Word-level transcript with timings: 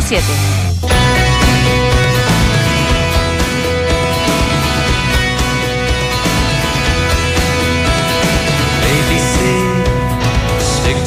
stick 0.00 0.24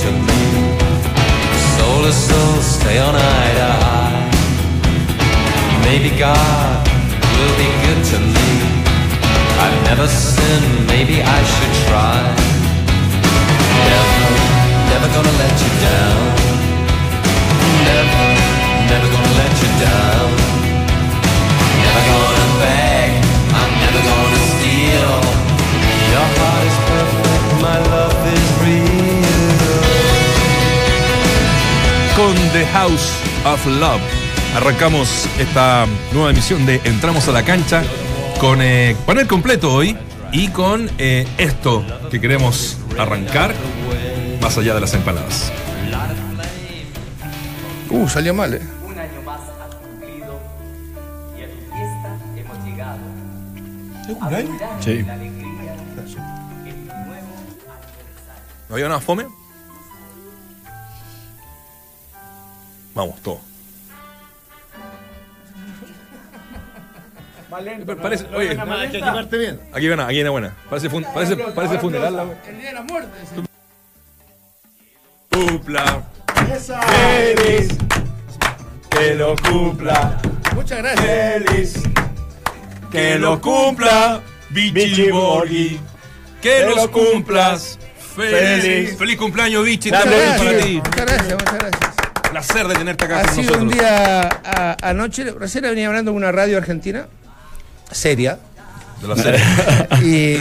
to 0.03 0.11
me. 0.11 0.43
Soul 1.75 2.03
to 2.03 2.13
soul, 2.13 2.61
stay 2.61 2.97
on 2.99 3.15
eye 3.15 3.53
to 3.59 3.67
eye. 3.97 4.29
Maybe 5.87 6.09
God 6.17 6.87
will 7.37 7.55
be 7.63 7.69
good 7.85 8.01
to 8.11 8.17
me. 8.35 8.49
I've 9.63 9.77
never 9.89 10.07
sinned, 10.07 10.87
maybe 10.87 11.21
I 11.21 11.39
should 11.53 11.73
try. 11.87 12.19
Never, 13.89 14.17
never 14.91 15.07
gonna 15.15 15.35
let 15.43 15.55
you 15.63 15.71
down. 15.87 16.21
Never 17.87 18.32
Con 32.15 32.35
The 32.51 32.65
House 32.67 33.13
of 33.45 33.65
Love. 33.65 34.01
Arrancamos 34.55 35.27
esta 35.39 35.87
nueva 36.11 36.29
emisión 36.29 36.65
de 36.65 36.79
Entramos 36.83 37.27
a 37.27 37.31
la 37.31 37.43
cancha 37.43 37.83
con 38.39 38.61
eh, 38.61 38.95
panel 39.05 39.25
completo 39.25 39.73
hoy 39.73 39.97
y 40.31 40.49
con 40.49 40.89
eh, 40.97 41.27
esto 41.37 41.83
que 42.11 42.21
queremos 42.21 42.77
arrancar 42.99 43.53
más 44.41 44.57
allá 44.57 44.75
de 44.75 44.81
las 44.81 44.93
empanadas. 44.93 45.51
Uh, 47.89 48.07
salió 48.07 48.33
mal, 48.33 48.53
¿eh? 48.53 48.72
Sí. 54.79 55.03
La 55.03 55.13
alegría 55.13 55.73
en 55.73 56.87
tu 56.87 56.95
nuevo 56.95 57.13
aniversario. 57.13 57.23
¿No 58.69 58.75
había 58.75 58.87
nada 58.87 58.99
fome? 59.01 59.25
Vamos, 62.95 63.19
todo. 63.21 63.39
Pero 67.85 68.01
parece, 68.01 68.25
oye, 68.35 68.57
Hay 68.59 68.89
que 68.89 68.97
equiparte 68.97 69.37
bien. 69.37 69.59
aquí 69.71 69.85
viene, 69.85 70.01
aquí 70.01 70.13
viene 70.15 70.29
buena. 70.29 70.55
Parece, 70.69 70.89
fun- 70.89 71.05
parece, 71.13 71.35
parece 71.35 71.77
funeral. 71.79 72.15
la- 72.15 72.23
El 72.47 72.57
día 72.57 72.67
de 72.69 72.73
la 72.73 72.81
muerte. 72.81 73.11
Cumpla. 75.31 76.03
Feliz. 76.87 77.67
Que 78.89 79.13
lo 79.15 79.35
cumpla. 79.35 80.19
Muchas 80.55 80.79
gracias. 80.79 81.05
Feliz. 81.43 81.83
Que 82.93 83.19
lo 83.19 83.41
cumpla. 83.41 84.21
Vichy 84.49 85.09
Borghi. 85.11 85.79
Que 86.41 86.65
los 86.73 86.87
cumplas. 86.89 87.77
Feliz. 88.15 88.95
Feliz 88.97 89.17
cumpleaños, 89.17 89.65
Vichy. 89.65 89.89
Para 89.89 90.05
gracias. 90.05 90.63
ti. 90.65 90.75
Muchas 90.75 91.05
gracias, 91.05 91.33
muchas 91.33 91.53
gracias. 91.55 91.91
Placer 92.31 92.67
de 92.67 92.75
tenerte 92.75 93.05
acá 93.05 93.19
Ha 93.19 93.23
con 93.25 93.35
sido 93.35 93.43
nosotros. 93.57 93.63
un 93.63 93.69
día 93.69 94.21
a- 94.45 94.77
anoche, 94.89 95.31
recién 95.39 95.63
venía 95.63 95.87
hablando 95.87 96.11
con 96.11 96.17
una 96.21 96.31
radio 96.31 96.57
argentina, 96.57 97.07
seria, 97.91 98.37
De 99.01 99.07
la 99.07 99.15
serie. 99.15 99.39
y 100.01 100.37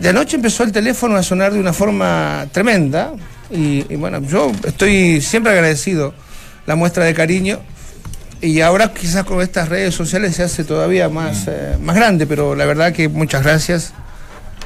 de 0.00 0.08
anoche 0.08 0.36
empezó 0.36 0.62
el 0.64 0.72
teléfono 0.72 1.16
a 1.16 1.22
sonar 1.22 1.52
de 1.52 1.60
una 1.60 1.72
forma 1.72 2.46
tremenda, 2.52 3.12
y, 3.50 3.84
y 3.92 3.96
bueno, 3.96 4.20
yo 4.22 4.50
estoy 4.64 5.20
siempre 5.20 5.52
agradecido 5.52 6.14
la 6.66 6.74
muestra 6.76 7.04
de 7.04 7.14
cariño, 7.14 7.60
y 8.40 8.60
ahora 8.60 8.92
quizás 8.92 9.24
con 9.24 9.40
estas 9.40 9.68
redes 9.68 9.94
sociales 9.94 10.36
se 10.36 10.42
hace 10.42 10.64
todavía 10.64 11.08
más, 11.08 11.46
eh, 11.48 11.76
más 11.80 11.96
grande, 11.96 12.26
pero 12.26 12.54
la 12.54 12.64
verdad 12.66 12.92
que 12.92 13.08
muchas 13.08 13.42
gracias. 13.42 13.92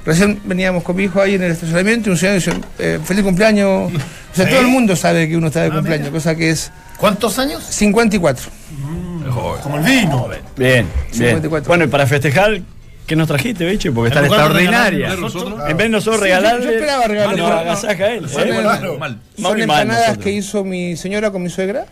Recién 0.05 0.41
veníamos 0.45 0.83
con 0.83 0.97
mi 0.97 1.05
hijo 1.05 1.21
ahí 1.21 1.35
en 1.35 1.43
el 1.43 1.53
estacionamiento 1.53 2.09
y 2.09 2.13
un 2.13 2.19
señor 2.19 2.35
dice, 2.37 2.53
eh, 2.79 2.99
feliz 3.05 3.23
cumpleaños. 3.25 3.93
O 4.33 4.37
sea, 4.37 4.49
todo 4.49 4.61
el 4.61 4.69
mundo 4.69 4.95
sabe 4.95 5.29
que 5.29 5.37
uno 5.37 5.49
está 5.49 5.63
de 5.65 5.73
cumpleaños, 5.73 6.11
cosa 6.11 6.37
que 6.37 6.51
es 6.51 6.71
¿Cuántos 6.97 7.37
años? 7.41 7.65
54. 7.69 8.49
Como 9.63 9.77
el 9.79 9.83
vino. 9.85 10.29
Bien, 10.57 10.87
bien. 11.11 11.31
54. 11.33 11.67
Bueno, 11.67 11.85
y 11.85 11.89
para 11.89 12.07
festejar, 12.07 12.61
¿qué 13.09 13.17
nos 13.17 13.27
trajiste, 13.27 13.65
bicho? 13.67 13.93
Porque 13.93 14.09
está 14.09 14.21
extraordinaria. 14.25 15.15
En 15.15 15.21
vez 15.77 15.79
de 15.79 15.89
nosotros 15.89 16.19
Sí, 16.21 16.25
regalarle, 16.27 16.65
yo- 16.65 16.71
esperaba 16.71 17.07
regalarle, 17.09 17.43
pero- 17.43 17.59
agasaja 17.59 18.07
él. 18.13 18.29
Son, 18.29 18.49
¿eh? 18.49 18.97
Mal. 19.01 19.21
son 19.37 19.61
empanadas 19.61 20.01
nosotros. 20.03 20.25
que 20.25 20.31
hizo 20.33 20.63
mi 20.65 20.97
señora 20.97 21.33
con 21.33 21.43
mi 21.43 21.51
suegra. 21.51 21.87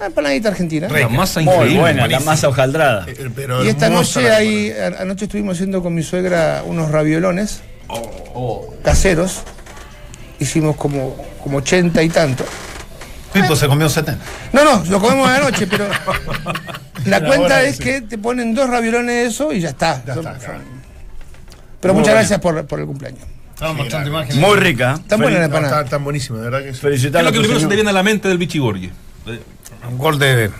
Ah, 0.00 0.06
empanadita 0.06 0.48
argentina. 0.48 0.88
La 0.88 1.08
masa 1.08 1.40
Muy 1.40 1.52
increíble. 1.54 1.80
buena, 1.80 1.96
la 2.02 2.06
buenísima. 2.08 2.32
masa 2.32 2.48
hojaldrada. 2.48 3.06
Eh, 3.08 3.30
Pero 3.34 3.64
Y 3.64 3.68
esta 3.68 3.88
noche 3.88 4.30
ahí, 4.30 4.72
anoche 4.98 5.26
estuvimos 5.26 5.54
haciendo 5.56 5.82
con 5.82 5.94
mi 5.94 6.02
suegra 6.02 6.62
unos 6.66 6.90
raviolones 6.90 7.62
caseros. 8.82 9.42
Hicimos 10.40 10.76
como, 10.76 11.16
como 11.42 11.58
80 11.58 12.02
y 12.02 12.08
tanto. 12.08 12.44
Pipo 13.32 13.54
se 13.56 13.66
comió 13.68 13.88
70. 13.88 14.22
No, 14.52 14.64
no, 14.64 14.84
lo 14.90 15.00
comemos 15.00 15.28
a 15.28 15.38
la 15.38 15.50
noche, 15.50 15.66
pero 15.66 15.86
la 17.06 17.24
cuenta 17.24 17.62
es 17.62 17.78
que 17.78 18.00
te 18.02 18.18
ponen 18.18 18.54
dos 18.54 18.68
raviolones 18.68 19.06
de 19.14 19.26
eso 19.26 19.52
y 19.52 19.60
ya 19.60 19.70
está. 19.70 20.02
Ya 20.04 20.14
Son- 20.14 20.26
está, 20.26 20.38
claro. 20.38 20.60
Pero 21.80 21.94
muchas 21.94 22.14
gracias 22.14 22.40
por, 22.40 22.66
por 22.66 22.80
el 22.80 22.86
cumpleaños. 22.86 23.22
Estaban 23.54 23.76
mostrando 23.76 24.08
imágenes. 24.10 24.36
Muy 24.36 24.56
rica. 24.58 24.98
Tan 25.06 25.20
buena 25.20 25.38
la 25.38 25.48
No, 25.48 25.54
empanada. 25.56 25.80
está 25.82 25.90
tan 25.90 26.04
buenísimo, 26.04 26.38
de 26.38 26.44
verdad 26.44 26.58
que 26.64 26.74
sí. 26.74 26.80
¿Qué 26.80 26.86
Felicitar 26.88 27.20
es 27.22 27.26
a 27.26 27.30
lo 27.30 27.32
que 27.32 27.38
primero 27.38 27.60
se 27.60 27.66
te 27.68 27.74
viene 27.74 27.90
a 27.90 27.92
la 27.92 28.02
mente 28.02 28.28
del 28.28 28.38
Borghi? 28.38 28.90
Un 29.88 29.98
gol 29.98 30.18
de. 30.18 30.50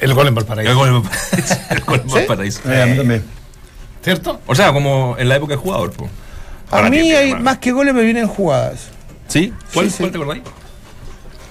El 0.00 0.14
gol 0.14 0.28
en 0.28 0.34
Valparaíso. 0.34 0.70
El 0.70 0.76
gol 0.76 0.88
en 0.88 1.02
Valparaíso. 1.02 1.56
El 1.70 1.80
gol 1.80 2.00
en 2.04 2.08
Valparaíso. 2.08 2.72
Eh, 2.72 2.82
a 2.82 2.86
mí 2.86 2.96
también. 2.96 3.24
¿Cierto? 4.02 4.40
O 4.46 4.54
sea, 4.54 4.72
como 4.72 5.16
en 5.18 5.28
la 5.28 5.36
época 5.36 5.52
de 5.54 5.56
jugador. 5.58 5.92
po. 5.92 6.08
A 6.70 6.88
mí 6.88 7.12
hay, 7.12 7.34
más 7.34 7.58
que 7.58 7.72
goles 7.72 7.94
me 7.94 8.02
vienen 8.02 8.26
jugadas. 8.26 8.88
¿Sí? 9.28 9.52
¿Cuál, 9.74 9.86
Sí, 9.86 9.92
sí. 9.92 9.96
¿cuál 9.98 10.10
te 10.12 10.18
acordáis? 10.18 10.42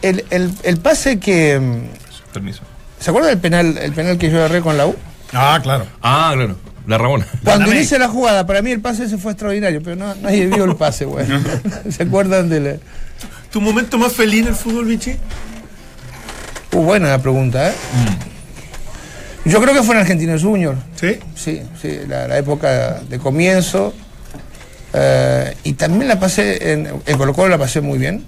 El, 0.02 0.26
el, 0.32 0.52
el 0.64 0.78
pase 0.78 1.20
que... 1.20 1.60
mm, 1.60 2.34
Permiso. 2.34 2.62
¿Se 3.00 3.10
acuerdan 3.12 3.32
del 3.32 3.40
penal, 3.40 3.78
el 3.78 3.92
penal 3.94 4.18
que 4.18 4.30
yo 4.32 4.38
agarré 4.38 4.62
con 4.62 4.78
la 4.78 4.88
U? 4.88 4.96
Ah, 5.34 5.60
claro. 5.62 5.86
Ah, 6.02 6.32
claro. 6.34 6.56
La 6.88 6.98
Rabona. 6.98 7.26
Cuando 7.44 7.66
Dame. 7.66 7.78
inicia 7.78 8.00
la 8.00 8.08
jugada, 8.08 8.46
para 8.48 8.62
mí 8.64 8.72
el 8.72 8.82
pase 8.82 9.04
ese 9.06 9.18
fue 9.18 9.32
extraordinario, 9.34 9.82
pero 9.84 9.96
no, 9.96 10.14
nadie 10.16 10.48
vio 10.48 10.64
el 10.66 10.76
pase, 10.76 11.06
güey. 11.06 11.26
¿Se 11.90 12.04
acuerdan 12.04 12.50
del...? 12.50 12.80
¿Tu 13.52 13.62
momento 13.62 13.98
más 14.00 14.14
feliz 14.14 14.42
en 14.42 14.48
el 14.50 14.56
fútbol, 14.56 14.86
Vichy? 14.86 15.18
Uh, 16.74 16.78
buena 16.84 17.10
la 17.10 17.22
pregunta, 17.22 17.70
¿eh? 17.70 17.74
Yo 19.46 19.60
creo 19.62 19.74
que 19.74 19.82
fue 19.84 19.96
en 19.96 20.02
Argentinos 20.02 20.44
Junior. 20.44 20.76
Sí. 20.96 21.18
Sí, 21.36 21.62
sí, 21.82 22.00
la, 22.08 22.28
la 22.28 22.38
época 22.38 23.02
de 23.10 23.18
comienzo. 23.20 23.94
Eh, 24.94 25.56
y 25.64 25.74
también 25.74 26.08
la 26.08 26.20
pasé, 26.20 26.74
en, 26.74 26.88
en 27.06 27.18
Colo 27.18 27.34
Colo 27.34 27.50
la 27.50 27.58
pasé 27.58 27.82
muy 27.82 27.98
bien. 27.98 28.24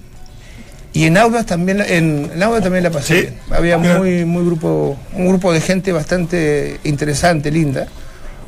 Y 0.92 1.04
en 1.04 1.16
Audas 1.16 1.46
también, 1.46 1.78
la- 1.78 1.86
en, 1.88 2.30
en 2.34 2.42
Audas 2.42 2.62
también 2.62 2.84
la 2.84 2.90
pasé 2.90 3.14
Sí. 3.14 3.20
bien. 3.22 3.34
Había 3.50 3.78
muy, 3.78 4.24
muy 4.24 4.44
grupo, 4.44 4.96
un 5.12 5.28
grupo 5.28 5.52
de 5.52 5.60
gente 5.60 5.92
bastante 5.92 6.78
interesante, 6.84 7.50
linda, 7.50 7.86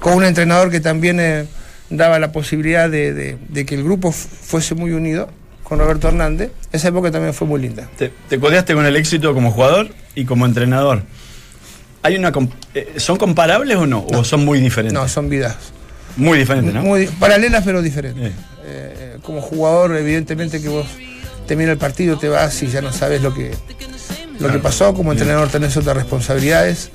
con 0.01 0.15
un 0.15 0.25
entrenador 0.25 0.71
que 0.71 0.81
también 0.81 1.19
eh, 1.21 1.47
daba 1.91 2.19
la 2.19 2.33
posibilidad 2.33 2.89
de, 2.91 3.12
de- 3.15 3.37
de 3.49 3.67
que 3.67 3.75
el 3.77 3.85
grupo 3.85 4.12
fu- 4.12 4.29
fuese 4.29 4.75
muy 4.75 4.93
unido, 4.93 5.29
con 5.69 5.78
Roberto 5.81 6.06
Hernández. 6.09 6.53
Esa 6.71 6.88
época 6.88 7.10
también 7.10 7.34
fue 7.34 7.47
muy 7.49 7.60
linda. 7.60 7.88
Te, 7.99 8.12
te 8.28 8.38
codeaste 8.38 8.75
con 8.75 8.87
el 8.87 8.94
éxito 8.97 9.34
como 9.34 9.50
jugador 9.50 9.88
y 10.15 10.25
como 10.25 10.47
entrenador. 10.47 11.03
¿Hay 12.03 12.16
una 12.16 12.32
comp- 12.32 12.53
eh, 12.75 12.94
¿Son 12.99 13.16
comparables 13.16 13.76
o 13.76 13.87
no? 13.87 14.06
¿O 14.12 14.22
son 14.22 14.44
muy 14.44 14.60
diferentes? 14.60 14.93
No, 14.93 15.09
son 15.09 15.28
vidas 15.28 15.56
Muy 16.16 16.38
diferentes, 16.38 16.72
¿no? 16.72 16.82
muy 16.82 17.06
paralelas 17.09 17.65
pero 17.65 17.82
diferentes. 17.82 18.31
Eh. 18.31 18.34
Eh, 18.65 19.19
como 19.22 19.41
jugador, 19.41 19.97
evidentemente 19.97 20.62
que 20.62 20.69
vos 20.69 20.87
termina 21.49 21.72
el 21.72 21.78
partido, 21.78 22.16
te 22.16 22.28
vas 22.28 22.62
y 22.62 22.69
ya 22.69 22.81
no 22.81 22.93
sabes 22.93 23.22
lo 23.22 23.34
que, 23.34 23.53
lo 24.38 24.50
que 24.53 24.59
pasó. 24.60 24.94
Como 24.94 25.11
entrenador 25.12 25.49
tenés 25.49 25.76
otras 25.76 25.96
responsabilidades. 25.96 26.91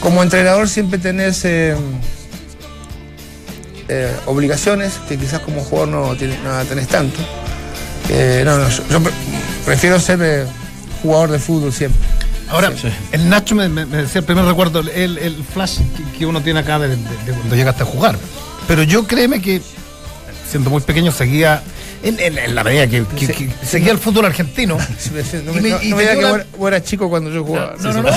Como 0.00 0.22
entrenador 0.24 0.68
siempre 0.68 0.98
tenés 0.98 1.44
eh, 1.44 1.76
eh, 3.88 4.12
obligaciones 4.26 4.94
que 5.08 5.16
quizás 5.16 5.40
como 5.40 5.60
jugador 5.62 5.88
no, 5.88 6.14
no 6.14 6.64
tenés 6.64 6.88
tanto. 6.88 7.18
Eh, 8.10 8.42
no, 8.44 8.58
no, 8.58 8.68
yo, 8.68 8.82
yo 8.90 9.02
pre- 9.02 9.12
prefiero 9.64 10.00
ser 10.00 10.18
eh, 10.22 10.46
jugador 11.02 11.30
de 11.30 11.38
fútbol 11.38 11.72
siempre. 11.72 12.00
Ahora, 12.50 12.72
el 13.12 13.28
Nacho 13.28 13.54
me, 13.54 13.68
me- 13.68 13.84
me 13.84 13.98
decía 13.98 14.20
el 14.20 14.24
primer 14.24 14.44
recuerdo, 14.46 14.80
el, 14.80 15.18
el 15.18 15.44
flash 15.52 15.78
que, 15.96 16.18
que 16.18 16.26
uno 16.26 16.40
tiene 16.40 16.60
acá 16.60 16.78
de, 16.78 16.88
de- 16.88 16.96
de 16.96 17.32
cuando 17.32 17.54
llegaste 17.54 17.82
a 17.82 17.86
jugar. 17.86 18.16
Pero 18.66 18.82
yo 18.82 19.06
créeme 19.06 19.42
que, 19.42 19.60
siendo 20.50 20.70
muy 20.70 20.80
pequeño, 20.80 21.12
seguía, 21.12 21.62
en, 22.02 22.18
en- 22.18 22.38
en 22.38 22.54
la 22.54 22.64
medida 22.64 22.86
que, 22.86 23.04
que- 23.04 23.26
Sí. 23.26 23.32
que 23.34 23.66
seguía 23.66 23.92
el 23.92 23.98
fútbol 23.98 24.24
argentino. 24.24 24.78
No 25.44 25.52
Y 25.58 25.60
me, 25.60 25.68
no- 25.70 25.82
y 25.82 25.90
no 25.90 25.96
me 25.96 26.02
dio 26.04 26.12
que 26.14 26.22
la- 26.22 26.44
vos- 26.56 26.68
eras 26.68 26.84
chico 26.84 27.10
cuando 27.10 27.30
yo 27.30 27.44
jugaba. 27.44 27.74
No, 27.78 27.92
no, 27.92 28.02
no, 28.02 28.08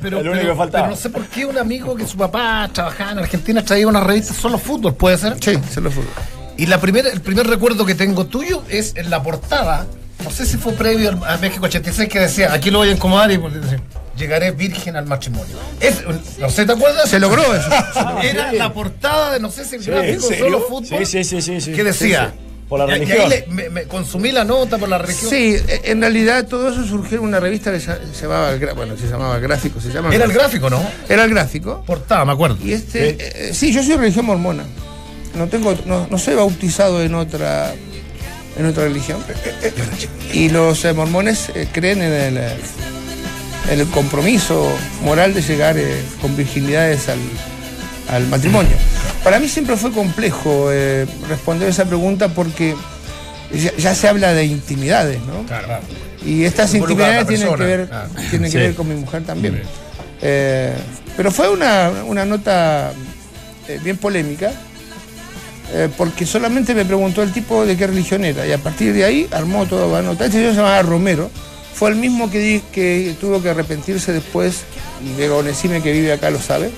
pero 0.00 0.86
no 0.88 0.96
sé 0.96 1.10
por 1.10 1.26
qué 1.26 1.44
un 1.44 1.58
amigo 1.58 1.94
que 1.94 2.06
su 2.06 2.16
papá 2.16 2.70
trabajaba 2.72 3.12
en 3.12 3.18
Argentina 3.18 3.62
traía 3.62 3.86
una 3.86 4.00
revista 4.00 4.32
solo 4.32 4.56
fútbol, 4.58 4.94
¿puede 4.94 5.18
ser? 5.18 5.36
Sí, 5.38 5.58
solo 5.72 5.90
fútbol. 5.90 6.08
Y 6.56 6.66
la 6.66 6.80
primera, 6.80 7.08
el 7.10 7.20
primer 7.20 7.46
recuerdo 7.46 7.84
que 7.86 7.94
tengo 7.94 8.26
tuyo 8.26 8.62
es 8.68 8.94
en 8.96 9.10
la 9.10 9.22
portada 9.22 9.86
no 10.22 10.30
sé 10.30 10.46
si 10.46 10.56
fue 10.56 10.72
previo 10.72 11.10
al- 11.10 11.24
a 11.24 11.36
México 11.36 11.66
86 11.66 12.08
que 12.08 12.18
decía, 12.18 12.52
aquí 12.54 12.70
lo 12.70 12.78
voy 12.78 12.88
a 12.88 12.92
incomodar 12.92 13.30
y 13.30 13.36
pues, 13.36 13.60
dice, 13.60 13.78
llegaré 14.16 14.52
virgen 14.52 14.96
al 14.96 15.04
matrimonio. 15.04 15.54
Es, 15.80 15.96
no 16.38 16.48
sé, 16.48 16.64
¿te 16.64 16.72
acuerdas? 16.72 17.10
Se 17.10 17.18
logró 17.20 17.42
eso. 17.54 17.68
Era 18.22 18.50
la 18.52 18.72
portada 18.72 19.34
de 19.34 19.40
no 19.40 19.50
sé 19.50 19.66
si 19.66 19.76
el 19.76 19.84
gráfico 19.84 20.12
¿en 20.14 20.20
serio? 20.22 20.44
solo 20.46 20.60
fútbol. 20.60 21.04
Sí, 21.04 21.04
sí, 21.04 21.24
sí, 21.24 21.42
sí, 21.42 21.60
sí. 21.60 21.72
que 21.72 21.84
decía. 21.84 22.30
Sí, 22.32 22.38
sí. 22.38 22.44
Por 22.70 22.78
la 22.78 22.86
Y- 22.86 22.88
y 22.88 22.92
ahí 22.92 22.98
religión. 23.04 23.28
le- 23.28 23.46
me, 23.48 23.68
me 23.68 23.82
consumí 23.84 24.32
la 24.32 24.44
nota 24.44 24.78
por 24.78 24.88
la 24.88 24.96
religión. 24.96 25.28
Sí, 25.28 25.56
e- 25.68 25.82
en 25.90 26.00
realidad 26.00 26.46
todo 26.46 26.70
eso 26.70 26.84
surgió 26.86 27.18
en 27.18 27.24
una 27.24 27.38
revista 27.38 27.70
que 27.70 27.80
se 27.80 27.92
llamaba, 28.22 28.52
bueno, 28.74 28.96
se 28.96 29.06
llamaba 29.06 29.38
Gráfico, 29.40 29.78
se 29.78 29.90
llama. 29.90 30.14
Era 30.14 30.24
el 30.24 30.32
gráfico, 30.32 30.70
¿no? 30.70 30.82
Era 31.06 31.24
el 31.24 31.30
gráfico. 31.30 31.84
Portada, 31.86 32.24
me 32.24 32.32
acuerdo. 32.32 32.56
Y 32.64 32.72
este, 32.72 33.48
eh, 33.50 33.52
sí, 33.52 33.72
yo 33.74 33.82
soy 33.82 33.96
religión 33.98 34.24
mormona. 34.24 34.64
No 35.34 35.48
tengo, 35.48 35.74
no, 35.86 36.06
no 36.10 36.18
soy 36.18 36.34
bautizado 36.34 37.02
en 37.02 37.14
otra, 37.14 37.72
en 38.56 38.66
otra 38.66 38.84
religión. 38.84 39.18
Y 40.32 40.48
los 40.50 40.84
eh, 40.84 40.92
mormones 40.92 41.50
eh, 41.54 41.66
creen 41.72 42.02
en 42.02 42.12
el, 42.12 42.36
eh, 42.38 42.56
en 43.70 43.80
el 43.80 43.86
compromiso 43.88 44.70
moral 45.02 45.34
de 45.34 45.42
llegar 45.42 45.76
eh, 45.78 46.02
con 46.20 46.36
virginidades 46.36 47.08
al, 47.08 47.18
al 48.10 48.26
matrimonio. 48.28 48.72
Para 49.24 49.38
mí 49.40 49.48
siempre 49.48 49.76
fue 49.76 49.90
complejo 49.90 50.68
eh, 50.70 51.06
responder 51.28 51.68
esa 51.68 51.84
pregunta 51.86 52.28
porque 52.28 52.76
ya, 53.52 53.74
ya 53.76 53.94
se 53.94 54.08
habla 54.08 54.32
de 54.34 54.44
intimidades, 54.44 55.20
¿no? 55.22 55.44
Claro. 55.46 55.80
Y 56.24 56.44
estas 56.44 56.72
intimidades 56.74 57.26
tienen 57.26 57.54
que 57.56 57.64
ver, 57.64 57.88
claro. 57.88 58.08
tienen 58.30 58.50
que 58.50 58.58
Sí. 58.58 58.64
ver 58.64 58.74
con 58.74 58.88
mi 58.88 58.94
mujer 58.94 59.24
también. 59.24 59.62
Eh, 60.22 60.74
pero 61.16 61.30
fue 61.30 61.48
una, 61.50 61.90
una 62.06 62.24
nota 62.24 62.92
eh, 63.68 63.78
bien 63.82 63.96
polémica, 63.98 64.52
eh, 65.72 65.88
porque 65.96 66.26
solamente 66.26 66.74
me 66.74 66.84
preguntó 66.84 67.22
el 67.22 67.32
tipo 67.32 67.64
de 67.66 67.76
qué 67.76 67.86
religión 67.86 68.24
era, 68.24 68.46
y 68.46 68.52
a 68.52 68.58
partir 68.58 68.92
de 68.92 69.04
ahí 69.04 69.28
armó 69.32 69.66
toda 69.66 69.86
la 69.88 70.02
nota. 70.06 70.24
Este 70.26 70.38
señor 70.38 70.52
se 70.52 70.58
llamaba 70.58 70.82
Romero, 70.82 71.30
fue 71.74 71.90
el 71.90 71.96
mismo 71.96 72.30
que, 72.30 72.62
que 72.72 73.14
tuvo 73.20 73.42
que 73.42 73.50
arrepentirse 73.50 74.12
después, 74.12 74.62
Vega 75.16 75.34
Onesime, 75.34 75.82
que 75.82 75.92
vive 75.92 76.12
acá, 76.12 76.30
lo 76.30 76.40
sabe. 76.40 76.70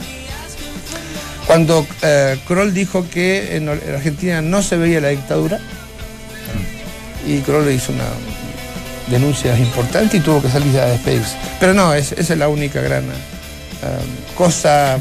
Cuando 1.47 1.87
eh, 2.03 2.39
Kroll 2.49 2.75
dijo 2.75 3.07
que 3.09 3.57
en, 3.57 3.69
en 3.69 3.95
Argentina 3.95 4.43
no 4.43 4.63
se 4.63 4.77
veía 4.77 5.01
la 5.01 5.09
dictadura, 5.09 5.61
y 7.27 7.39
Kroll 7.41 7.67
le 7.67 7.75
hizo 7.75 7.93
una 7.93 8.05
denuncia 9.09 9.57
importante 9.59 10.17
y 10.17 10.21
tuvo 10.21 10.43
que 10.43 10.49
salir 10.49 10.77
a 10.81 10.87
despedirse. 10.87 11.37
Pero 11.61 11.75
no, 11.75 11.95
es- 11.95 12.13
esa 12.13 12.33
es 12.33 12.39
la 12.39 12.49
única 12.49 12.81
gran 12.81 13.05
eh, 13.05 13.09
cosa 14.37 14.99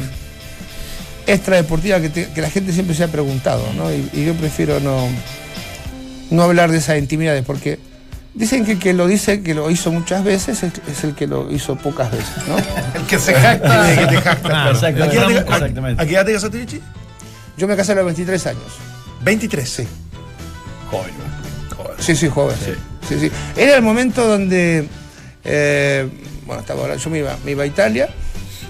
extradeportiva 1.28 2.00
que, 2.00 2.10
te- 2.10 2.30
que 2.32 2.42
la 2.42 2.50
gente 2.50 2.72
siempre 2.74 2.96
se 2.96 3.04
ha 3.04 3.08
preguntado, 3.08 3.64
¿no? 3.76 3.92
Y, 3.92 4.10
y 4.14 4.26
yo 4.26 4.34
prefiero 4.36 4.80
no, 4.80 5.08
no 6.30 6.44
hablar 6.44 6.72
de 6.72 6.78
esas 6.78 6.98
intimidades, 6.98 7.44
porque 7.46 7.80
dicen 8.34 8.66
que 8.66 8.74
el 8.74 8.80
que 8.80 8.94
lo 8.94 9.08
dice, 9.08 9.42
que 9.42 9.54
lo 9.54 9.70
hizo 9.72 9.92
muchas 9.92 10.24
veces, 10.24 10.64
es, 10.64 10.74
es 10.88 11.04
el 11.04 11.16
que 11.16 11.28
lo 11.28 11.52
hizo 11.52 11.76
pocas 11.78 12.12
veces, 12.12 12.36
¿no? 12.48 12.58
El 13.00 13.06
que 13.08 13.18
se 13.20 13.34
jacta. 13.34 13.92
El 13.94 14.00
que 14.00 14.16
te 14.16 14.22
jacta, 14.22 14.50
claro. 14.50 14.72
Exactamente. 14.72 15.04
¿A 15.04 15.10
qué 15.10 15.18
edad 15.18 15.28
te- 15.46 15.52
a- 15.52 15.56
Exactamente. 15.58 16.02
¿A 16.02 16.06
qué 16.06 16.14
edad 16.14 16.26
te 16.26 16.34
casaste, 16.34 16.58
Vichy? 16.58 16.82
Yo 17.58 17.68
me 17.68 17.76
casé 17.76 17.92
a 17.94 17.96
los 17.96 18.06
23 18.06 18.48
años. 18.48 18.64
23. 19.22 19.70
Sí. 19.70 19.88
Joven. 20.92 21.12
Sí, 22.00 22.16
sí, 22.16 22.28
joven. 22.28 22.56
Sí. 22.64 22.72
Sí, 23.08 23.20
sí. 23.20 23.32
Era 23.56 23.76
el 23.78 23.82
momento 23.82 24.28
donde, 24.28 24.88
eh, 25.44 26.08
bueno, 26.46 26.62
estaba, 26.62 26.82
ahora- 26.82 26.96
yo 26.98 27.10
me 27.10 27.20
iba, 27.20 27.36
me 27.46 27.52
iba 27.52 27.64
a 27.64 27.68
Italia, 27.68 28.10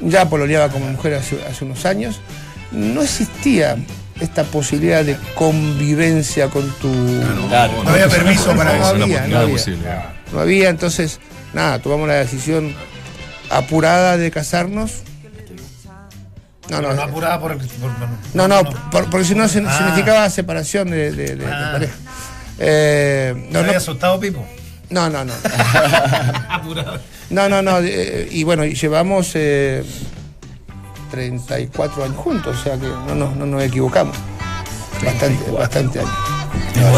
ya 0.01 0.29
pololeaba 0.29 0.69
como 0.69 0.87
mujer 0.91 1.15
hace, 1.15 1.37
hace 1.49 1.65
unos 1.65 1.85
años. 1.85 2.19
No 2.75 3.01
existía 3.01 3.77
esta 4.19 4.43
posibilidad 4.43 5.03
de 5.03 5.17
convivencia 5.35 6.47
con 6.49 6.69
tu... 6.81 6.91
Claro. 7.49 7.83
No 7.83 7.89
había 7.89 8.07
permiso 8.07 8.51
No, 8.51 8.57
para 8.57 8.73
no 8.77 8.83
eso. 8.83 9.03
había, 9.03 9.21
no 9.21 9.27
no 9.27 9.27
era 9.27 9.39
había. 9.41 10.13
No 10.33 10.39
había, 10.39 10.69
entonces, 10.69 11.19
nada, 11.53 11.79
tomamos 11.79 12.07
la 12.07 12.15
decisión 12.15 12.73
apurada 13.49 14.17
de 14.17 14.31
casarnos. 14.31 14.91
No, 16.69 16.81
no, 16.81 16.93
No 16.93 17.01
apurada 17.03 17.39
por 17.39 17.51
el. 17.51 17.57
por- 17.59 17.67
por- 17.93 18.07
no, 18.33 18.47
no, 18.47 18.63
por- 18.89 19.09
porque 19.11 19.25
si 19.25 19.35
no 19.35 19.43
Ah. 19.43 19.47
significaba 19.47 20.27
separación 20.31 20.89
de, 20.89 21.11
de- 21.11 21.27
de- 21.27 21.35
de 21.35 21.45
Ah. 21.45 21.69
pareja. 21.73 21.93
Eh, 22.57 23.33
¿No 23.35 23.43
no, 23.45 23.51
no, 23.51 23.59
había 23.59 23.77
asustado, 23.77 24.19
Pipo? 24.19 24.43
no, 24.89 25.09
no, 25.09 25.23
no. 25.25 25.33
No, 27.29 27.49
no, 27.49 27.61
no. 27.61 27.79
eh, 27.81 28.27
y 28.31 28.43
bueno, 28.43 28.63
llevamos 28.65 29.31
eh, 29.35 29.83
34 31.11 32.03
años 32.03 32.17
juntos, 32.17 32.57
o 32.59 32.63
sea 32.63 32.77
que 32.77 32.87
no, 32.87 33.15
nos- 33.15 33.35
no 33.35 33.45
nos 33.45 33.63
equivocamos. 33.63 34.15
Bastante, 35.03 35.51
bastante 35.51 35.99
años. 35.99 36.11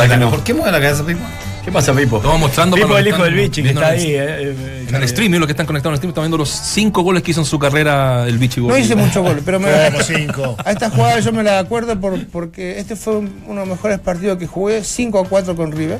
La 0.07 0.17
no. 0.17 0.29
¿Por 0.29 0.43
qué 0.43 0.53
mueve 0.53 0.71
la 0.71 0.79
cabeza, 0.81 1.03
Pipo? 1.05 1.19
¿Qué 1.65 1.71
pasa, 1.71 1.93
Pipo? 1.93 2.17
Estamos 2.17 2.39
mostrando 2.39 2.75
Pipo 2.75 2.87
para 2.87 2.99
el 3.01 3.07
hijo 3.07 3.23
del 3.23 3.33
bichi 3.33 3.61
que 3.61 3.69
está 3.69 3.87
ahí. 3.89 4.05
eh, 4.13 4.15
eh, 4.19 4.85
En 4.87 4.95
el 4.95 5.07
stream, 5.07 5.33
y 5.33 5.37
los 5.39 5.47
que 5.47 5.51
están 5.51 5.65
conectados 5.65 5.91
en 5.91 5.93
el 5.95 5.97
stream, 5.97 6.09
están 6.11 6.23
viendo 6.23 6.37
los 6.37 6.49
cinco 6.49 7.01
goles 7.01 7.23
que 7.23 7.31
hizo 7.31 7.41
en 7.41 7.45
su 7.45 7.59
carrera 7.59 8.25
el 8.25 8.37
Bichi 8.37 8.61
No 8.61 8.77
hice 8.77 8.95
muchos 8.95 9.21
goles, 9.23 9.41
pero 9.45 9.59
me, 9.59 9.69
Como 9.91 10.01
cinco. 10.03 10.55
a 10.63 10.71
esta 10.71 10.89
jugada 10.89 11.19
yo 11.19 11.33
me 11.33 11.43
la 11.43 11.59
acuerdo 11.59 11.99
por- 11.99 12.25
porque 12.27 12.79
este 12.79 12.95
fue 12.95 13.17
un- 13.17 13.43
uno 13.47 13.61
de 13.61 13.67
los 13.67 13.75
mejores 13.77 13.99
partidos 13.99 14.37
que 14.37 14.47
jugué, 14.47 14.83
5 14.83 15.19
a 15.19 15.27
4 15.27 15.55
con 15.55 15.71
River. 15.73 15.99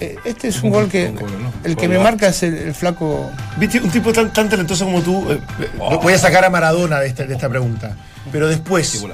Eh, 0.00 0.16
Este 0.24 0.48
es 0.48 0.62
un 0.62 0.70
gol 0.70 0.88
que 0.88 1.12
el 1.64 1.76
que 1.76 1.88
me 1.88 1.98
marca 1.98 2.28
es 2.28 2.42
el, 2.42 2.54
el 2.54 2.74
flaco. 2.74 3.30
Viste, 3.58 3.80
un 3.80 3.90
tipo 3.90 4.12
tan, 4.12 4.32
tan 4.32 4.48
talentoso 4.48 4.84
como 4.84 5.00
tú. 5.02 5.30
eh, 5.30 5.40
eh, 5.60 5.98
Voy 6.02 6.12
a 6.12 6.18
sacar 6.18 6.44
a 6.44 6.50
Maradona 6.50 7.00
de 7.00 7.06
esta, 7.08 7.24
de 7.24 7.34
esta 7.34 7.48
pregunta. 7.48 7.96
Pero 8.32 8.48
después, 8.48 9.04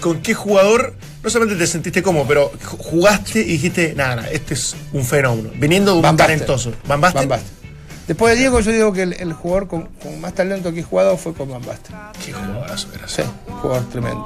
¿con 0.00 0.20
qué 0.20 0.34
jugador 0.34 0.94
no 1.22 1.30
solamente 1.30 1.56
te 1.58 1.66
sentiste 1.66 2.02
como, 2.02 2.26
pero 2.26 2.52
ju- 2.52 2.76
jugaste 2.78 3.40
y 3.40 3.44
dijiste, 3.44 3.94
nada, 3.96 4.16
nada, 4.16 4.30
este 4.30 4.54
es 4.54 4.76
un 4.92 5.04
fenómeno? 5.04 5.50
Viniendo 5.56 5.92
de 5.92 5.96
un 5.96 6.02
Van 6.02 6.16
talentoso. 6.16 6.72
¿Van 6.86 7.00
Basten? 7.00 7.22
Van 7.22 7.28
Basten. 7.30 7.54
Después 8.06 8.34
de 8.34 8.40
Diego, 8.40 8.60
yo 8.60 8.70
digo 8.70 8.92
que 8.92 9.02
el, 9.02 9.14
el 9.14 9.32
jugador 9.32 9.66
con, 9.66 9.86
con 10.02 10.20
más 10.20 10.34
talento 10.34 10.72
que 10.74 10.80
he 10.80 10.82
jugado 10.82 11.16
fue 11.16 11.32
con 11.32 11.50
Van 11.50 11.62
Basten. 11.64 11.96
Qué 12.24 12.32
jugadorazo 12.34 12.88
era. 12.94 13.08
Sí, 13.08 13.22
un 13.48 13.54
jugador 13.54 13.88
tremendo. 13.88 14.24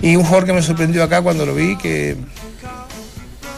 Y 0.00 0.16
un 0.16 0.24
jugador 0.24 0.46
que 0.46 0.52
me 0.54 0.62
sorprendió 0.62 1.04
acá 1.04 1.20
cuando 1.20 1.44
lo 1.44 1.54
vi, 1.54 1.76
que, 1.76 2.16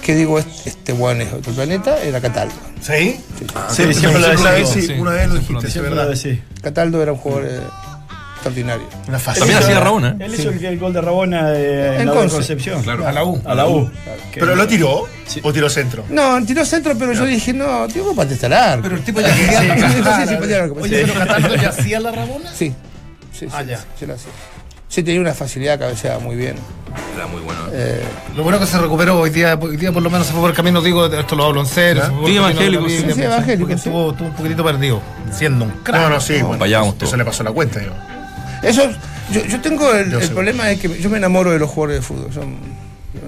que 0.09 0.15
digo, 0.15 0.39
este, 0.39 0.71
este 0.71 0.93
bueno 0.95 1.23
es 1.23 1.31
otro 1.35 1.53
planeta, 1.53 2.03
era 2.03 2.19
Cataldo. 2.19 2.55
¿Sí? 2.81 3.21
Sí, 3.69 3.93
siempre 3.93 4.21
lo 4.23 4.31
una 4.41 4.53
decís. 4.53 4.53
vez, 4.53 4.69
sí, 4.71 4.81
sí, 4.87 4.93
una 4.95 5.11
vez 5.11 5.29
lo 5.29 5.35
siempre 5.35 5.53
lo 5.53 5.61
dijiste, 5.61 5.67
es 5.67 5.73
Siempre 5.75 5.91
lo 5.91 5.97
verdad. 5.97 6.15
decís. 6.15 6.39
Cataldo 6.63 7.03
era 7.03 7.13
un 7.13 7.19
jugador 7.19 7.45
eh, 7.47 7.61
extraordinario. 8.33 8.87
Una 9.07 9.19
fase. 9.19 9.41
También 9.41 9.59
hacía 9.59 9.81
Rabona, 9.81 10.09
¿eh? 10.19 10.25
Él 10.25 10.35
hizo 10.35 10.49
el, 10.49 10.65
el 10.65 10.79
gol 10.79 10.95
de 10.95 11.01
Rabona 11.03 11.53
eh, 11.53 11.97
en, 11.97 12.01
En 12.01 12.07
la 12.07 12.13
Conce. 12.15 12.37
Concepción. 12.37 12.83
Claro. 12.83 13.07
A 13.07 13.13
la 13.13 13.23
U. 13.23 13.43
A 13.45 13.55
la 13.55 13.67
U. 13.69 13.91
Que- 14.33 14.41
¿Pero 14.41 14.57
lo 14.57 14.67
tiró 14.67 15.07
Sí. 15.27 15.41
o 15.45 15.53
tiró 15.53 15.69
centro? 15.69 16.05
No, 16.09 16.43
tiró 16.47 16.65
centro, 16.65 16.97
pero 16.99 17.13
yo 17.13 17.27
dije, 17.27 17.53
no, 17.53 17.87
tío, 17.89 18.15
para 18.15 18.31
testar 18.31 18.51
arco. 18.55 18.85
Pero 18.85 18.97
el 18.97 19.03
tipo 19.05 19.21
ya 19.21 19.35
Sí, 19.35 19.43
hacía. 19.45 19.61
sí, 19.61 19.69
sí, 19.97 20.01
Claro. 20.01 20.27
sí, 20.31 20.37
patear 20.37 20.63
arco, 20.63 20.81
Oye, 20.81 21.05
sí. 21.05 21.13
pero 21.13 21.27
Cataldo 21.27 21.55
ya 21.57 21.69
hacía 21.69 22.01
la 22.01 22.13
Rabona. 22.13 22.51
Sí, 22.55 22.73
sí, 23.31 23.41
sí, 23.41 23.47
Ah, 23.53 23.63
ya. 23.63 23.79
sí, 23.99 24.07
lo 24.07 24.15
hacía. 24.15 24.31
Sí, 24.89 25.03
tenía 25.03 25.21
una 25.21 25.35
facilidad, 25.35 25.79
cabeceaba 25.79 26.19
muy 26.19 26.35
bien. 26.37 26.57
Era 27.15 27.27
muy 27.27 27.43
bueno. 27.43 27.61
Eh, 27.73 28.03
Lo 28.35 28.43
bueno 28.43 28.59
que 28.59 28.67
se 28.67 28.79
recuperó 28.79 29.21
hoy 29.21 29.31
día, 29.31 29.59
hoy 29.61 29.77
día 29.77 29.93
por 29.93 30.03
lo 30.03 30.09
menos 30.09 30.27
se 30.27 30.33
fue 30.33 30.41
por 30.41 30.51
el 30.51 30.57
camino, 30.57 30.81
digo, 30.81 31.05
esto 31.07 31.37
lo 31.37 31.45
hablo 31.45 31.61
en 31.61 31.67
serio. 31.67 32.03
Sí, 32.27 32.37
evangélico, 32.37 32.89
sí. 32.89 33.05
Sí, 33.15 33.23
evangélico. 33.23 33.71
Estuvo, 33.71 34.11
estuvo 34.13 34.29
un 34.29 34.35
poquitito 34.35 34.65
perdido, 34.65 35.03
siendo 35.33 35.67
un 35.67 35.71
crack. 35.83 36.01
No, 36.01 36.09
no, 36.09 36.21
sí. 36.21 36.41
bueno, 36.41 36.59
vayamos 36.59 36.89
eso 36.89 36.97
todos. 36.99 37.19
le 37.19 37.25
pasó 37.25 37.43
la 37.45 37.53
cuenta, 37.53 37.81
digo. 37.81 37.93
Eso, 38.63 38.89
yo, 39.31 39.45
yo 39.45 39.61
tengo 39.61 39.93
el, 39.93 40.11
Yo 40.11 40.19
el 40.21 40.29
problema 40.31 40.65
de 40.65 40.79
que 40.79 40.99
yo 41.01 41.11
me 41.11 41.19
enamoro 41.19 41.51
de 41.53 41.59
los 41.59 41.69
jugadores 41.71 42.01
de 42.01 42.07
fútbol. 42.07 42.33
Son- 42.33 42.57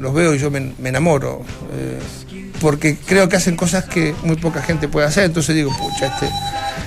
los 0.01 0.15
veo 0.15 0.35
y 0.35 0.39
yo 0.39 0.51
me, 0.51 0.73
me 0.79 0.89
enamoro. 0.89 1.43
eh, 1.75 1.99
porque 2.61 2.97
creo 3.07 3.29
que 3.29 3.37
hacen 3.37 3.57
cosas 3.57 3.85
que 3.85 4.15
muy 4.23 4.37
poca 4.37 4.63
gente 4.63 4.89
puede 4.89 5.07
hacer. 5.07 5.25
Entonces 5.25 5.55
digo, 5.55 5.71
pucha, 5.77 6.07
este, 6.07 6.29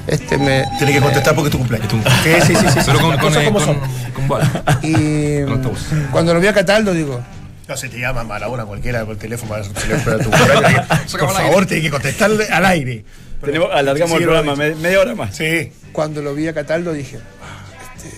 este 0.08 0.38
me. 0.38 0.66
Tiene 0.78 0.94
que 0.94 1.02
contestar 1.02 1.34
porque 1.36 1.48
es 1.50 1.52
tu 1.52 1.58
cumpleaños. 1.60 1.92
Sí, 2.24 2.30
sí, 2.48 2.56
sí, 2.56 2.66
sí. 2.74 2.80
Pero 2.86 3.00
con, 3.00 3.18
con, 3.18 3.36
eh, 3.38 3.52
con, 3.52 3.62
son. 3.64 3.78
con 4.14 4.28
bala. 4.28 4.80
Y 4.82 5.42
Con 5.44 5.54
autobús. 5.54 5.80
cuando 6.12 6.34
lo 6.34 6.40
vi 6.40 6.48
a 6.48 6.54
Cataldo, 6.54 6.94
digo, 6.94 7.22
No, 7.68 7.78
si 7.78 7.90
te 7.90 8.00
llama 8.00 8.24
Maradona 8.24 8.66
cualquiera 8.66 9.06
por 9.06 9.16
teléfono 9.18 9.50
para 9.52 9.64
celebrar 9.64 10.20
tu 10.24 10.30
cumpleaños, 10.30 10.86
por 11.20 11.32
favor, 11.34 11.66
tiene 11.66 11.84
que 11.84 11.90
contestarle 11.92 12.48
al 12.50 12.66
aire. 12.66 13.06
Tenemos, 13.44 13.70
alargamos 13.74 14.12
Sí, 14.12 14.24
el 14.24 14.30
programa, 14.30 14.56
media 14.56 15.00
hora 15.02 15.16
más. 15.16 15.36
Sí. 15.36 15.72
cuando 15.92 16.22
lo 16.22 16.34
vi 16.34 16.48
a 16.48 16.54
Cataldo, 16.54 16.94
dije, 16.94 17.20
"Ah, 17.42 17.66
este", 17.98 18.10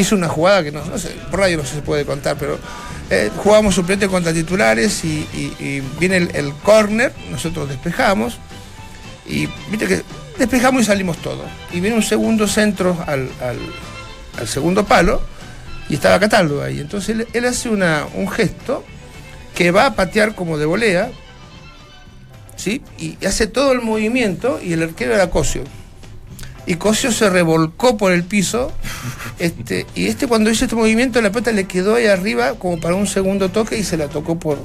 hizo 0.00 0.14
una 0.16 0.28
jugada 0.28 0.62
que 0.64 0.72
no, 0.72 0.82
no 0.84 0.96
sé, 0.98 1.10
por 1.30 1.40
radio 1.40 1.58
no 1.58 1.64
se 1.64 1.82
puede 1.82 2.04
contar, 2.06 2.36
pero 2.38 2.58
eh, 3.10 3.30
jugamos 3.36 3.74
suplente 3.74 4.08
contra 4.08 4.32
titulares 4.32 5.04
y, 5.04 5.26
y- 5.34 5.62
y 5.64 5.82
viene 6.00 6.16
el, 6.16 6.30
el 6.34 6.52
córner, 6.54 7.12
nosotros 7.30 7.68
despejamos 7.68 8.38
y 9.26 9.48
viste 9.70 9.86
que 9.86 10.02
despejamos 10.38 10.82
y 10.82 10.84
salimos 10.84 11.18
todos. 11.18 11.46
Y 11.72 11.80
viene 11.80 11.96
un 11.96 12.02
segundo 12.02 12.46
centro 12.46 12.96
al, 13.06 13.28
al- 13.42 13.58
al 14.40 14.48
segundo 14.48 14.84
palo 14.84 15.20
y 15.88 15.94
estaba 15.94 16.18
Cataldo 16.20 16.62
ahí. 16.62 16.80
Entonces 16.80 17.10
él, 17.10 17.28
él 17.32 17.44
hace 17.46 17.68
una, 17.68 18.06
un 18.14 18.28
gesto 18.28 18.84
que 19.54 19.70
va 19.70 19.86
a 19.86 19.94
patear 19.94 20.34
como 20.34 20.58
de 20.58 20.66
volea, 20.66 21.10
¿sí? 22.56 22.82
Y 22.98 23.24
hace 23.24 23.46
todo 23.46 23.72
el 23.72 23.80
movimiento 23.80 24.60
y 24.62 24.72
el 24.72 24.82
arquero 24.82 25.14
era 25.14 25.30
Cosio. 25.30 25.62
Y 26.66 26.74
Cosio 26.76 27.12
se 27.12 27.30
revolcó 27.30 27.96
por 27.96 28.12
el 28.12 28.24
piso. 28.24 28.72
Este, 29.38 29.84
y 29.94 30.06
este 30.06 30.26
cuando 30.26 30.48
hizo 30.48 30.64
este 30.64 30.76
movimiento, 30.76 31.20
la 31.20 31.30
pelota 31.30 31.52
le 31.52 31.66
quedó 31.66 31.96
ahí 31.96 32.06
arriba 32.06 32.54
como 32.54 32.80
para 32.80 32.94
un 32.94 33.06
segundo 33.06 33.50
toque 33.50 33.76
y 33.76 33.84
se 33.84 33.98
la 33.98 34.08
tocó 34.08 34.38
por, 34.38 34.56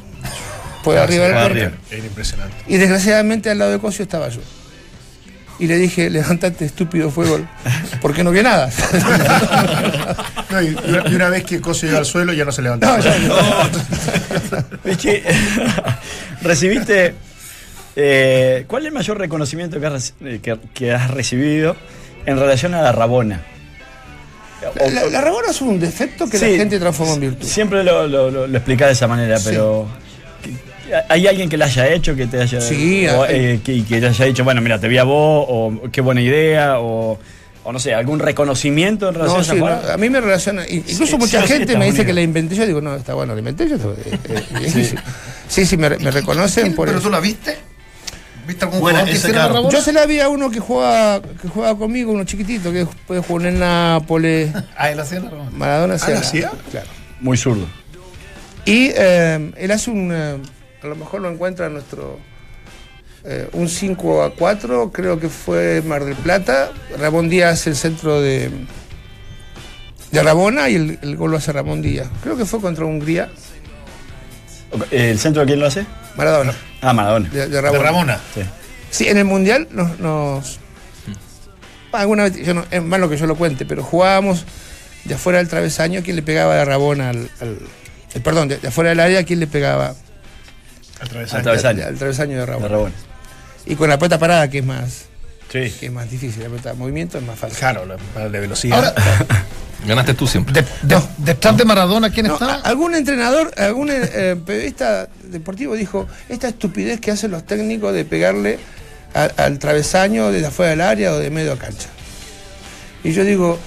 por 0.82 0.98
Ah, 0.98 1.04
arriba 1.04 1.26
del 1.26 1.34
por 1.34 1.42
puerto. 1.52 1.60
arriba. 1.66 1.78
Era 1.92 2.06
impresionante. 2.06 2.56
Y 2.68 2.78
desgraciadamente 2.78 3.50
al 3.50 3.58
lado 3.58 3.72
de 3.72 3.80
Cosio 3.80 4.04
estaba 4.04 4.30
yo. 4.30 4.40
Y 5.60 5.68
le 5.68 5.78
dije, 5.78 6.10
levántate, 6.10 6.66
estúpido, 6.66 7.12
fue 7.12 7.28
gol. 7.28 7.48
Porque 8.02 8.24
no 8.24 8.32
vi 8.32 8.42
nada. 8.42 8.70
No, 10.52 10.62
y, 10.62 10.76
y 11.10 11.16
una, 11.16 11.30
vez 11.30 11.46
que 11.46 11.62
Coso 11.62 11.86
llegó 11.86 12.00
al 12.00 12.06
suelo 12.06 12.34
ya 12.34 12.44
no 12.44 12.52
se 12.52 12.62
levantó. 12.62 12.86
No, 12.86 13.00
ya 13.00 13.18
no. 13.20 13.36
Que 15.02 15.24
recibiste. 16.42 17.14
eh, 17.96 18.66
¿Cuál 18.68 18.84
es 18.84 18.88
el 18.88 18.94
mayor 18.94 19.18
reconocimiento 19.18 19.80
que 19.80 19.86
has, 19.86 19.94
reci- 19.94 20.14
eh, 20.26 20.40
que, 20.44 20.58
que 20.74 20.92
has 20.94 21.10
recibido 21.12 21.78
en 22.26 22.38
relación 22.38 22.74
a 22.74 22.82
la 22.82 22.92
Rabona? 22.92 23.42
La, 24.76 25.06
la 25.06 25.22
rabona 25.22 25.48
es 25.52 25.62
un 25.62 25.80
defecto 25.80 26.30
que 26.30 26.38
Sí, 26.38 26.52
la 26.52 26.58
gente 26.58 26.80
transforma 26.80 27.14
en 27.14 27.22
virtud. 27.22 27.48
Siempre 27.48 27.84
lo, 27.84 28.06
lo, 28.08 28.30
lo, 28.30 28.46
lo 28.46 28.58
explicás 28.58 28.90
de 28.90 28.94
esa 28.94 29.08
manera, 29.08 29.38
Sí. 29.40 29.50
pero. 29.52 29.88
¿Qué- 30.92 31.04
¿Hay 31.10 31.28
alguien 31.28 31.50
que 31.50 31.58
la 31.58 31.66
haya 31.66 31.88
hecho, 31.88 32.16
que 32.16 32.28
te 32.28 32.42
haya. 32.42 32.62
Sí, 32.62 33.08
o, 33.08 33.26
eh, 33.28 33.60
que, 33.64 33.84
que 33.86 34.00
te 34.00 34.08
haya 34.08 34.26
dicho, 34.26 34.44
bueno, 34.44 34.62
mira, 34.62 34.80
te 34.80 34.88
vi 34.88 34.98
a 34.98 35.04
vos, 35.04 35.46
o 35.48 35.74
qué 35.92 36.02
buena 36.02 36.22
idea, 36.22 36.80
o, 36.80 37.18
o 37.64 37.72
no 37.72 37.80
sé, 37.80 37.94
algún 37.94 38.20
reconocimiento 38.20 39.08
en 39.10 39.16
relación 39.16 39.38
No, 39.60 39.66
a 39.68 39.72
esa 39.76 39.86
no, 39.88 39.94
a 39.94 39.98
mí 39.98 40.10
me 40.10 40.20
relaciona. 40.22 40.68
Incluso 40.68 41.06
Sí, 41.06 41.18
mucha 41.18 41.38
sí 41.40 41.44
o 41.44 41.48
sí 41.48 41.54
gente 41.54 41.78
me 41.78 41.86
dice 41.86 42.06
que 42.06 42.14
la 42.14 42.22
inventé 42.22 42.56
yo. 42.56 42.66
Digo, 42.66 42.82
no, 42.82 42.96
está 42.96 43.14
bueno, 43.14 43.34
la 43.34 43.40
inventé 43.40 43.68
yo. 43.70 43.76
eh, 43.76 44.20
eh, 44.30 44.70
sí, 44.74 44.84
sí. 44.86 44.96
sí, 45.48 45.66
sí, 45.66 45.78
me, 45.78 45.90
me 45.98 46.12
reconocen 46.12 46.74
por 46.76 46.88
¿Pero 46.88 47.00
eso. 47.00 47.08
tú 47.08 47.12
la 47.12 47.20
viste? 47.20 47.58
¿Viste 48.48 48.66
algún 48.66 48.80
jugador 48.80 49.08
que 49.08 49.28
la. 49.34 49.48
Rabona? 49.50 49.70
Yo 49.70 49.82
se 49.82 49.94
la 49.94 50.06
vi 50.08 50.20
a 50.20 50.28
uno 50.28 50.50
que 50.50 50.60
juega, 50.60 51.22
que 51.22 51.48
juega 51.48 51.76
conmigo, 51.76 52.12
uno 52.12 52.24
chiquitito, 52.24 52.72
que 52.72 52.80
después 52.80 53.24
jugó 53.26 53.40
en 53.42 53.46
el 53.46 53.60
Nápoles. 53.60 54.50
Ah, 54.76 54.90
él 54.90 55.00
hacía 55.00 55.20
la. 55.20 55.30
Maradona 55.52 55.94
hacía 55.94 56.08
¿la 56.10 56.14
la- 56.16 56.20
hacía? 56.22 56.52
Claro. 56.72 56.88
Muy 57.20 57.38
zurdo. 57.38 57.68
Y 58.66 58.90
eh, 58.96 59.52
él 59.58 59.72
hace 59.72 59.92
un. 59.92 60.42
A 60.84 60.88
lo 60.88 60.96
mejor 60.96 61.22
lo 61.22 61.30
encuentra 61.30 61.68
en 61.68 61.74
nuestro. 61.74 62.20
eh, 63.24 63.48
un 63.54 63.70
5 63.70 64.24
a 64.24 64.34
4, 64.36 64.92
creo 64.92 65.20
que 65.20 65.30
fue 65.30 65.82
Mar 65.86 66.04
del 66.06 66.16
Plata. 66.16 66.72
Ramón 67.00 67.30
Díaz, 67.30 67.68
el 67.68 67.76
centro 67.76 68.20
de. 68.22 68.50
de 70.12 70.24
Rabona 70.24 70.70
y 70.70 70.76
el, 70.76 71.00
el 71.02 71.16
gol 71.18 71.32
lo 71.32 71.38
hace 71.38 71.52
Ramón 71.52 71.82
Díaz. 71.82 72.08
Creo 72.24 72.36
que 72.36 72.46
fue 72.46 72.60
contra 72.62 72.86
Hungría. 72.86 73.30
¿El 74.90 75.20
centro 75.20 75.42
de 75.42 75.48
quién 75.48 75.60
lo 75.60 75.68
hace? 75.68 75.86
Maradona, 76.16 76.54
Ah, 76.82 76.94
Maradona. 76.94 77.30
de, 77.30 77.40
de 77.42 77.48
De 77.50 77.62
Rabona. 77.62 77.84
Ramona. 77.84 78.20
Sí. 78.34 78.42
Sí, 78.90 79.08
en 79.08 79.18
el 79.18 79.26
Mundial 79.26 79.68
nos. 79.72 80.00
nos- 80.00 80.60
alguna 81.92 82.24
vez, 82.24 82.38
yo 82.38 82.54
no, 82.54 82.66
es 82.72 82.82
malo 82.82 83.10
que 83.10 83.18
yo 83.18 83.28
lo 83.28 83.36
cuente, 83.36 83.66
pero 83.66 83.84
jugábamos 83.84 84.46
de 85.04 85.14
afuera 85.16 85.40
del 85.40 85.50
travesaño, 85.50 86.02
quién 86.04 86.16
le 86.16 86.22
pegaba 86.24 86.56
de 86.56 86.66
Rabona 86.66 87.10
al. 87.10 87.30
al- 87.42 87.60
eh, 88.14 88.20
perdón, 88.22 88.48
de, 88.48 88.58
de 88.58 88.68
afuera 88.70 88.90
del 88.92 89.00
área, 89.02 89.24
quién 89.24 89.40
le 89.42 89.48
pegaba 89.48 89.94
Al 91.02 91.10
travesaño. 91.10 91.38
Al 91.40 91.44
travesaño. 91.44 91.86
al 91.88 91.96
travesaño 91.98 92.32
de 92.34 92.40
De 92.40 92.46
Rabona. 92.46 92.68
Rabona. 92.68 92.94
Y 93.66 93.76
con 93.76 93.90
la 93.90 93.98
pelota 93.98 94.18
parada, 94.20 94.50
que 94.50 94.60
es 94.60 94.66
más, 94.66 95.06
Sí. 95.52 95.70
que 95.80 95.88
es 95.88 95.92
más 95.92 96.10
difícil, 96.10 96.42
la 96.44 96.50
pelota 96.50 96.70
de 96.70 96.76
movimiento 96.76 97.18
es 97.18 97.24
más 97.24 97.38
fácil. 97.38 97.58
Claro, 97.58 97.86
la, 97.86 97.98
la 98.16 98.30
de 98.30 98.40
velocidad. 98.40 98.78
Ahora, 98.78 98.94
Ganaste 99.88 100.14
tú 100.14 100.28
siempre. 100.28 100.54
de- 100.54 100.68
de- 100.84 101.02
detrás 101.18 101.58
de 101.58 101.66
Maradona, 101.66 102.12
¿quién 102.12 102.28
No, 102.28 102.34
está? 102.34 102.56
a- 102.56 102.62
algún 102.62 102.94
entrenador, 102.94 103.52
algún 103.58 103.90
eh, 103.92 104.36
periodista 104.46 105.08
deportivo 105.24 105.76
dijo, 105.76 106.08
esta 106.30 106.50
estupidez 106.50 107.00
que 107.02 107.10
hacen 107.12 107.32
los 107.32 107.46
técnicos 107.48 107.92
de 107.94 108.06
pegarle 108.06 108.60
a- 109.16 109.30
al 109.44 109.58
travesaño 109.58 110.32
desde 110.32 110.48
afuera 110.48 110.70
del 110.72 110.82
área 110.82 111.14
o 111.14 111.18
de 111.20 111.32
medio 111.32 111.58
cancha. 111.58 111.88
Y 113.04 113.12
yo 113.14 113.24
digo, 113.24 113.58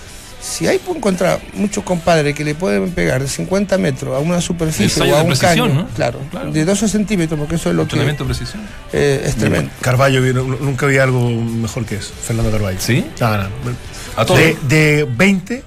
si 0.45 0.67
hay 0.67 0.79
por 0.79 0.95
encontrar 0.97 1.41
muchos 1.55 1.83
compadres 1.85 2.35
que 2.35 2.45
le 2.45 2.55
pueden 2.55 2.91
pegar 2.91 3.23
de 3.23 3.29
50 3.29 3.79
metros 3.79 4.15
a 4.15 4.19
una 4.19 4.41
superficie 4.43 5.01
o 5.03 5.05
a 5.15 5.19
de 5.19 5.23
un 5.23 5.27
precisión, 5.29 5.69
caño, 5.71 5.83
¿no? 5.85 5.89
claro, 5.89 6.19
Claro. 6.31 6.53
de 6.53 6.65
12 6.67 6.89
centímetros, 6.89 7.39
porque 7.41 7.55
eso 7.55 7.71
es 7.71 7.77
lo 7.77 7.89
que 7.89 7.97
de 7.99 8.13
precisión. 8.15 8.63
eh, 8.93 9.23
es 9.25 9.37
tremendo. 9.37 9.71
Carballo, 9.81 10.21
nunca 10.61 10.85
vi 10.87 10.99
algo 10.99 11.31
mejor 11.31 11.87
que 11.87 11.97
eso. 11.97 12.13
Fernando 12.13 12.51
Carballo. 12.51 12.79
¿Sí? 12.79 13.07
No, 13.21 13.39
no. 13.39 13.49
A 14.17 14.25
todo. 14.27 14.37
De, 14.37 14.55
de 14.69 15.05
20, 15.11 15.65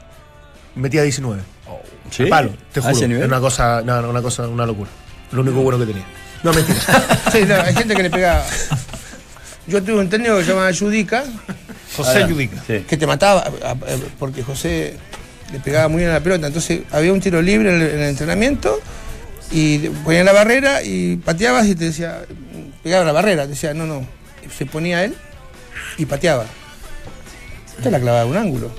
metía 0.75 1.01
19. 1.01 1.41
¿Sí? 2.11 2.23
Al 2.23 2.29
palo, 2.29 2.51
te 2.71 2.79
¿A 2.79 2.83
juro. 2.83 2.95
ese 2.95 3.07
nivel? 3.07 3.23
Era 3.23 3.27
una 3.27 3.39
cosa, 3.41 3.81
no, 3.83 3.99
no, 4.01 4.09
una 4.11 4.21
cosa, 4.21 4.47
una 4.47 4.65
locura. 4.65 4.89
Lo 5.31 5.41
único 5.41 5.59
bueno 5.61 5.79
que 5.79 5.87
tenía. 5.87 6.05
No, 6.43 6.53
mentira. 6.53 6.79
Sí, 7.31 7.39
no, 7.47 7.55
hay 7.55 7.73
gente 7.75 7.95
que 7.95 8.03
le 8.03 8.09
pegaba. 8.11 8.45
Yo 9.65 9.81
tuve 9.83 9.95
un 9.99 10.09
técnico 10.09 10.37
que 10.37 10.43
se 10.45 10.49
llamaba 10.51 10.69
Judica, 10.73 11.25
José 11.97 12.25
Yudica. 12.27 12.63
Sí. 12.65 12.85
que 12.87 12.97
te 12.97 13.05
mataba, 13.07 13.43
porque 14.19 14.43
José 14.43 14.95
le 15.51 15.59
pegaba 15.59 15.87
muy 15.87 15.99
bien 15.99 16.11
a 16.11 16.13
la 16.15 16.19
pelota. 16.21 16.47
Entonces 16.47 16.81
había 16.91 17.11
un 17.13 17.19
tiro 17.19 17.41
libre 17.41 17.69
en 17.75 17.81
el, 17.81 17.89
en 17.89 17.99
el 17.99 18.09
entrenamiento 18.09 18.79
y 19.51 19.79
ponía 20.03 20.23
la 20.23 20.33
barrera 20.33 20.83
y 20.83 21.15
pateabas 21.17 21.67
y 21.67 21.75
te 21.75 21.85
decía, 21.85 22.19
pegaba 22.83 23.03
la 23.05 23.11
barrera, 23.11 23.43
te 23.43 23.49
decía, 23.49 23.73
no, 23.73 23.85
no. 23.85 24.05
Se 24.57 24.65
ponía 24.65 25.03
él 25.03 25.13
y 25.97 26.05
pateaba. 26.05 26.45
Te 27.81 27.91
la 27.91 27.99
clavaba 27.99 28.23
de 28.23 28.29
un 28.31 28.37
ángulo. 28.37 28.71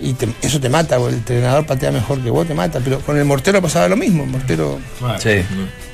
Y 0.00 0.14
te- 0.14 0.28
eso 0.42 0.60
te 0.60 0.68
mata, 0.68 0.96
el 0.96 1.14
entrenador 1.14 1.64
patea 1.64 1.92
mejor 1.92 2.20
que 2.22 2.30
vos, 2.30 2.46
te 2.46 2.54
mata. 2.54 2.80
Pero 2.82 3.00
con 3.00 3.16
el 3.16 3.24
mortero 3.24 3.62
pasaba 3.62 3.88
lo 3.88 3.96
mismo. 3.96 4.24
El 4.24 4.30
mortero 4.30 4.80
Sí. 5.20 5.42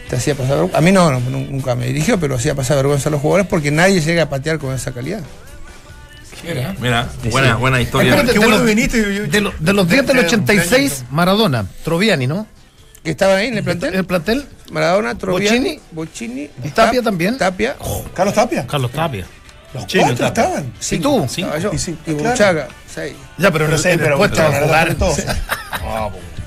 te 0.09 0.17
hacía 0.17 0.35
pasar 0.35 0.53
vergüenza. 0.57 0.79
A 0.79 0.81
mí 0.81 0.93
no, 0.93 1.11
no, 1.11 1.21
nu- 1.21 1.47
nunca 1.51 1.75
me 1.75 1.87
dirigió, 1.87 2.19
pero 2.19 2.35
hacía 2.37 2.55
pasar 2.55 2.77
vergüenza 2.79 3.09
a 3.11 3.13
los 3.13 3.21
jugadores 3.21 3.47
porque 3.47 3.71
nadie 3.71 4.01
llega 4.01 4.23
a 4.25 4.29
patear 4.31 4.59
con 4.59 4.75
esa 4.75 4.93
calidad. 4.93 5.21
Mira, 6.81 7.09
buena, 7.31 7.57
buena 7.57 7.81
historia. 7.81 8.11
Espérate, 8.11 8.33
Qué 8.33 8.39
de, 8.39 8.45
bueno 8.45 8.59
los, 8.59 8.67
viniste. 8.67 9.03
yo- 9.03 9.11
yo- 9.11 9.27
de, 9.27 9.41
lo- 9.41 9.53
de 9.59 9.73
los 9.73 9.89
10 9.89 10.07
del 10.07 10.17
de- 10.17 10.23
de- 10.23 10.29
86, 10.29 11.05
Maradona, 11.11 11.67
Troviani, 11.85 12.27
¿no? 12.27 12.47
Que 13.03 13.11
estaban 13.11 13.37
ahí 13.39 13.49
en 13.49 13.59
el 13.59 13.65
plantel. 13.65 13.95
El 13.95 14.05
plantel, 14.05 14.45
Maradona, 14.71 15.17
Troviani. 15.17 15.81
¿Y 16.65 16.69
Tapia 16.71 17.03
también? 17.03 17.39
Tapia. 17.39 17.77
Carlos 18.15 18.35
Tapia. 18.35 18.67
Carlos 18.67 18.91
Tapia. 18.93 19.27
Los 19.75 19.87
Chino 19.87 20.05
cuatro 20.05 20.27
Tapia. 20.29 20.43
estaban. 20.45 20.73
Cinco. 20.81 21.03
tú? 21.19 21.25
Estaba 21.25 21.59
yo. 21.59 21.71
Y 21.73 21.77
Y, 21.77 21.79
cinco, 21.79 22.01
claro. 22.17 22.69
Ya, 23.39 23.51
pero, 23.51 23.69
No 23.69 23.79
sé, 23.79 23.97
pero 23.99 24.19
va 24.19 24.27
a 24.27 24.29
jugar. 24.29 24.95
todo. 24.95 25.15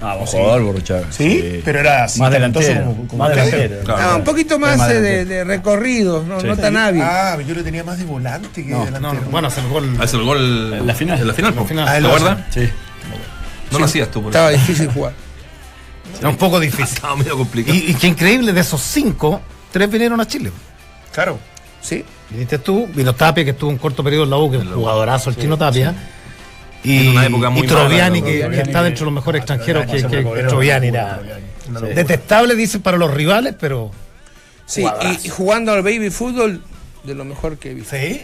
Ah, 0.04 0.16
vos 0.16 0.32
jugador, 0.32 0.64
Borruchaga. 0.64 1.06
Sí, 1.12 1.62
pero 1.64 1.80
era 1.80 2.06
así, 2.06 2.20
Más 2.20 2.32
talentoso 2.32 2.68
delantero. 2.68 2.92
como- 2.96 3.08
como 3.08 3.24
más 3.24 3.30
delantero. 3.36 3.80
Claro. 3.84 4.02
Ah, 4.04 4.16
un 4.16 4.24
poquito 4.24 4.58
más 4.58 4.78
Más 4.80 4.90
eh, 4.92 5.00
de, 5.02 5.26
de 5.26 5.44
recorridos, 5.44 6.26
no, 6.26 6.42
Sí. 6.42 6.48
no 6.48 6.58
tan 6.58 6.76
hábil. 6.76 7.04
Ah, 7.04 7.38
yo 7.48 7.54
lo 7.54 7.64
tenía 7.64 7.84
más 7.84 8.00
de 8.00 8.06
volante 8.06 8.64
que 8.66 8.72
No, 8.72 8.80
de 8.80 8.92
No, 8.92 8.98
delantero. 8.98 9.26
no, 9.26 9.30
bueno, 9.32 9.48
hace 9.50 9.62
el 9.62 9.68
gol. 9.68 9.96
Hace 10.02 10.18
el 10.18 10.24
gol 10.24 10.74
En 10.74 10.88
la 10.88 10.96
final. 10.96 11.20
En 11.20 11.28
la 11.28 11.34
final. 11.36 11.54
Ah, 11.88 12.00
¿Te 12.00 12.06
acuerdas? 12.08 12.40
Sí. 12.50 12.70
No 13.72 13.78
lo 13.80 13.86
hacías 13.86 14.10
tú, 14.10 14.22
por 14.24 14.32
Estaba 14.32 14.50
difícil 14.50 14.92
jugar. 14.92 15.14
Era 16.20 16.30
un 16.30 16.36
poco 16.38 16.60
difícil. 16.60 16.86
Estaba 16.96 17.16
medio 17.16 17.38
complicado. 17.38 17.78
Y, 17.78 17.92
y 17.92 17.94
qué 17.94 18.08
increíble, 18.08 18.54
de 18.54 18.62
esos 18.62 18.82
cinco, 18.82 19.40
tres 19.72 19.88
vinieron 19.90 20.20
a 20.20 20.28
Chile. 20.28 20.52
Claro. 21.14 21.38
¿Sí? 21.80 22.04
Viniste 22.32 22.58
tú, 22.58 22.88
vino 22.94 23.14
Tapia, 23.14 23.44
que 23.44 23.52
estuvo 23.52 23.70
un 23.70 23.78
corto 23.78 24.04
periodo 24.04 24.24
en 24.24 24.30
la 24.32 24.38
U, 24.38 24.50
que 24.50 24.58
es 24.58 24.64
un 24.64 24.74
jugadorazo, 24.74 25.30
el 25.30 25.36
chino 25.38 25.58
Tapia. 25.58 25.94
Y, 26.84 27.00
En 27.08 27.08
una 27.10 27.26
época 27.26 27.50
muy 27.52 27.64
y 27.64 27.68
Troviani, 27.68 28.22
mala, 28.22 28.32
que, 28.50 28.62
está 28.62 28.84
dentro 28.84 29.06
de 29.06 29.12
los 29.12 29.14
mejores 29.14 29.40
extranjeros, 29.42 29.86
que, 29.86 30.04
que- 30.04 30.44
Troviani 30.48 30.88
era 30.88 31.20
detestable, 31.94 32.56
dicen, 32.56 32.82
para 32.82 32.98
los 32.98 33.14
rivales, 33.14 33.56
pero 33.60 33.92
Sí, 34.66 34.84
y, 35.02 35.28
y 35.28 35.30
jugando 35.30 35.74
al 35.74 35.82
baby 35.84 36.10
fútbol, 36.10 36.64
de 37.04 37.14
lo 37.16 37.26
mejor 37.26 37.58
que 37.58 37.72
he 37.72 37.74
visto. 37.74 37.96
sí. 37.96 38.22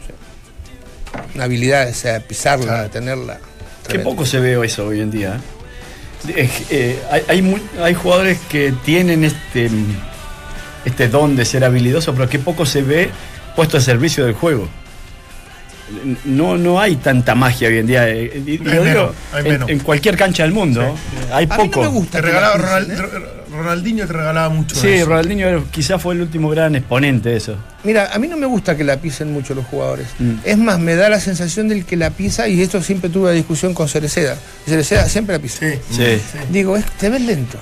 Una 1.35 1.45
habilidad, 1.45 1.89
o 1.89 1.93
sea, 1.93 2.19
pisarla, 2.19 2.89
tenerla. 2.89 3.39
Qué 3.87 3.99
poco 3.99 4.25
se 4.25 4.39
ve 4.39 4.59
eso 4.65 4.87
hoy 4.87 5.01
en 5.01 5.11
día. 5.11 5.39
¿eh? 6.27 6.49
Eh, 6.69 6.99
hay, 7.11 7.21
hay, 7.27 7.41
mu- 7.41 7.59
hay 7.81 7.93
jugadores 7.93 8.39
que 8.49 8.73
tienen 8.83 9.23
este, 9.23 9.69
este 10.85 11.07
don 11.07 11.35
de 11.35 11.45
ser 11.45 11.63
habilidoso, 11.63 12.13
pero 12.13 12.27
qué 12.29 12.39
poco 12.39 12.65
se 12.65 12.81
ve 12.81 13.09
puesto 13.55 13.77
al 13.77 13.83
servicio 13.83 14.25
del 14.25 14.33
juego. 14.33 14.67
No, 16.25 16.57
no 16.57 16.79
hay 16.81 16.97
tanta 16.97 17.33
magia 17.33 17.69
hoy 17.69 17.77
en 17.77 17.87
día. 17.87 18.09
eh, 18.09 18.41
y- 18.45 18.51
y 18.51 18.51
Hay 18.53 18.57
lo 18.57 18.71
digo 18.71 18.83
menos, 18.83 19.11
hay 19.31 19.45
en, 19.45 19.51
menos. 19.53 19.69
en 19.69 19.79
cualquier 19.79 20.17
cancha 20.17 20.43
del 20.43 20.51
mundo. 20.51 20.95
Hay 21.31 21.47
A 21.49 21.57
mí 21.57 21.63
poco. 21.69 21.81
no 21.83 21.91
me 21.91 21.97
gusta. 21.99 22.17
Te 22.19 22.21
regalaba 22.23 22.57
Ronald- 22.57 22.91
¿eh? 22.91 23.33
Ronaldinho 23.49 24.05
te 24.05 24.13
regalaba 24.13 24.49
mucho. 24.49 24.75
Sí, 24.75 24.89
eso. 24.89 25.05
Ronaldinho 25.07 25.65
quizás 25.71 26.01
fue 26.01 26.13
el 26.13 26.21
último 26.21 26.49
gran 26.49 26.75
exponente 26.75 27.29
de 27.29 27.37
eso. 27.37 27.55
Mira, 27.85 28.09
a 28.13 28.19
mí 28.19 28.27
no 28.27 28.35
me 28.37 28.45
gusta 28.45 28.75
que 28.75 28.83
la 28.83 28.97
pisen 28.97 29.31
mucho 29.31 29.55
los 29.55 29.65
jugadores. 29.65 30.07
Mm. 30.19 30.33
Es 30.43 30.57
más, 30.57 30.77
me 30.79 30.95
da 30.95 31.07
la 31.09 31.19
sensación 31.21 31.69
del 31.69 31.85
que 31.85 31.95
la 31.95 32.09
pisa, 32.09 32.47
y 32.49 32.61
esto 32.61 32.83
siempre 32.83 33.09
tuve 33.09 33.29
la 33.29 33.35
discusión 33.35 33.73
con 33.73 33.87
Cereceda. 33.87 34.35
Cereceda 34.67 35.07
siempre 35.07 35.37
la 35.37 35.41
pisa. 35.41 35.59
Sí. 35.61 35.79
Sí. 35.89 36.21
Digo, 36.51 36.75
es, 36.75 36.85
te 36.97 37.09
ves 37.09 37.21
lento. 37.21 37.57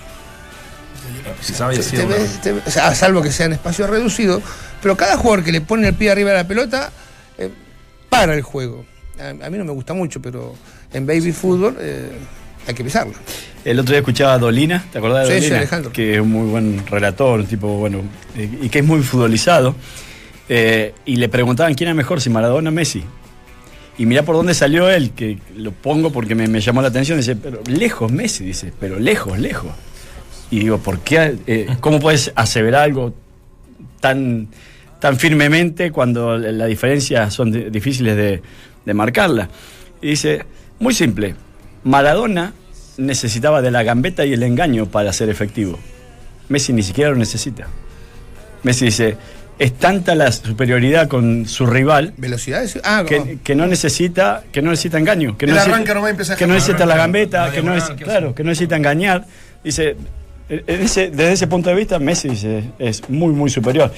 Si 1.42 1.54
sabe 1.54 1.78
decir 1.78 2.00
Te 2.00 2.06
una- 2.06 2.16
ves- 2.16 2.42
te 2.42 2.52
o 2.54 2.72
sea, 2.72 2.94
salvo 2.96 3.22
que 3.22 3.32
sea 3.32 3.46
en 3.46 3.54
espacio 3.54 3.86
reducido, 3.88 4.42
pero 4.82 4.98
cada 4.98 5.16
jugador 5.18 5.44
que 5.44 5.52
le 5.52 5.62
pone 5.62 5.88
el 5.88 5.94
pie 5.94 6.10
arriba 6.12 6.32
de 6.32 6.38
la 6.38 6.48
pelota, 6.48 6.92
eh, 7.38 7.52
para 8.10 8.34
el 8.36 8.42
juego. 8.42 8.86
A, 9.20 9.30
a 9.30 9.50
mí 9.50 9.58
no 9.58 9.66
me 9.66 9.72
gusta 9.72 9.94
mucho, 9.94 10.22
pero 10.22 10.54
en 10.94 11.06
baby 11.06 11.32
fútbol 11.32 11.76
eh, 11.80 12.10
hay 12.68 12.74
que 12.74 12.84
pisarla. 12.84 13.14
El 13.64 13.80
otro 13.80 13.92
día 13.94 14.00
escuchaba 14.00 14.34
a 14.34 14.38
Dolina, 14.38 14.86
¿te 14.92 14.98
acordás 15.00 15.28
de 15.28 15.34
Sí, 15.36 15.40
sí, 15.40 15.44
Dolina? 15.46 15.58
Alejandro. 15.58 15.92
Que 15.92 16.16
es 16.16 16.22
un 16.22 16.32
muy 16.32 16.48
buen 16.50 16.86
relator, 16.88 17.40
un 17.40 17.46
tipo, 17.48 17.68
bueno, 17.78 18.02
eh, 18.38 18.50
y 18.62 18.70
que 18.70 18.80
es 18.80 18.86
muy 18.86 19.02
futbolizado. 19.02 19.76
Eh, 20.48 20.94
y 21.06 21.16
le 21.16 21.28
preguntaban 21.30 21.74
quién 21.74 21.88
era 21.88 21.96
mejor, 21.96 22.22
si 22.22 22.30
Maradona 22.30 22.70
o 22.70 22.74
Messi. 22.74 23.04
Y 23.98 24.06
mirá 24.06 24.24
por 24.24 24.36
dónde 24.36 24.54
salió 24.54 24.90
él, 24.90 25.12
que 25.12 25.40
lo 25.56 25.72
pongo 25.72 26.12
porque 26.12 26.36
me, 26.36 26.48
me 26.48 26.60
llamó 26.62 26.82
la 26.82 26.90
atención. 26.90 27.18
Dice, 27.18 27.36
pero 27.36 27.62
lejos 27.66 28.12
Messi, 28.12 28.44
dice, 28.44 28.72
pero 28.80 29.00
lejos, 29.00 29.40
lejos. 29.40 29.72
Y 30.52 30.60
digo, 30.60 30.78
¿por 30.78 31.00
qué? 31.00 31.38
eh, 31.48 31.68
¿Cómo 31.80 32.00
puedes 32.00 32.32
aseverar 32.36 32.84
algo 32.84 33.16
tan, 34.00 34.50
tan 35.06 35.20
firmemente 35.20 35.92
cuando 35.92 36.36
la 36.36 36.66
diferencia 36.66 37.30
son 37.30 37.52
di- 37.52 37.70
difíciles 37.70 38.18
de, 38.18 38.42
de 38.86 38.94
marcarla. 38.96 39.48
Y 40.02 40.08
dice, 40.10 40.44
muy 40.80 40.96
simple, 40.96 41.36
Maradona 41.84 42.54
necesitaba 42.98 43.62
de 43.62 43.70
la 43.70 43.84
gambeta 43.84 44.26
y 44.26 44.34
el 44.34 44.42
engaño 44.42 44.88
para 44.88 45.14
ser 45.14 45.30
efectivo. 45.30 45.78
Messi 46.50 46.74
ni 46.74 46.82
siquiera 46.82 47.12
lo 47.12 47.18
necesita. 47.18 47.68
Messi 48.64 48.86
dice, 48.86 49.16
es 49.60 49.74
tanta 49.78 50.16
la 50.16 50.32
superioridad 50.32 51.08
con 51.08 51.46
su 51.46 51.68
rival 51.68 52.16
Velocidad. 52.18 52.66
Ah, 52.84 53.04
que, 53.08 53.38
que 53.44 53.54
no 53.54 53.68
necesita 53.68 54.44
que 54.52 54.64
no 54.64 54.72
necesita 54.72 54.98
engaño 54.98 55.38
que 55.38 55.46
no 55.46 55.54
necesita, 55.54 55.76
a 56.34 56.36
que 56.36 56.48
no 56.48 56.54
la 56.88 56.98
gambeta 56.98 57.52
que 57.52 57.62
no 57.62 57.76
es, 57.76 57.84
claro 57.92 58.34
que 58.34 58.44
no 58.44 58.50
necesita 58.50 58.76
engañar 58.76 59.26
dice 59.64 59.96
en 60.50 60.82
ese- 60.82 61.10
desde 61.10 61.32
ese 61.34 61.48
punto 61.48 61.70
de 61.70 61.76
vista 61.76 62.00
Messi 62.00 62.30
dice, 62.30 62.64
es 62.80 63.08
muy 63.10 63.32
muy 63.34 63.50
superior 63.50 63.94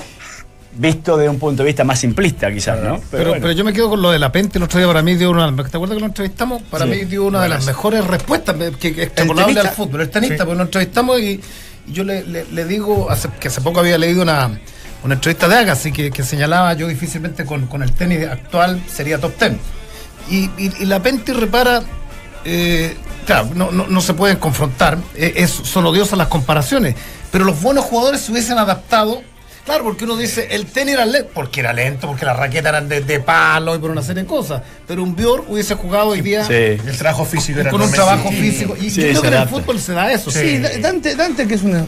visto 0.77 1.17
de 1.17 1.27
un 1.27 1.39
punto 1.39 1.63
de 1.63 1.67
vista 1.67 1.84
más 1.84 2.00
simplista 2.00 2.51
quizás 2.51 2.79
no 2.81 3.00
Pero, 3.12 3.29
bueno. 3.29 3.41
pero 3.41 3.51
yo 3.53 3.63
me 3.63 3.74
quedo 3.74 3.89
con 3.89 4.01
lo 4.01 4.12
de 4.12 4.19
la 4.19 4.31
Pente. 4.31 4.57
El 4.60 4.63
otro 4.63 4.77
día 4.79 4.88
para 4.88 5.01
mí 5.01 5.15
dio 5.15 5.31
una. 5.31 5.48
¿Te 5.55 5.62
acuerdas 5.75 5.96
que 5.96 6.00
lo 6.01 6.05
entrevistamos? 6.05 6.62
Para 6.63 6.86
Sí. 6.86 6.91
mí 6.91 7.05
dio 7.05 7.25
una 7.25 7.41
de 7.41 7.50
las 7.50 7.65
mejores 7.65 8.05
respuestas 8.05 8.55
que, 8.79 8.93
que 8.93 9.03
extrapolable 9.03 9.60
al 9.60 9.69
fútbol. 9.69 10.01
El 10.01 10.10
tenista, 10.10 10.36
Sí. 10.38 10.41
porque 10.43 10.55
lo 10.57 10.63
entrevistamos 10.63 11.19
y, 11.19 11.41
y 11.88 11.93
yo 11.93 12.03
le, 12.03 12.24
le- 12.24 12.46
le 12.46 12.65
digo 12.65 13.10
hace- 13.10 13.29
que 13.39 13.48
hace 13.48 13.62
poco 13.62 13.79
había 13.79 13.98
leído 13.98 14.22
una, 14.22 14.60
una 15.03 15.13
entrevista 15.15 15.48
de 15.48 15.55
Agassi 15.55 15.91
que, 15.91 16.12
que 16.12 16.24
señalaba 16.24 16.74
yo 16.74 16.88
difícilmente 16.88 17.46
con, 17.46 17.67
con 17.67 17.81
el 17.84 17.91
tenis 17.93 18.27
actual 18.27 18.81
sería 18.88 19.19
top 19.19 19.34
ten. 19.38 19.60
Y, 20.29 20.46
y, 20.57 20.74
y 20.79 20.86
la 20.86 21.01
Pente 21.01 21.34
repara. 21.34 21.81
eh, 22.46 22.96
claro, 23.25 23.50
no, 23.55 23.72
no, 23.72 23.88
no 23.88 24.01
se 24.01 24.13
pueden 24.13 24.38
confrontar, 24.38 24.98
es, 25.15 25.50
son 25.51 25.86
odiosas 25.86 26.17
las 26.17 26.27
comparaciones, 26.27 26.96
pero 27.31 27.43
los 27.46 27.62
buenos 27.62 27.84
jugadores 27.86 28.22
se 28.22 28.31
hubiesen 28.31 28.57
adaptado 28.57 29.22
Claro, 29.67 29.83
porque 29.83 30.05
uno 30.05 30.15
dice, 30.17 30.47
el 30.51 30.65
tenis 30.65 30.95
era 30.95 31.05
lento, 31.05 31.29
porque 31.33 31.59
era 31.59 31.74
lento, 31.74 32.07
porque 32.07 32.25
las 32.25 32.36
raquetas 32.38 32.69
eran 32.69 32.88
de, 32.89 33.01
de 33.01 33.19
palo 33.19 33.75
y 33.75 33.79
por 33.79 33.91
una 33.91 34.01
serie 34.01 34.24
de 34.24 34.27
cosas. 34.27 34.63
Pero 34.88 35.03
un 35.03 35.15
Bjork 35.15 35.47
hubiese 35.50 35.75
jugado 35.75 36.07
hoy 36.07 36.21
día 36.21 36.43
Sí. 36.45 36.53
El 36.53 36.97
trabajo 36.97 37.25
físico 37.25 37.59
era 37.59 37.69
con 37.69 37.81
un 37.81 37.91
trabajo 37.91 38.29
sí. 38.29 38.36
físico. 38.38 38.75
Y 38.79 38.89
Sí, 38.89 39.01
yo 39.01 39.07
creo 39.09 39.21
que 39.24 39.27
en 39.27 39.33
el 39.43 39.47
fútbol 39.50 39.79
se 39.79 39.91
da 39.93 40.12
eso. 40.12 40.31
Sí, 40.31 40.39
Sí. 40.39 40.57
Da- 40.59 40.77
Dante, 40.79 41.15
Dante, 41.15 41.45
que 41.47 41.55
es 41.55 41.62
un 41.63 41.86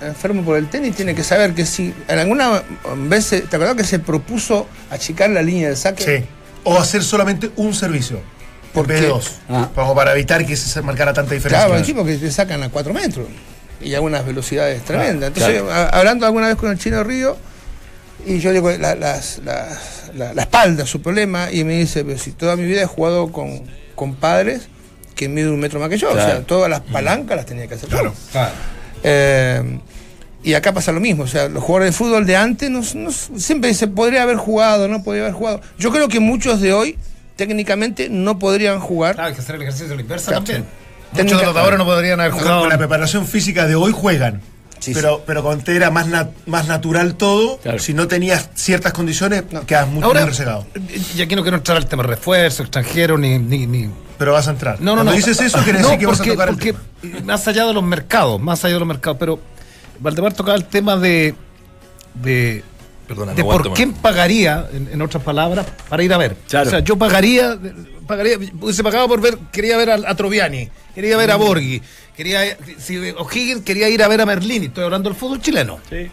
enfermo 0.00 0.42
por 0.44 0.56
el 0.56 0.68
tenis, 0.70 0.94
tiene 0.94 1.12
que 1.14 1.24
saber 1.24 1.54
que 1.54 1.66
si 1.66 1.92
en 2.06 2.18
alguna 2.20 2.62
vez, 2.96 3.28
¿te 3.30 3.36
acuerdas 3.44 3.74
que 3.74 3.82
se 3.84 3.98
propuso 3.98 4.68
achicar 4.88 5.28
la 5.30 5.42
línea 5.42 5.68
de 5.70 5.76
saque? 5.76 6.04
Sí. 6.20 6.24
O 6.62 6.78
hacer 6.78 7.02
solamente 7.02 7.50
un 7.56 7.74
servicio. 7.74 8.20
¿Por 8.72 8.84
en 8.84 8.88
vez 8.90 9.00
de 9.00 9.06
qué? 9.06 9.12
dos. 9.12 9.32
Ah. 9.48 9.68
Como 9.74 9.92
para 9.96 10.12
evitar 10.12 10.46
que 10.46 10.54
se 10.54 10.80
marcara 10.82 11.12
tanta 11.12 11.34
diferencia. 11.34 11.66
Claro, 11.66 11.80
equipo 11.82 12.04
que 12.04 12.16
te 12.16 12.30
sacan 12.30 12.62
a 12.62 12.68
4 12.68 12.94
metros 12.94 13.26
y 13.80 13.94
a 13.94 14.00
unas 14.00 14.24
velocidades 14.26 14.82
tremendas. 14.84 15.28
Entonces, 15.28 15.62
claro. 15.62 15.70
a- 15.72 15.88
hablando 15.88 16.26
alguna 16.26 16.48
vez 16.48 16.56
con 16.56 16.70
el 16.70 16.78
chino 16.78 17.02
Río, 17.04 17.36
y 18.26 18.38
yo 18.40 18.52
digo, 18.52 18.70
la, 18.72 18.94
las- 18.94 19.40
las- 19.44 20.10
la- 20.14 20.34
la 20.34 20.42
espalda, 20.42 20.84
su 20.86 21.00
problema, 21.00 21.50
y 21.52 21.64
me 21.64 21.74
dice, 21.78 22.04
pero 22.04 22.18
si 22.18 22.32
toda 22.32 22.56
mi 22.56 22.64
vida 22.64 22.82
he 22.82 22.86
jugado 22.86 23.30
con, 23.30 23.62
con 23.94 24.14
padres 24.16 24.68
que 25.14 25.28
miden 25.28 25.50
un 25.50 25.60
metro 25.60 25.80
más 25.80 25.88
que 25.88 25.98
yo, 25.98 26.10
o 26.10 26.14
sea, 26.14 26.40
todas 26.42 26.68
las 26.70 26.80
palancas 26.80 27.36
las 27.36 27.46
tenía 27.46 27.66
que 27.66 27.74
hacer. 27.74 27.88
Claro. 27.88 28.12
Eh, 29.02 29.78
y 30.42 30.54
acá 30.54 30.72
pasa 30.72 30.92
lo 30.92 31.00
mismo, 31.00 31.24
o 31.24 31.26
sea, 31.26 31.48
los 31.48 31.62
jugadores 31.62 31.92
de 31.94 31.96
fútbol 31.98 32.24
de 32.26 32.36
antes 32.36 32.70
no, 32.70 32.80
no- 32.94 33.10
siempre 33.12 33.74
se 33.74 33.88
podría 33.88 34.22
haber 34.22 34.36
jugado, 34.36 34.88
no 34.88 35.02
podría 35.02 35.24
haber 35.24 35.34
jugado. 35.34 35.60
Yo 35.78 35.90
creo 35.90 36.08
que 36.08 36.20
muchos 36.20 36.60
de 36.60 36.72
hoy 36.72 36.96
técnicamente 37.36 38.08
no 38.08 38.38
podrían 38.38 38.80
jugar. 38.80 39.14
Claro, 39.14 39.28
hay 39.28 39.34
que 39.34 39.40
hacer 39.40 39.56
el 39.56 39.62
ejercicio 39.62 39.88
de 39.88 39.96
la 39.96 40.02
inversa 40.02 40.32
también. 40.32 40.64
Técnica- 41.12 41.22
Muchos 41.24 41.40
de 41.40 41.46
los 41.46 41.54
de 41.54 41.60
ahora 41.60 41.78
no 41.78 41.84
podrían 41.84 42.20
haber 42.20 42.32
Con, 42.32 42.40
jugado. 42.40 42.60
con 42.60 42.68
la 42.68 42.78
preparación 42.78 43.26
física 43.26 43.66
de 43.66 43.74
hoy 43.74 43.92
juegan. 43.92 44.40
Sí, 44.78 44.92
pero, 44.94 45.24
pero 45.26 45.42
cuando 45.42 45.64
te 45.64 45.74
era 45.74 45.90
más, 45.90 46.06
nat- 46.06 46.30
más 46.46 46.68
natural 46.68 47.16
todo, 47.16 47.58
Claro. 47.58 47.78
si 47.80 47.94
no 47.94 48.06
tenías 48.06 48.50
ciertas 48.54 48.92
condiciones, 48.92 49.42
quedas 49.66 49.88
muy, 49.88 50.04
Ahora, 50.04 50.20
muy 50.20 50.28
rezagado. 50.30 50.66
y 51.16 51.20
aquí 51.20 51.34
no 51.34 51.42
quiero 51.42 51.56
entrar 51.56 51.76
al 51.76 51.86
tema 51.86 52.04
refuerzo, 52.04 52.62
extranjero, 52.62 53.18
ni, 53.18 53.38
ni, 53.38 53.66
ni- 53.66 53.90
Pero 54.18 54.32
vas 54.34 54.46
a 54.46 54.50
entrar. 54.52 54.76
No, 54.80 54.92
no, 54.92 54.96
Cuando 54.98 55.10
no. 55.12 55.16
dices 55.16 55.40
eso, 55.40 55.58
quiere 55.64 55.80
No, 55.80 55.86
decir 55.88 55.98
que 56.00 56.06
vas 56.06 56.14
a 56.14 56.18
porque- 56.18 56.30
tocar 56.32 56.48
el 56.50 56.54
porque, 56.54 56.74
tema. 57.02 57.20
Más 57.24 57.48
allá 57.48 57.66
de 57.66 57.74
los 57.74 57.82
mercados, 57.82 58.40
más 58.40 58.64
allá 58.64 58.74
de 58.74 58.80
los 58.80 58.88
mercados, 58.88 59.16
pero 59.18 59.40
Valdemar 60.00 60.32
tocaba 60.34 60.56
el 60.56 60.64
tema 60.66 60.96
de. 60.96 61.34
de 62.14 62.62
Perdona, 63.08 63.32
de 63.34 63.42
no 63.42 63.48
por 63.48 63.72
quién 63.72 63.90
más. 63.92 63.98
pagaría, 64.00 64.68
en, 64.72 64.88
en 64.92 65.02
otras 65.02 65.22
palabras, 65.24 65.66
para 65.88 66.02
ir 66.04 66.12
a 66.12 66.18
ver. 66.18 66.36
Claro. 66.48 66.68
O 66.68 66.70
sea, 66.70 66.80
yo 66.80 66.96
pagaría, 66.96 67.58
pagaría, 68.06 68.36
hubiese 68.60 68.84
pagado 68.84 69.08
por 69.08 69.20
ver, 69.20 69.38
quería 69.50 69.76
ver 69.78 69.90
a, 69.90 69.94
a 70.06 70.14
Troviani, 70.14 70.68
quería 70.94 71.16
ver 71.16 71.30
a 71.30 71.36
Mm. 71.38 71.40
Borghi, 71.40 71.82
quería, 72.16 72.56
si 72.78 72.96
O'Higgins 72.98 73.62
quería 73.64 73.88
ir 73.88 74.02
a 74.02 74.08
ver 74.08 74.20
a 74.20 74.26
Merlini, 74.26 74.66
estoy 74.66 74.84
hablando 74.84 75.08
del 75.08 75.18
fútbol 75.18 75.40
chileno. 75.40 75.78
Sí. 75.88 76.08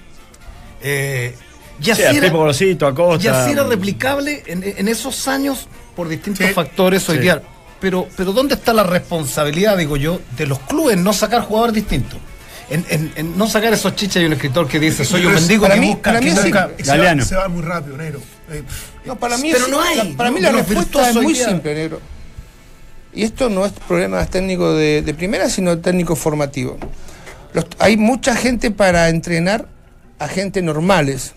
Eh, 0.82 1.36
y 1.80 1.84
Sí, 1.84 1.92
así 1.92 2.04
a 2.04 2.12
era- 2.12 2.30
Gorosito, 2.30 3.18
y 3.22 3.28
así 3.28 3.52
era 3.52 3.64
replicable 3.64 4.44
en, 4.46 4.64
en 4.64 4.88
esos 4.88 5.28
años 5.28 5.68
por 5.96 6.08
distintos 6.08 6.48
Sí. 6.48 6.54
factores 6.54 7.08
hoy 7.10 7.18
Sí. 7.18 7.22
día. 7.24 7.42
Pero, 7.82 8.08
pero 8.16 8.32
¿dónde 8.32 8.56
está 8.56 8.74
la 8.74 8.84
responsabilidad, 8.84 9.78
digo 9.78 9.98
yo, 9.98 10.22
de 10.38 10.48
los 10.48 10.60
clubes 10.60 10.98
no 10.98 11.12
sacar 11.12 11.42
jugadores 11.42 11.76
distintos? 11.76 12.20
En, 12.70 12.84
en- 12.90 13.12
en 13.16 13.38
no 13.38 13.48
sacar 13.48 13.74
esos 13.74 13.96
chichas 13.96 14.24
y 14.24 14.26
un 14.26 14.34
escritor 14.34 14.68
que 14.68 14.80
dice, 14.80 15.06
soy 15.06 15.26
un 15.26 15.34
mendigo 15.36 15.64
para 15.64 15.76
que 15.76 15.82
mí- 15.82 15.88
busca, 15.90 16.02
para 16.02 16.20
que 16.20 16.26
mí 16.26 16.32
busca- 16.32 16.70
Se 16.78 16.84
va, 16.90 16.96
Galeano. 16.98 17.24
se 17.26 17.36
va 17.36 17.48
muy 17.48 17.62
rápido, 17.62 17.96
negro. 17.98 18.20
Eh, 18.50 18.64
No, 19.06 19.16
para 19.18 19.38
mí, 19.38 19.52
Pero 19.52 19.66
es- 19.66 19.72
no 19.72 19.82
hay, 19.82 19.98
la- 19.98 20.18
para 20.18 20.30
no- 20.30 20.36
mí 20.36 20.42
la 20.42 20.52
no, 20.52 20.58
respuesta 20.58 21.10
es 21.10 21.16
muy 21.16 21.34
día. 21.34 21.48
simple, 21.48 21.76
negro. 21.76 22.02
Y 23.14 23.24
esto 23.24 23.50
no 23.50 23.66
es 23.66 23.72
problema 23.72 24.26
técnico 24.26 24.74
de, 24.74 25.04
de 25.04 25.14
primera, 25.14 25.48
sino 25.50 25.78
técnico 25.78 26.16
formativo. 26.16 26.78
Los- 27.54 27.68
hay 27.78 27.98
mucha 27.98 28.36
gente 28.36 28.72
para 28.72 29.10
entrenar 29.10 29.68
a 30.18 30.28
gente 30.28 30.62
normales, 30.64 31.34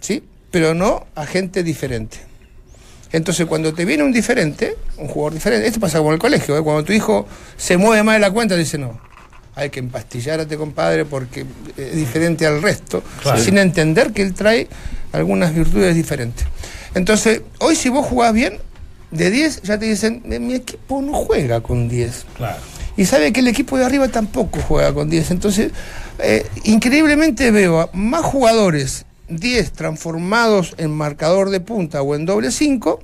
¿sí? 0.00 0.22
Pero 0.50 0.74
no 0.74 1.06
a 1.14 1.24
gente 1.24 1.62
diferente. 1.62 2.18
Entonces, 3.12 3.46
cuando 3.46 3.72
te 3.72 3.84
viene 3.84 4.04
un 4.04 4.12
diferente, 4.12 4.76
un 4.98 5.08
jugador 5.08 5.32
diferente, 5.34 5.66
esto 5.66 5.80
pasa 5.80 5.98
como 5.98 6.10
en 6.10 6.14
el 6.14 6.20
colegio, 6.20 6.56
¿eh? 6.56 6.62
cuando 6.62 6.84
tu 6.84 6.92
hijo 6.92 7.26
se 7.56 7.76
mueve 7.76 8.02
más 8.04 8.16
de 8.16 8.20
la 8.20 8.30
cuenta, 8.30 8.54
dice 8.56 8.78
no. 8.78 9.00
Hay 9.60 9.68
que 9.68 9.80
empastillar 9.80 10.40
a 10.40 10.44
este 10.44 10.56
compadre 10.56 11.04
porque 11.04 11.44
es 11.76 11.94
diferente 11.94 12.46
al 12.46 12.62
resto, 12.62 13.02
sin 13.44 13.58
entender 13.58 14.12
que 14.12 14.22
él 14.22 14.32
trae 14.32 14.68
algunas 15.12 15.54
virtudes 15.54 15.94
diferentes. 15.94 16.46
Entonces, 16.94 17.42
hoy 17.58 17.76
si 17.76 17.90
vos 17.90 18.06
jugás 18.06 18.32
bien, 18.32 18.56
de 19.10 19.30
10 19.30 19.60
ya 19.62 19.78
te 19.78 19.84
dicen, 19.84 20.22
"Eh, 20.30 20.38
mi 20.38 20.54
equipo 20.54 21.02
no 21.02 21.12
juega 21.12 21.60
con 21.60 21.90
10. 21.90 22.24
Y 22.96 23.04
sabe 23.04 23.32
que 23.34 23.40
el 23.40 23.48
equipo 23.48 23.76
de 23.76 23.84
arriba 23.84 24.08
tampoco 24.08 24.60
juega 24.62 24.94
con 24.94 25.10
10. 25.10 25.30
Entonces, 25.30 25.72
eh, 26.20 26.46
increíblemente 26.64 27.50
veo 27.50 27.80
a 27.80 27.90
más 27.92 28.22
jugadores 28.24 29.04
10 29.28 29.72
transformados 29.72 30.74
en 30.78 30.90
marcador 30.90 31.50
de 31.50 31.60
punta 31.60 32.00
o 32.00 32.14
en 32.14 32.24
doble 32.24 32.50
5 32.50 33.00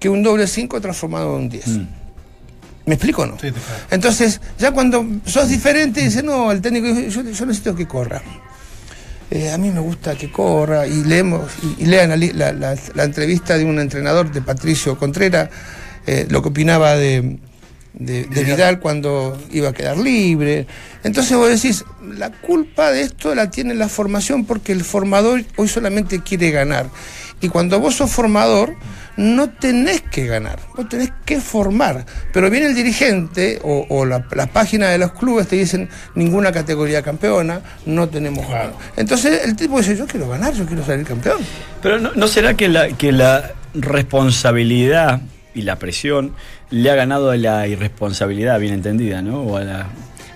que 0.00 0.10
un 0.10 0.22
doble 0.22 0.46
5 0.46 0.80
transformado 0.82 1.34
en 1.36 1.42
un 1.44 1.48
10. 1.48 1.64
¿Me 2.88 2.94
explico 2.94 3.22
o 3.22 3.26
no? 3.26 3.36
Entonces, 3.90 4.40
ya 4.58 4.72
cuando 4.72 5.04
sos 5.26 5.48
diferente, 5.48 6.00
dice, 6.00 6.22
no, 6.22 6.50
el 6.50 6.60
técnico 6.62 6.86
dice, 6.88 7.10
yo, 7.10 7.22
yo 7.22 7.46
necesito 7.46 7.76
que 7.76 7.86
corra. 7.86 8.22
Eh, 9.30 9.50
a 9.50 9.58
mí 9.58 9.70
me 9.70 9.80
gusta 9.80 10.16
que 10.16 10.32
corra 10.32 10.86
y 10.86 11.04
leemos 11.04 11.50
y, 11.78 11.82
y 11.82 11.86
lean 11.86 12.18
la- 12.38 12.52
la 12.94 13.04
entrevista 13.04 13.58
de 13.58 13.64
un 13.66 13.78
entrenador 13.78 14.32
de 14.32 14.40
Patricio 14.40 14.96
Contreras, 14.98 15.50
eh, 16.06 16.26
lo 16.30 16.40
que 16.40 16.48
opinaba 16.48 16.94
de, 16.96 17.38
de, 17.92 18.24
de 18.24 18.44
Vidal 18.44 18.80
cuando 18.80 19.38
iba 19.52 19.68
a 19.68 19.72
quedar 19.74 19.98
libre. 19.98 20.66
Entonces 21.04 21.36
vos 21.36 21.50
decís, 21.50 21.84
la 22.16 22.30
culpa 22.30 22.90
de 22.90 23.02
esto 23.02 23.34
la 23.34 23.50
tiene 23.50 23.74
la 23.74 23.90
formación 23.90 24.46
porque 24.46 24.72
el 24.72 24.82
formador 24.82 25.44
hoy 25.56 25.68
solamente 25.68 26.22
quiere 26.22 26.50
ganar. 26.50 26.88
Y 27.42 27.50
cuando 27.50 27.78
vos 27.80 27.96
sos 27.96 28.10
formador, 28.10 28.74
no 29.18 29.50
tenés 29.50 30.00
que 30.02 30.26
ganar, 30.26 30.58
vos 30.74 30.88
tenés 30.88 31.12
que 31.26 31.40
formar. 31.40 32.06
Pero 32.32 32.48
viene 32.50 32.66
el 32.68 32.74
dirigente 32.74 33.58
o, 33.62 33.84
o 33.90 34.04
la, 34.06 34.24
la 34.32 34.46
página 34.46 34.88
de 34.88 34.96
los 34.98 35.12
clubes 35.12 35.48
te 35.48 35.56
dicen 35.56 35.88
ninguna 36.14 36.52
categoría 36.52 37.02
campeona, 37.02 37.60
no 37.84 38.08
tenemos 38.08 38.46
jugadores. 38.46 38.76
Entonces 38.96 39.44
el 39.44 39.56
tipo 39.56 39.78
dice, 39.78 39.96
yo 39.96 40.06
quiero 40.06 40.28
ganar, 40.28 40.54
yo 40.54 40.64
quiero 40.64 40.84
salir 40.84 41.04
campeón. 41.04 41.38
Pero 41.82 41.98
no, 41.98 42.12
¿no 42.14 42.26
será 42.28 42.54
que 42.54 42.68
la, 42.68 42.88
que 42.88 43.12
la 43.12 43.52
responsabilidad 43.74 45.20
y 45.54 45.62
la 45.62 45.76
presión 45.76 46.34
le 46.70 46.90
ha 46.90 46.94
ganado 46.94 47.30
a 47.30 47.36
la 47.36 47.66
irresponsabilidad, 47.66 48.58
bien 48.60 48.74
entendida, 48.74 49.22
¿no? 49.22 49.40
O 49.42 49.56
a, 49.56 49.64
la, 49.64 49.86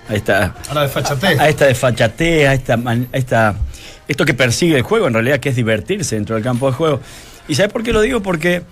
a 0.08 0.14
esta 0.14 0.54
A 0.68 0.74
la 0.74 0.82
desfachatez. 0.82 1.38
a 1.38 1.48
esta 1.48 1.66
desfachatez, 1.66 2.48
a 2.48 2.54
esta, 2.54 2.76
man- 2.76 3.06
a 3.12 3.16
esta 3.16 3.54
esto 4.08 4.24
que 4.24 4.34
persigue 4.34 4.76
el 4.76 4.82
juego, 4.82 5.06
en 5.06 5.14
realidad, 5.14 5.38
que 5.38 5.50
es 5.50 5.56
divertirse 5.56 6.16
dentro 6.16 6.34
del 6.34 6.42
campo 6.44 6.66
de 6.66 6.72
juego. 6.76 7.00
¿Y 7.48 7.54
sabes 7.54 7.72
por 7.72 7.82
qué 7.82 7.92
lo 7.92 8.00
digo? 8.00 8.22
Porque, 8.22 8.62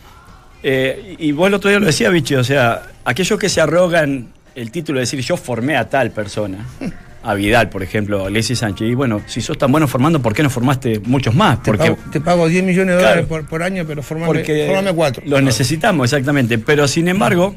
eh, 0.62 1.16
y 1.18 1.32
vos 1.32 1.48
el 1.48 1.54
otro 1.54 1.70
día 1.70 1.78
lo 1.80 1.86
decía, 1.86 2.10
Vichy, 2.10 2.34
o 2.36 2.44
sea, 2.44 2.82
aquellos 3.04 3.38
que 3.38 3.48
se 3.48 3.60
arrogan 3.60 4.28
el 4.54 4.70
título 4.70 4.98
de 4.98 5.02
decir 5.02 5.20
yo 5.20 5.36
formé 5.36 5.76
a 5.76 5.88
tal 5.88 6.10
persona, 6.10 6.66
a 7.22 7.34
Vidal, 7.34 7.68
por 7.68 7.82
ejemplo, 7.82 8.24
a 8.24 8.28
Alexis 8.28 8.58
Sánchez, 8.60 8.88
y 8.88 8.94
bueno, 8.94 9.20
si 9.26 9.40
sos 9.40 9.58
tan 9.58 9.70
bueno 9.72 9.86
formando, 9.88 10.20
¿por 10.22 10.32
qué 10.34 10.42
no 10.42 10.50
formaste 10.50 11.00
muchos 11.00 11.34
más? 11.34 11.62
Te, 11.62 11.70
Porque 11.72 11.90
pago, 11.92 11.98
te 12.12 12.20
pago 12.20 12.48
10 12.48 12.64
millones 12.64 12.94
de 12.96 13.00
Claro. 13.00 13.22
dólares 13.22 13.26
por, 13.28 13.46
por 13.48 13.62
año, 13.62 13.84
pero 13.86 14.02
formame, 14.02 14.26
porque 14.26 14.66
formame 14.66 14.92
cuatro. 14.94 15.22
los 15.26 15.42
necesitamos, 15.42 16.04
exactamente. 16.04 16.58
Pero 16.58 16.88
sin 16.88 17.08
embargo, 17.08 17.54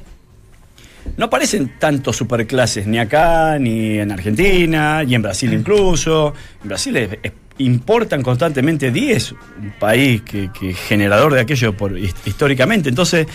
no 1.18 1.26
aparecen 1.26 1.74
tantos 1.80 2.16
superclases 2.16 2.88
ni 2.88 2.98
acá, 2.98 3.58
ni 3.60 4.00
en 4.00 4.12
Argentina, 4.12 5.04
y 5.06 5.16
en 5.16 5.22
Brasil 5.22 5.54
incluso. 5.54 6.34
En 6.62 6.70
Brasil 6.70 6.96
es, 6.98 7.10
es 7.22 7.32
importan 7.60 8.22
constantemente 8.24 8.92
10, 8.92 9.32
un 9.32 9.74
país 9.80 10.22
que, 10.24 10.50
que 10.58 10.74
generador 10.74 11.34
de 11.34 11.42
aquello 11.42 11.74
por, 11.74 11.98
his- 11.98 12.16
históricamente. 12.26 12.90
Entonces, 12.90 13.28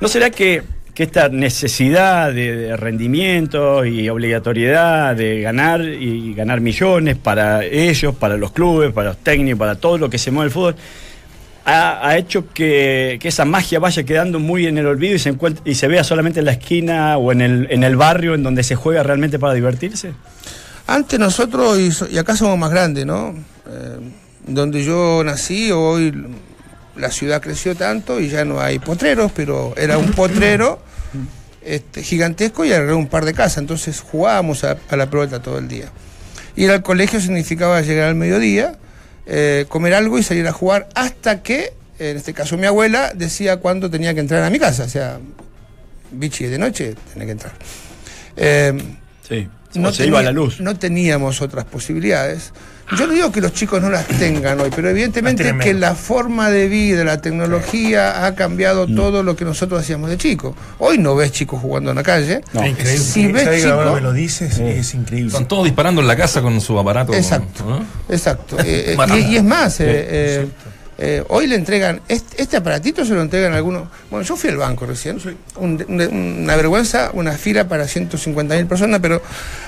¿no 0.00 0.08
será 0.08 0.30
que, 0.30 0.62
que 0.94 1.02
esta 1.04 1.28
necesidad 1.28 2.32
de, 2.32 2.76
rendimiento 2.76 3.84
y 3.84 4.08
obligatoriedad 4.08 5.14
de 5.16 5.40
ganar 5.42 5.82
y 5.82 6.34
ganar 6.34 6.60
millones 6.60 7.16
para 7.16 7.64
ellos, 7.64 8.14
para 8.14 8.36
los 8.36 8.52
clubes, 8.52 8.92
para 8.92 9.08
los 9.10 9.18
técnicos, 9.18 9.58
para 9.58 9.74
todo 9.76 9.98
lo 9.98 10.08
que 10.10 10.18
se 10.18 10.30
mueve 10.30 10.46
el 10.48 10.52
fútbol, 10.52 10.74
ha, 11.64 12.08
ha 12.08 12.16
hecho 12.18 12.52
que, 12.52 13.18
que 13.20 13.28
esa 13.28 13.44
magia 13.44 13.78
vaya 13.78 14.02
quedando 14.02 14.38
muy 14.40 14.66
en 14.66 14.78
el 14.78 14.86
olvido 14.86 15.14
y 15.14 15.18
se, 15.18 15.32
encuentre- 15.32 15.62
y 15.64 15.74
se 15.76 15.86
vea 15.88 16.02
solamente 16.04 16.40
en 16.40 16.46
la 16.46 16.52
esquina 16.52 17.16
o 17.18 17.30
en 17.32 17.40
el, 17.40 17.66
en 17.70 17.84
el 17.84 17.96
barrio 17.96 18.34
en 18.34 18.42
donde 18.42 18.62
se 18.64 18.74
juega 18.74 19.02
realmente 19.04 19.38
para 19.38 19.54
divertirse? 19.54 20.12
Antes 20.86 21.18
nosotros, 21.18 21.78
y, 22.10 22.18
acá 22.18 22.36
somos 22.36 22.58
más 22.58 22.70
grandes, 22.70 23.06
¿no? 23.06 23.34
Eh, 23.68 23.98
donde 24.46 24.84
yo 24.84 25.22
nací, 25.24 25.70
hoy 25.70 26.12
la 26.96 27.10
ciudad 27.10 27.40
creció 27.40 27.74
tanto 27.74 28.20
y 28.20 28.28
ya 28.28 28.44
no 28.44 28.60
hay 28.60 28.78
potreros, 28.78 29.32
pero 29.32 29.74
era 29.76 29.98
un 29.98 30.10
potrero 30.12 30.80
este, 31.64 32.02
gigantesco 32.02 32.64
y 32.64 32.72
alrededor 32.72 32.96
un 32.96 33.06
par 33.08 33.24
de 33.24 33.32
casas. 33.34 33.58
Entonces 33.58 34.00
jugábamos 34.00 34.64
a, 34.64 34.76
a 34.90 34.96
la 34.96 35.08
pelota 35.08 35.40
todo 35.40 35.58
el 35.58 35.68
día. 35.68 35.86
Ir 36.56 36.70
al 36.70 36.82
colegio 36.82 37.20
significaba 37.20 37.80
llegar 37.80 38.08
al 38.08 38.14
mediodía, 38.14 38.76
eh, 39.26 39.64
comer 39.68 39.94
algo 39.94 40.18
y 40.18 40.22
salir 40.22 40.46
a 40.48 40.52
jugar 40.52 40.88
hasta 40.94 41.42
que, 41.42 41.72
en 41.98 42.16
este 42.16 42.34
caso 42.34 42.58
mi 42.58 42.66
abuela, 42.66 43.12
decía 43.14 43.58
cuándo 43.58 43.88
tenía 43.88 44.12
que 44.12 44.20
entrar 44.20 44.42
a 44.42 44.50
mi 44.50 44.58
casa. 44.58 44.84
O 44.84 44.88
sea, 44.88 45.18
bichi 46.10 46.44
de 46.44 46.58
noche, 46.58 46.94
tenía 47.12 47.26
que 47.26 47.32
entrar. 47.32 47.52
Eh, 48.36 48.96
Sí. 49.26 49.48
No 49.74 49.92
se 49.92 50.06
iba 50.06 50.20
a 50.20 50.22
la 50.22 50.32
luz. 50.32 50.60
No 50.60 50.76
teníamos 50.76 51.40
otras 51.42 51.64
posibilidades. 51.64 52.52
Yo 52.98 53.06
no 53.06 53.14
digo 53.14 53.32
que 53.32 53.40
los 53.40 53.54
chicos 53.54 53.80
no 53.80 53.88
las 53.88 54.06
tengan 54.06 54.60
hoy, 54.60 54.70
pero 54.74 54.90
evidentemente 54.90 55.56
que 55.58 55.72
la 55.72 55.94
forma 55.94 56.50
de 56.50 56.68
vida, 56.68 57.04
la 57.04 57.22
tecnología 57.22 58.26
ha 58.26 58.34
cambiado 58.34 58.86
todo 58.86 59.22
lo 59.22 59.34
que 59.34 59.44
nosotros 59.46 59.80
hacíamos 59.80 60.10
de 60.10 60.18
chicos. 60.18 60.54
Hoy 60.78 60.98
no 60.98 61.14
ves 61.14 61.32
chicos 61.32 61.60
jugando 61.60 61.90
en 61.90 61.96
la 61.96 62.02
calle. 62.02 62.42
No. 62.52 62.66
Increíble. 62.66 62.98
Si 62.98 63.32
ves 63.32 63.44
¿Sabes 63.44 63.62
que 63.64 63.70
ahora 63.70 63.84
chico- 63.84 63.94
me 63.94 64.00
lo 64.02 64.12
dices? 64.12 64.58
Es 64.58 64.92
increíble. 64.94 65.28
Están 65.28 65.48
todos 65.48 65.64
disparando 65.64 66.02
en 66.02 66.06
la 66.08 66.16
casa 66.16 66.42
con 66.42 66.60
su 66.60 66.78
aparato. 66.78 67.14
Exacto. 67.14 67.64
¿no? 67.64 67.84
Exacto. 68.08 68.56
Eh, 68.64 68.96
eh, 68.98 69.26
y 69.30 69.36
es 69.36 69.44
más, 69.44 69.80
eh, 69.80 69.84
eh, 69.88 70.48
eh, 70.98 71.24
hoy 71.28 71.46
le 71.46 71.56
entregan, 71.56 72.00
este, 72.08 72.42
este 72.42 72.56
aparatito 72.56 73.04
se 73.04 73.14
lo 73.14 73.22
entregan 73.22 73.52
a 73.52 73.56
algunos. 73.56 73.88
Bueno, 74.10 74.24
yo 74.24 74.36
fui 74.36 74.50
al 74.50 74.56
banco 74.58 74.86
recién, 74.86 75.18
un- 75.56 75.84
un- 75.88 76.42
una 76.42 76.56
vergüenza, 76.56 77.10
una 77.14 77.32
fila 77.32 77.66
para 77.68 77.88
150 77.88 78.54
mil 78.56 78.66
personas, 78.66 79.00
pero 79.00 79.22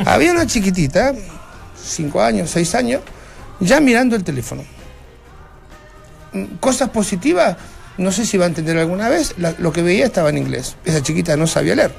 había 0.04 0.32
una 0.32 0.46
chiquitita, 0.46 1.12
5 1.82 2.22
años, 2.22 2.50
6 2.50 2.74
años, 2.74 3.02
ya 3.60 3.80
mirando 3.80 4.16
el 4.16 4.24
teléfono. 4.24 4.62
Mm, 6.32 6.56
Cosas 6.60 6.90
positivas, 6.90 7.56
no 7.98 8.10
sé 8.12 8.26
si 8.26 8.36
va 8.36 8.44
a 8.44 8.48
entender 8.48 8.76
alguna 8.78 9.08
vez, 9.08 9.34
la- 9.38 9.54
lo 9.58 9.72
que 9.72 9.82
veía 9.82 10.06
estaba 10.06 10.30
en 10.30 10.38
inglés. 10.38 10.76
Esa 10.84 11.02
chiquita 11.02 11.36
no 11.36 11.46
sabía 11.46 11.74
leer. 11.74 11.92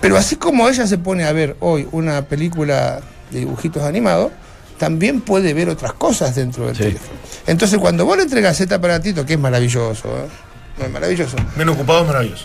Pero 0.00 0.16
así 0.16 0.36
como 0.36 0.68
ella 0.68 0.86
se 0.86 0.98
pone 0.98 1.24
a 1.24 1.32
ver 1.32 1.56
hoy 1.60 1.88
una 1.92 2.22
película 2.22 3.00
de 3.30 3.40
dibujitos 3.40 3.82
animados, 3.82 4.30
también 4.78 5.20
puede 5.20 5.54
ver 5.54 5.68
otras 5.68 5.92
cosas 5.94 6.34
dentro 6.34 6.66
del 6.66 6.76
Sí. 6.76 6.82
teléfono. 6.84 7.18
Entonces, 7.46 7.78
cuando 7.78 8.04
vos 8.04 8.16
le 8.16 8.24
entregas 8.24 8.60
este 8.60 8.74
aparatito, 8.74 9.24
que 9.24 9.34
es 9.34 9.38
maravilloso, 9.38 10.08
¿eh? 10.08 10.84
Es 10.84 10.90
maravilloso. 10.90 11.36
Menos 11.56 11.74
ocupado 11.76 12.00
es 12.02 12.06
maravilloso. 12.06 12.44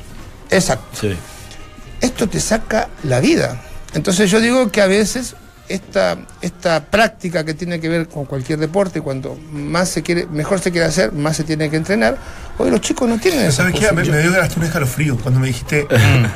Exacto. 0.50 0.86
Sí. 1.00 1.16
Esto 2.00 2.28
te 2.28 2.40
saca 2.40 2.90
la 3.04 3.20
vida. 3.20 3.62
Entonces, 3.94 4.30
yo 4.32 4.40
digo 4.40 4.72
que 4.72 4.82
a 4.82 4.88
veces 4.88 5.36
esta, 5.68 6.18
esta 6.42 6.84
práctica 6.86 7.44
que 7.46 7.54
tiene 7.54 7.80
que 7.80 7.88
ver 7.90 8.08
con 8.10 8.26
cualquier 8.26 8.60
deporte, 8.60 9.02
cuando 9.02 9.38
más 9.52 9.90
se 9.90 10.02
quiere, 10.04 10.26
mejor 10.28 10.60
se 10.60 10.72
quiere 10.72 10.88
hacer, 10.88 11.12
más 11.14 11.38
se 11.38 11.44
tiene 11.44 11.70
que 11.70 11.78
entrenar, 11.78 12.18
hoy 12.58 12.70
los 12.72 12.82
chicos 12.82 13.08
no 13.08 13.18
tienen 13.20 13.52
¿Sabes 13.52 13.74
qué? 13.80 13.92
Me, 13.94 14.04
me 14.04 14.20
dio 14.22 14.42
hasta 14.42 14.60
un 14.60 14.66
escalofrío 14.66 15.18
cuando 15.18 15.40
me 15.40 15.48
dijiste. 15.48 15.88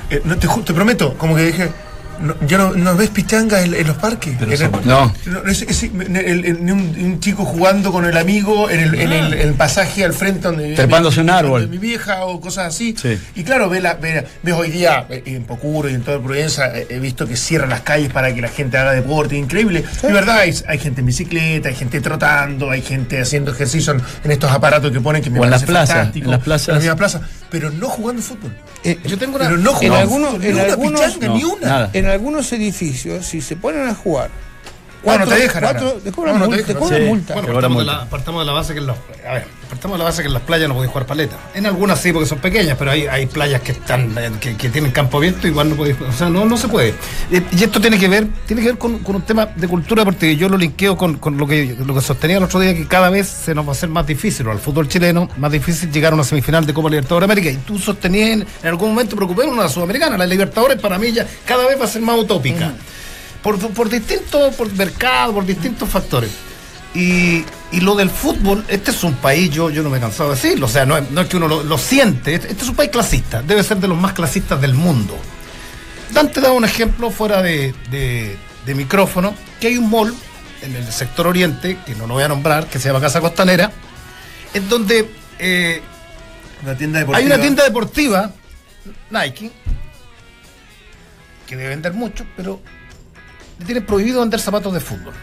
eh, 0.10 0.22
no, 0.24 0.38
te, 0.38 0.48
ju- 0.48 0.64
te 0.64 0.74
prometo, 0.74 1.18
como 1.18 1.36
que 1.36 1.44
dije. 1.48 1.70
No, 2.20 2.36
ya 2.48 2.58
no, 2.58 2.74
no 2.74 2.96
ves 2.96 3.10
pichangas 3.10 3.66
en, 3.66 3.74
en 3.74 3.88
los 3.88 3.98
parques. 3.98 4.40
En 4.42 4.52
el- 4.52 4.72
No. 4.86 5.14
no, 5.26 5.44
es- 5.50 5.64
es- 5.64 5.84
el- 5.84 6.64
ni 6.66 6.72
un, 6.72 6.80
un 6.80 7.20
chico 7.20 7.44
jugando 7.46 7.92
con 7.92 8.06
el 8.06 8.18
amigo 8.18 8.70
en 8.70 8.80
el, 8.80 8.96
en 8.96 9.12
el, 9.12 9.34
el 9.34 9.54
pasaje 9.54 10.04
al 10.06 10.14
frente 10.14 10.48
donde 10.48 10.74
Trepándose 10.76 11.18
mi- 11.22 11.24
un 11.26 11.30
árbol. 11.32 11.62
donde 11.64 11.78
mi 11.78 11.82
vieja 11.82 12.26
o 12.26 12.40
cosas 12.40 12.68
así. 12.68 12.96
Sí. 13.00 13.18
Y 13.36 13.44
claro, 13.44 13.70
ves, 13.70 13.84
la, 13.84 13.96
ves, 13.96 14.24
ves 14.44 14.54
hoy 14.54 14.70
día 14.72 15.06
eh, 15.10 15.24
en 15.26 15.44
Pocuro 15.44 15.90
y 15.90 15.94
en 15.94 16.02
toda 16.04 16.20
Provenza, 16.22 16.76
eh, 16.78 16.88
he 16.90 17.00
visto 17.00 17.28
que 17.28 17.36
cierran 17.36 17.70
las 17.70 17.82
calles 17.82 18.12
para 18.12 18.34
que 18.34 18.42
la 18.42 18.50
gente 18.50 18.78
haga 18.78 18.92
deporte, 18.94 19.36
increíble. 19.36 19.84
De 20.02 20.12
verdad, 20.14 20.40
hay, 20.40 20.54
hay 20.68 20.78
gente 20.80 21.02
en 21.02 21.08
bicicleta, 21.08 21.70
hay 21.70 21.76
gente 21.76 22.00
trotando, 22.02 22.72
hay 22.72 22.82
gente 22.82 23.20
haciendo 23.22 23.52
ejercicio 23.52 23.94
en, 23.94 24.02
en 24.24 24.32
estos 24.32 24.52
aparatos 24.52 24.92
que 24.92 25.02
ponen 25.02 25.22
que 25.22 25.30
me 25.30 25.40
O 25.40 25.44
en 25.44 25.50
las 25.52 25.64
plazas, 25.64 26.16
en 26.16 26.30
las 26.32 26.40
plazas. 26.42 26.70
En 26.70 26.74
las 26.76 26.84
mismas 26.84 26.98
plazas, 26.98 27.22
pero 27.50 27.70
no 27.72 27.88
jugando 27.90 28.22
fútbol. 28.22 28.52
Eh, 28.84 29.00
Yo 29.06 29.18
tengo 29.18 29.36
una. 29.38 29.46
Pero 29.46 29.58
no 29.58 29.72
en 29.72 29.76
jugando 29.78 29.98
algunos- 30.00 30.30
fútbol, 30.32 30.46
en 30.46 30.54
ni 30.56 30.60
una 30.62 30.74
algunos- 30.74 31.02
pichanga, 31.02 31.34
ni 31.34 31.44
una. 31.44 31.90
En 32.06 32.12
algunos 32.12 32.54
edificios, 32.54 33.26
si 33.26 33.42
se 33.42 33.56
ponen 33.56 33.88
a 33.88 33.96
jugar. 33.96 34.30
No 35.06 35.28
te 35.28 35.36
dejan 35.36 35.62
cuatro- 35.64 35.92
te 36.04 36.12
cobran 36.12 36.40
No, 36.40 36.46
multa. 36.46 36.56
te 36.62 36.68
dejan. 36.74 36.82
cobran 36.82 37.02
Sí. 37.02 37.08
multa. 37.08 37.34
Bueno, 37.36 37.54
partamos 37.54 37.78
de, 37.80 37.86
la, 37.86 38.06
partamos 38.10 38.42
de 38.42 38.46
la 38.46 38.52
base 38.54 38.74
que 38.74 38.80
en 38.80 38.88
las, 38.88 38.98
a 39.28 39.34
ver, 39.34 39.48
partamos 39.70 39.96
de 39.96 40.00
la 40.00 40.04
base 40.06 40.22
que 40.22 40.28
en 40.28 40.34
las 40.34 40.42
playas 40.44 40.68
no 40.68 40.74
podéis 40.76 40.92
jugar 40.92 41.06
paleta. 41.08 41.38
En 41.54 41.66
algunas 41.66 42.00
sí 42.02 42.12
porque 42.12 42.28
son 42.28 42.40
pequeñas, 42.40 42.76
pero 42.78 42.92
hay, 42.92 43.06
hay 43.08 43.26
playas 43.28 43.62
que 43.62 43.72
están 43.74 44.16
eh, 44.18 44.32
que, 44.40 44.56
que 44.58 44.70
tienen 44.70 44.92
campo 44.92 45.18
abierto 45.18 45.48
igual 45.48 45.70
no 45.70 45.76
podéis, 45.76 45.98
o 46.02 46.12
sea, 46.12 46.30
no, 46.30 46.46
no 46.46 46.58
se 46.58 46.68
puede. 46.68 46.94
Eh, 47.32 47.42
y 47.52 47.64
esto 47.64 47.80
tiene 47.80 48.00
que 48.00 48.08
ver, 48.08 48.28
tiene 48.48 48.62
que 48.62 48.70
ver 48.70 48.78
con, 48.78 49.00
con 49.00 49.16
un 49.18 49.22
tema 49.22 49.46
de 49.56 49.68
cultura 49.68 50.04
porque 50.04 50.36
yo 50.36 50.50
lo 50.50 50.58
linkeo 50.58 50.98
con, 50.98 51.18
con 51.18 51.38
lo 51.38 51.46
que 51.48 51.76
lo 51.86 51.94
que 51.94 52.02
sostenía 52.02 52.38
el 52.38 52.44
otro 52.44 52.60
día 52.60 52.74
que 52.74 52.88
cada 52.88 53.10
vez 53.10 53.28
se 53.28 53.54
nos 53.54 53.66
va 53.66 53.70
a 53.70 53.72
hacer 53.74 53.90
más 53.90 54.08
difícil 54.08 54.48
o 54.48 54.52
al 54.52 54.60
fútbol 54.60 54.88
chileno, 54.88 55.30
más 55.38 55.52
difícil 55.52 55.92
llegar 55.92 56.14
a 56.14 56.16
una 56.16 56.24
semifinal 56.24 56.66
de 56.66 56.74
Copa 56.74 56.90
Libertadores 56.90 57.28
de 57.28 57.32
América 57.34 57.52
y 57.52 57.58
tú 57.64 57.78
sostenías 57.78 58.30
en, 58.32 58.42
en 58.64 58.68
algún 58.68 58.90
momento 58.90 59.16
preocupé 59.16 59.44
una 59.44 59.70
sudamericana, 59.70 60.18
la 60.18 60.26
Libertadores 60.26 60.80
para 60.82 60.98
mí 60.98 61.12
ya 61.12 61.26
cada 61.46 61.68
vez 61.68 61.80
va 61.80 61.86
a 61.86 61.88
ser 61.88 62.02
más 62.02 62.18
utópica. 62.18 62.74
Por, 63.46 63.60
por 63.74 63.90
distintos, 63.90 64.56
por 64.56 64.74
mercado, 64.74 65.32
por 65.36 65.46
distintos 65.46 65.88
factores. 65.88 66.32
Y, 66.96 67.46
y 67.72 67.82
lo 67.82 67.94
del 67.94 68.10
fútbol, 68.10 68.66
este 68.68 68.90
es 68.90 69.04
un 69.04 69.14
país, 69.14 69.52
yo, 69.52 69.70
yo 69.70 69.84
no 69.84 69.92
me 69.92 70.00
he 70.00 70.02
cansado 70.02 70.30
de 70.30 70.36
decirlo, 70.36 70.66
o 70.66 70.70
sea, 70.70 70.84
no 70.86 70.98
es, 70.98 71.12
no 71.12 71.22
es 71.22 71.28
que 71.28 71.38
uno 71.38 71.48
lo, 71.48 71.62
lo 71.64 71.78
siente, 71.78 72.34
este, 72.34 72.50
este 72.50 72.64
es 72.64 72.70
un 72.70 72.76
país 72.76 72.90
clasista, 72.90 73.44
debe 73.44 73.62
ser 73.64 73.78
de 73.78 73.88
los 73.88 73.98
más 74.00 74.14
clasistas 74.14 74.60
del 74.60 74.74
mundo. 74.74 75.16
Dante 76.12 76.42
da 76.42 76.52
un 76.54 76.66
ejemplo 76.66 77.12
fuera 77.12 77.44
de, 77.44 77.76
de- 77.92 78.36
de 78.66 78.74
micrófono, 78.76 79.36
que 79.60 79.68
hay 79.68 79.78
un 79.78 79.92
mall 79.92 80.12
en 80.64 80.76
el 80.76 80.92
sector 80.92 81.28
oriente, 81.28 81.78
que 81.86 81.94
no 81.94 82.08
lo 82.08 82.16
voy 82.16 82.24
a 82.24 82.28
nombrar, 82.28 82.66
que 82.66 82.80
se 82.80 82.88
llama 82.90 83.00
Casa 83.00 83.22
Costanera, 83.22 83.72
en 84.56 84.68
donde 84.70 85.08
eh, 85.38 85.84
Una 86.64 86.76
tienda 86.76 86.98
deportiva. 86.98 87.20
hay 87.20 87.26
una 87.32 87.40
tienda 87.40 87.64
deportiva, 87.64 88.32
Nike, 89.12 89.52
que 91.46 91.56
debe 91.56 91.70
vender 91.70 91.94
mucho, 91.94 92.26
pero 92.36 92.60
le 93.60 93.66
tiene 93.66 93.82
prohibido 93.82 94.22
vender 94.22 94.40
zapatos 94.40 94.74
de 94.74 94.80
fútbol. 94.80 95.14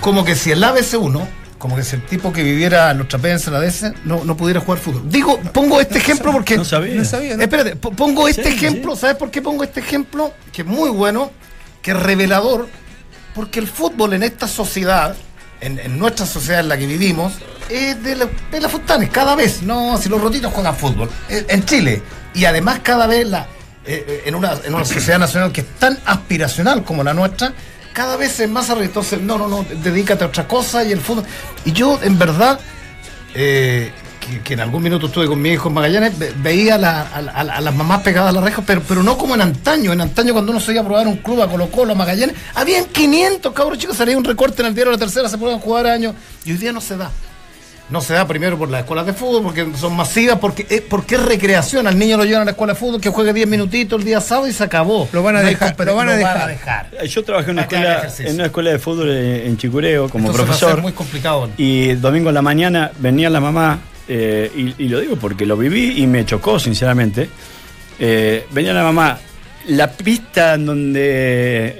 Como 0.00 0.24
que 0.24 0.34
si 0.34 0.50
el 0.50 0.62
ABC1, 0.62 1.26
como 1.58 1.76
que 1.76 1.82
si 1.82 1.96
el 1.96 2.02
tipo 2.06 2.32
que 2.32 2.42
viviera 2.42 2.90
en 2.90 2.98
los 2.98 3.08
trapenses, 3.08 3.48
en 3.48 3.54
la 3.54 3.60
DS, 3.60 3.92
no, 4.04 4.24
no 4.24 4.36
pudiera 4.36 4.60
jugar 4.60 4.78
fútbol. 4.78 5.02
Digo, 5.10 5.38
pongo 5.52 5.80
este 5.80 5.98
ejemplo 5.98 6.32
porque. 6.32 6.56
No 6.56 6.64
sabía. 6.64 6.94
No 6.94 7.04
sabía, 7.04 7.36
¿no? 7.36 7.42
Espérate, 7.42 7.76
po- 7.76 7.90
pongo 7.92 8.28
este 8.28 8.44
Sí, 8.50 8.56
ejemplo, 8.56 8.96
¿sabes 8.96 9.16
por 9.16 9.30
qué 9.30 9.42
pongo 9.42 9.64
este 9.64 9.80
ejemplo? 9.80 10.32
Que 10.52 10.62
es 10.62 10.68
muy 10.68 10.90
bueno, 10.90 11.30
que 11.82 11.92
es 11.92 11.96
revelador, 11.98 12.68
porque 13.34 13.58
el 13.60 13.66
fútbol 13.66 14.12
en 14.14 14.22
esta 14.22 14.46
sociedad, 14.48 15.16
en, 15.60 15.78
en 15.78 15.98
nuestra 15.98 16.26
sociedad 16.26 16.60
en 16.60 16.68
la 16.68 16.76
que 16.78 16.86
vivimos, 16.86 17.32
es 17.68 18.00
de, 18.02 18.14
la, 18.16 18.28
de 18.50 18.60
las 18.60 18.70
Fontanes, 18.70 19.10
cada 19.10 19.34
vez, 19.34 19.62
no, 19.62 19.98
si 19.98 20.08
los 20.08 20.20
rotitos 20.20 20.52
juegan 20.52 20.76
fútbol, 20.76 21.10
en, 21.28 21.46
en 21.48 21.64
Chile, 21.64 22.02
y 22.34 22.44
además 22.44 22.80
cada 22.82 23.06
vez 23.06 23.26
la, 23.26 23.46
eh, 23.86 24.22
en, 24.26 24.34
una, 24.34 24.52
en 24.64 24.74
una 24.74 24.84
sociedad 24.84 25.18
nacional 25.18 25.52
que 25.52 25.60
es 25.62 25.66
tan 25.78 25.98
aspiracional 26.04 26.82
como 26.84 27.02
la 27.04 27.14
nuestra, 27.14 27.52
cada 27.92 28.16
vez 28.16 28.38
es 28.40 28.48
más 28.48 28.68
arriesgado. 28.70 28.84
Entonces, 29.02 29.20
no, 29.20 29.38
no, 29.38 29.48
no, 29.48 29.64
dedícate 29.82 30.24
a 30.24 30.26
otra 30.26 30.46
cosa 30.48 30.84
y 30.84 30.92
el 30.92 31.00
fútbol. 31.00 31.24
Y 31.64 31.72
yo, 31.72 31.98
en 32.02 32.18
verdad, 32.18 32.58
eh, 33.34 33.90
que, 34.44 34.54
en 34.54 34.60
algún 34.60 34.82
minuto 34.82 35.06
estuve 35.06 35.26
con 35.28 35.40
mi 35.40 35.50
hijo 35.50 35.68
en 35.68 35.74
Magallanes, 35.74 36.18
ve- 36.18 36.32
veía 36.38 36.74
a, 36.76 37.00
a- 37.02 37.40
a 37.40 37.60
las 37.60 37.74
mamás 37.74 38.02
pegadas 38.02 38.30
a 38.30 38.32
la 38.32 38.44
reja, 38.44 38.60
pero, 38.66 38.82
pero 38.86 39.02
no 39.04 39.16
como 39.16 39.34
en 39.36 39.40
antaño. 39.42 39.92
En 39.92 40.00
antaño, 40.00 40.32
cuando 40.32 40.50
uno 40.50 40.60
se 40.60 40.72
iba 40.72 40.80
a 40.80 40.84
probar 40.84 41.06
un 41.06 41.18
club 41.18 41.40
a 41.42 41.48
Colo 41.48 41.70
Colo, 41.70 41.92
a 41.92 41.94
Magallanes, 41.94 42.34
habían 42.54 42.86
500 42.86 43.52
cabros 43.52 43.78
chicos, 43.78 43.96
salía 43.96 44.18
un 44.18 44.24
recorte 44.24 44.62
en 44.62 44.68
el 44.68 44.74
diario 44.74 44.90
de 44.92 44.96
la 44.98 45.04
tercera, 45.04 45.28
se 45.28 45.38
podían 45.38 45.60
jugar 45.60 45.86
años, 45.86 46.14
y 46.44 46.50
hoy 46.50 46.56
día 46.58 46.72
no 46.72 46.80
se 46.80 46.96
da. 46.96 47.10
No 47.88 48.00
se 48.00 48.14
da 48.14 48.26
primero 48.26 48.58
por 48.58 48.68
las 48.68 48.80
escuelas 48.80 49.06
de 49.06 49.12
fútbol, 49.12 49.44
porque 49.44 49.66
son 49.78 49.94
masivas, 49.94 50.38
porque 50.40 50.66
es, 50.68 50.80
porque 50.80 51.14
es 51.14 51.24
recreación. 51.24 51.86
Al 51.86 51.96
niño 51.96 52.16
lo 52.16 52.24
llevan 52.24 52.42
a 52.42 52.44
la 52.46 52.50
escuela 52.50 52.72
de 52.72 52.78
fútbol, 52.80 53.00
que 53.00 53.10
juegue 53.10 53.32
10 53.32 53.46
minutitos 53.46 54.00
el 54.00 54.04
día 54.04 54.20
sábado 54.20 54.48
y 54.48 54.52
se 54.52 54.64
acabó. 54.64 55.08
Lo 55.12 55.22
van 55.22 55.36
a 55.36 55.42
No 55.42 55.46
dejar, 55.48 55.76
lo 55.78 55.94
van 55.94 56.08
a 56.08 56.12
lo 56.12 56.18
dejar. 56.18 56.88
Eh, 57.00 57.06
Yo 57.06 57.22
trabajé 57.22 57.50
en 57.52 57.58
una, 57.58 57.62
escuela, 57.62 58.08
en 58.18 58.34
una 58.34 58.46
escuela 58.46 58.70
de 58.70 58.78
fútbol 58.80 59.10
en 59.10 59.46
en 59.46 59.56
Chicureo 59.56 60.08
como 60.08 60.30
Entonces 60.30 60.50
va 60.50 60.54
a 60.54 60.58
ser 60.58 60.66
profesor. 60.66 60.82
muy 60.82 60.92
complicado. 60.92 61.48
Y 61.56 61.92
domingo 61.94 62.30
en 62.30 62.34
la 62.34 62.42
mañana 62.42 62.90
venía 62.98 63.30
la 63.30 63.40
mamá, 63.40 63.78
eh, 64.08 64.50
y, 64.56 64.84
y 64.84 64.88
lo 64.88 64.98
digo 64.98 65.14
porque 65.16 65.46
lo 65.46 65.56
viví 65.56 66.02
y 66.02 66.06
me 66.08 66.24
chocó, 66.26 66.58
sinceramente. 66.58 67.28
Eh, 68.00 68.46
venía 68.50 68.72
la 68.74 68.82
mamá, 68.82 69.18
la 69.68 69.92
pista 69.92 70.54
en 70.54 70.66
donde 70.66 71.02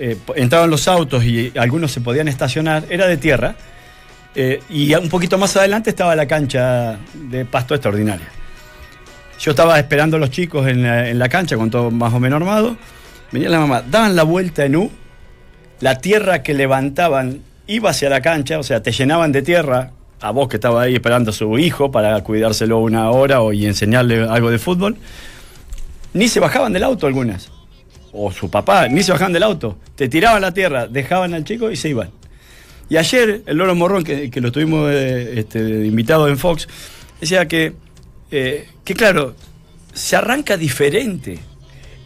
eh, 0.01 0.17
entraban 0.37 0.71
los 0.71 0.87
autos 0.89 1.25
y 1.25 1.53
algunos 1.59 1.91
se 1.93 2.01
podían 2.01 2.29
estacionar 2.29 2.85
era 2.91 3.07
de 3.09 3.17
tierra. 3.17 3.57
Eh, 4.37 4.61
y 4.69 4.95
un 4.95 5.09
poquito 5.09 5.39
más 5.39 5.57
adelante 5.57 5.91
estaba 5.91 6.15
la 6.15 6.27
cancha 6.27 6.99
de 7.15 7.47
pasto 7.47 7.75
extraordinaria. 7.75 8.29
Yo 9.41 9.53
estaba 9.53 9.79
esperando 9.79 10.19
a 10.19 10.21
los 10.21 10.31
chicos 10.31 10.67
en 10.69 10.83
la, 10.83 11.09
en 11.09 11.19
la 11.19 11.29
cancha 11.31 11.57
con 11.57 11.71
todo 11.71 11.91
más 11.91 12.13
o 12.13 12.21
menos 12.21 12.37
armado. 12.37 12.77
Venía 13.33 13.49
la 13.49 13.61
mamá, 13.61 13.83
daban 13.83 14.15
la 14.15 14.25
vuelta 14.25 14.67
en 14.67 14.77
U, 14.77 14.91
la 15.81 15.99
tierra 15.99 16.43
que 16.43 16.53
levantaban 16.53 17.41
iba 17.67 17.91
hacia 17.91 18.11
la 18.11 18.21
cancha, 18.21 18.59
o 18.59 18.63
sea, 18.63 18.83
te 18.83 18.93
llenaban 18.93 19.33
de 19.33 19.41
tierra 19.41 19.93
a 20.21 20.31
vos 20.33 20.49
que 20.49 20.57
estaba 20.57 20.83
ahí 20.83 20.95
esperando 20.95 21.31
a 21.31 21.35
su 21.35 21.59
hijo 21.59 21.91
para 21.91 22.23
cuidárselo 22.23 22.79
una 22.79 23.11
hora 23.11 23.41
o, 23.41 23.55
y 23.55 23.67
enseñarle 23.67 24.29
algo 24.29 24.51
de 24.51 24.59
fútbol. 24.59 24.97
Ni 26.13 26.29
se 26.29 26.41
bajaban 26.41 26.75
del 26.75 26.83
auto 26.83 27.07
algunas. 27.07 27.51
O 28.13 28.31
su 28.31 28.51
papá, 28.51 28.89
ni 28.89 29.03
se 29.03 29.13
bajaban 29.13 29.33
del 29.33 29.43
auto. 29.43 29.79
Te 29.95 30.09
tiraban 30.09 30.43
la 30.43 30.53
tierra, 30.53 30.87
dejaban 30.87 31.33
al 31.35 31.45
chico 31.45 31.71
y 31.71 31.77
se 31.77 31.89
iban. 31.89 32.11
Y 32.89 32.97
ayer 32.97 33.43
el 33.47 33.57
Loro 33.57 33.75
Morrón, 33.75 34.05
que, 34.05 34.31
que 34.31 34.41
lo 34.41 34.53
tuvimos 34.53 34.91
eh, 34.93 35.41
este, 35.41 35.63
de 35.63 35.87
invitado 35.87 36.29
en 36.29 36.39
Fox, 36.39 36.69
decía 37.21 37.47
que, 37.49 37.73
eh, 38.31 38.69
que 38.85 38.95
claro, 38.95 39.35
se 39.93 40.15
arranca 40.17 40.57
diferente 40.57 41.39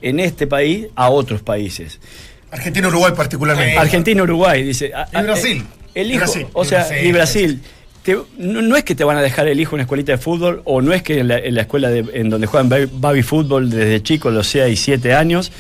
en 0.01 0.21
este 0.21 0.47
país 0.47 0.87
a 0.95 1.11
otros 1.11 1.43
países. 1.43 2.01
Argentina, 2.51 2.89
Uruguay 2.89 3.13
particularmente. 3.15 3.77
Argentina, 3.79 4.23
Uruguay, 4.23 4.63
dice. 4.63 4.93
a- 4.95 5.07
Y 5.13 5.17
a- 5.17 5.23
Brasil. 5.23 5.59
eh, 5.95 6.01
El 6.01 6.11
hijo, 6.11 6.19
Brasil. 6.21 6.47
o 6.53 6.65
sea, 6.65 6.79
Brasil, 6.87 7.07
y 7.07 7.13
Brasil. 7.13 7.61
Te- 8.03 8.17
no, 8.39 8.63
no 8.63 8.77
es 8.77 8.85
que 8.85 8.95
te 8.95 9.05
van 9.05 9.19
a 9.19 9.23
dejar 9.23 9.47
el 9.49 9.61
hijo 9.61 9.73
en 9.73 9.75
una 9.75 9.83
escuelita 9.83 10.13
de 10.13 10.19
fútbol 10.19 10.63
o 10.65 10.81
no 10.81 10.95
es 10.95 11.03
que 11.03 11.19
en 11.21 11.29
la, 11.29 11.39
en 11.39 11.55
la 11.55 11.61
escuela 11.63 11.91
de- 11.91 12.07
en 12.15 12.31
donde 12.31 12.47
juegan 12.47 12.71
baby, 12.71 12.89
baby 12.95 13.23
fútbol 13.23 13.69
desde 13.69 14.03
chicos, 14.03 14.33
los 14.33 14.47
6 14.47 14.73
y 14.73 14.77
7 14.83 15.13
años, 15.13 15.53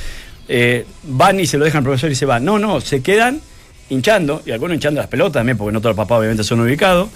eh, 0.48 0.87
van 1.02 1.38
y 1.38 1.46
se 1.46 1.59
lo 1.59 1.66
dejan 1.66 1.78
al 1.80 1.85
profesor 1.85 2.11
y 2.11 2.14
se 2.14 2.24
van. 2.24 2.42
No, 2.44 2.59
no, 2.59 2.80
se 2.80 3.02
quedan 3.02 3.42
hinchando, 3.90 4.42
y 4.46 4.50
algunos 4.53 4.74
hinchando 4.74 5.00
las 5.00 5.09
pelotas 5.11 5.35
también, 5.40 5.59
porque 5.59 5.72
no 5.72 5.81
todos 5.81 5.94
los 5.96 6.05
papás 6.05 6.18
obviamente 6.18 6.42
son 6.44 6.61
ubicados, 6.61 7.09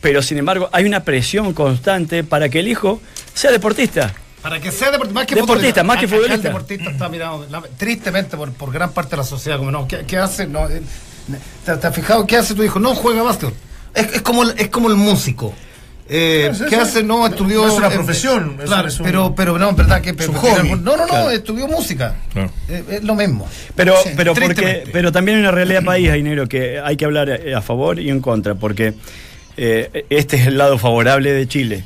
pero 0.00 0.20
sin 0.22 0.38
embargo 0.38 0.68
hay 0.72 0.84
una 0.84 1.04
presión 1.04 1.52
constante 1.54 2.24
para 2.24 2.48
que 2.48 2.60
el 2.60 2.68
hijo 2.68 3.00
sea 3.32 3.50
deportista. 3.52 4.12
Para 4.42 4.60
que 4.60 4.70
sea 4.70 4.90
deportista, 4.90 5.14
más 5.20 5.26
que 5.26 5.34
Deportista, 5.36 5.82
futbolista. 5.82 5.84
más 5.84 5.96
que 5.96 6.04
Acá 6.06 6.14
el 6.16 6.20
futbolista. 6.20 6.48
deportista 6.48 6.90
está 6.90 7.08
mirado 7.08 7.46
la- 7.50 7.62
tristemente 7.78 8.36
por, 8.36 8.52
por 8.52 8.70
gran 8.72 8.92
parte 8.92 9.12
de 9.12 9.16
la 9.18 9.24
sociedad. 9.24 9.56
Como, 9.56 9.70
no, 9.70 9.88
¿qué, 9.88 10.04
qué 10.06 10.18
hace? 10.18 10.46
No, 10.46 10.68
eh, 10.68 10.82
¿te, 11.64 11.76
te 11.78 11.86
has 11.86 11.94
fijado 11.94 12.26
qué 12.26 12.36
hace 12.36 12.54
tu 12.54 12.62
hijo? 12.62 12.78
No 12.78 12.94
juega 12.94 13.22
básquet. 13.22 13.54
Es, 13.94 14.12
es, 14.16 14.20
como, 14.22 14.42
es 14.44 14.68
como 14.68 14.90
el 14.90 14.96
músico. 14.96 15.54
Eh, 16.08 16.52
¿Qué 16.68 16.76
hace? 16.76 17.02
No, 17.02 17.26
estudió. 17.26 17.62
no 17.62 17.68
es 17.68 17.74
una 17.78 17.88
eh, 17.88 17.92
profesión, 17.94 18.58
claro, 18.62 18.88
es 18.88 18.98
un- 19.00 19.06
pero, 19.06 19.34
pero 19.34 19.58
no, 19.58 19.70
en 19.70 19.76
verdad 19.76 20.02
que. 20.02 20.10
es 20.10 20.28
un 20.28 20.34
pero 20.34 20.54
hobby. 20.56 20.68
no, 20.70 20.76
no, 20.76 20.96
no, 20.98 21.06
Claro. 21.06 21.30
estudió 21.30 21.66
música. 21.66 22.16
Claro. 22.32 22.50
Eh, 22.68 22.84
es 22.90 23.04
lo 23.04 23.14
mismo. 23.14 23.48
Pero, 23.74 23.94
Sí, 24.02 24.10
pero, 24.14 24.34
porque, 24.34 24.84
pero 24.92 25.12
también 25.12 25.36
hay 25.38 25.42
una 25.42 25.50
realidad 25.50 25.82
país, 25.82 26.10
Ainero, 26.10 26.46
que 26.46 26.78
hay 26.78 26.96
que 26.96 27.06
hablar 27.06 27.30
eh, 27.30 27.54
a 27.54 27.62
favor 27.62 27.98
y 27.98 28.10
en 28.10 28.20
contra, 28.20 28.54
porque 28.54 28.92
eh, 29.56 30.04
este 30.10 30.36
es 30.36 30.46
el 30.46 30.58
lado 30.58 30.78
favorable 30.78 31.32
de 31.32 31.48
Chile. 31.48 31.84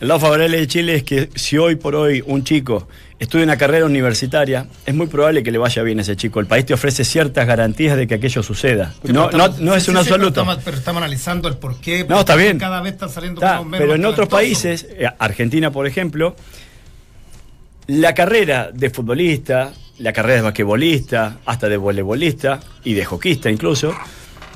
El 0.00 0.08
lado 0.08 0.20
favorable 0.20 0.58
de 0.58 0.66
Chile 0.68 0.94
es 0.94 1.02
que 1.02 1.30
si 1.34 1.58
hoy 1.58 1.74
por 1.74 1.96
hoy 1.96 2.22
un 2.24 2.44
chico 2.44 2.86
estudia 3.18 3.44
una 3.44 3.56
carrera 3.56 3.86
universitaria, 3.86 4.66
es 4.84 4.94
muy 4.94 5.06
probable 5.06 5.42
que 5.42 5.50
le 5.50 5.58
vaya 5.58 5.82
bien 5.82 5.98
a 5.98 6.02
ese 6.02 6.16
chico. 6.16 6.38
El 6.40 6.46
país 6.46 6.66
te 6.66 6.74
ofrece 6.74 7.04
ciertas 7.04 7.46
garantías 7.46 7.96
de 7.96 8.06
que 8.06 8.14
aquello 8.14 8.42
suceda. 8.42 8.92
No, 9.04 9.28
es 9.74 9.84
sí, 9.84 9.90
un 9.90 9.96
sí, 10.04 10.10
pero 10.10 10.28
estamos- 10.28 10.58
Pero 10.64 10.76
estamos 10.76 10.98
analizando 11.02 11.48
el 11.48 11.56
por 11.56 11.80
qué. 11.80 12.04
No, 12.08 12.20
está 12.20 12.36
bien. 12.36 12.58
Cada 12.58 12.80
vez 12.82 12.92
están 12.94 13.08
saliendo 13.10 13.40
Está, 13.40 13.62
menos 13.62 13.78
pero 13.78 13.94
en 13.94 14.04
otros 14.04 14.28
países, 14.28 14.86
eh, 14.90 15.08
Argentina 15.18 15.70
por 15.70 15.86
ejemplo, 15.86 16.36
la 17.86 18.14
carrera 18.14 18.70
de 18.72 18.90
futbolista, 18.90 19.72
la 19.98 20.12
carrera 20.12 20.36
de 20.36 20.42
basquetbolista, 20.42 21.38
hasta 21.46 21.68
de 21.68 21.76
voleibolista 21.76 22.60
y 22.84 22.94
de 22.94 23.04
hockeyista 23.04 23.50
incluso, 23.50 23.94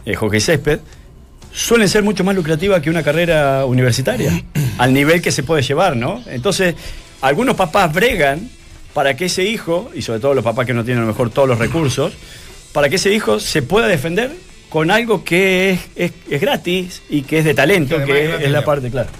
eh, 0.05 0.15
hockey 0.15 0.41
césped, 0.41 0.81
suelen 1.53 1.89
ser 1.89 2.03
mucho 2.03 2.25
más 2.25 2.35
lucrativa 2.35 2.81
que 2.83 2.91
una 2.91 3.03
carrera 3.03 3.65
universitaria, 3.67 4.43
al 4.79 4.93
nivel 4.93 5.23
que 5.23 5.33
se 5.33 5.43
puede 5.43 5.63
llevar, 5.63 5.97
¿no? 5.97 6.23
Entonces, 6.27 6.75
algunos 7.21 7.57
papás 7.57 7.93
bregan 7.93 8.49
para 8.95 9.17
que 9.17 9.27
ese 9.27 9.45
hijo, 9.45 9.91
y 9.95 10.03
sobre 10.03 10.21
todo 10.21 10.35
los 10.35 10.45
papás 10.45 10.67
que 10.67 10.75
no 10.75 10.85
tienen 10.85 11.03
a 11.03 11.07
lo 11.07 11.13
mejor 11.13 11.31
todos 11.31 11.49
los 11.49 11.59
recursos, 11.59 12.13
para 12.73 12.89
que 12.89 12.97
ese 12.97 13.13
hijo 13.13 13.41
se 13.41 13.63
pueda 13.63 13.87
defender 13.87 14.33
con 14.71 14.91
algo 14.91 15.23
que 15.25 15.71
es, 15.73 15.81
es- 15.97 16.13
es 16.31 16.41
gratis 16.41 17.03
y 17.11 17.23
que 17.23 17.41
es 17.41 17.45
de 17.45 17.53
talento, 17.55 18.03
Que 18.05 18.37
es 18.45 18.51
la 18.51 18.65
parte, 18.65 18.91
claro. 18.91 19.11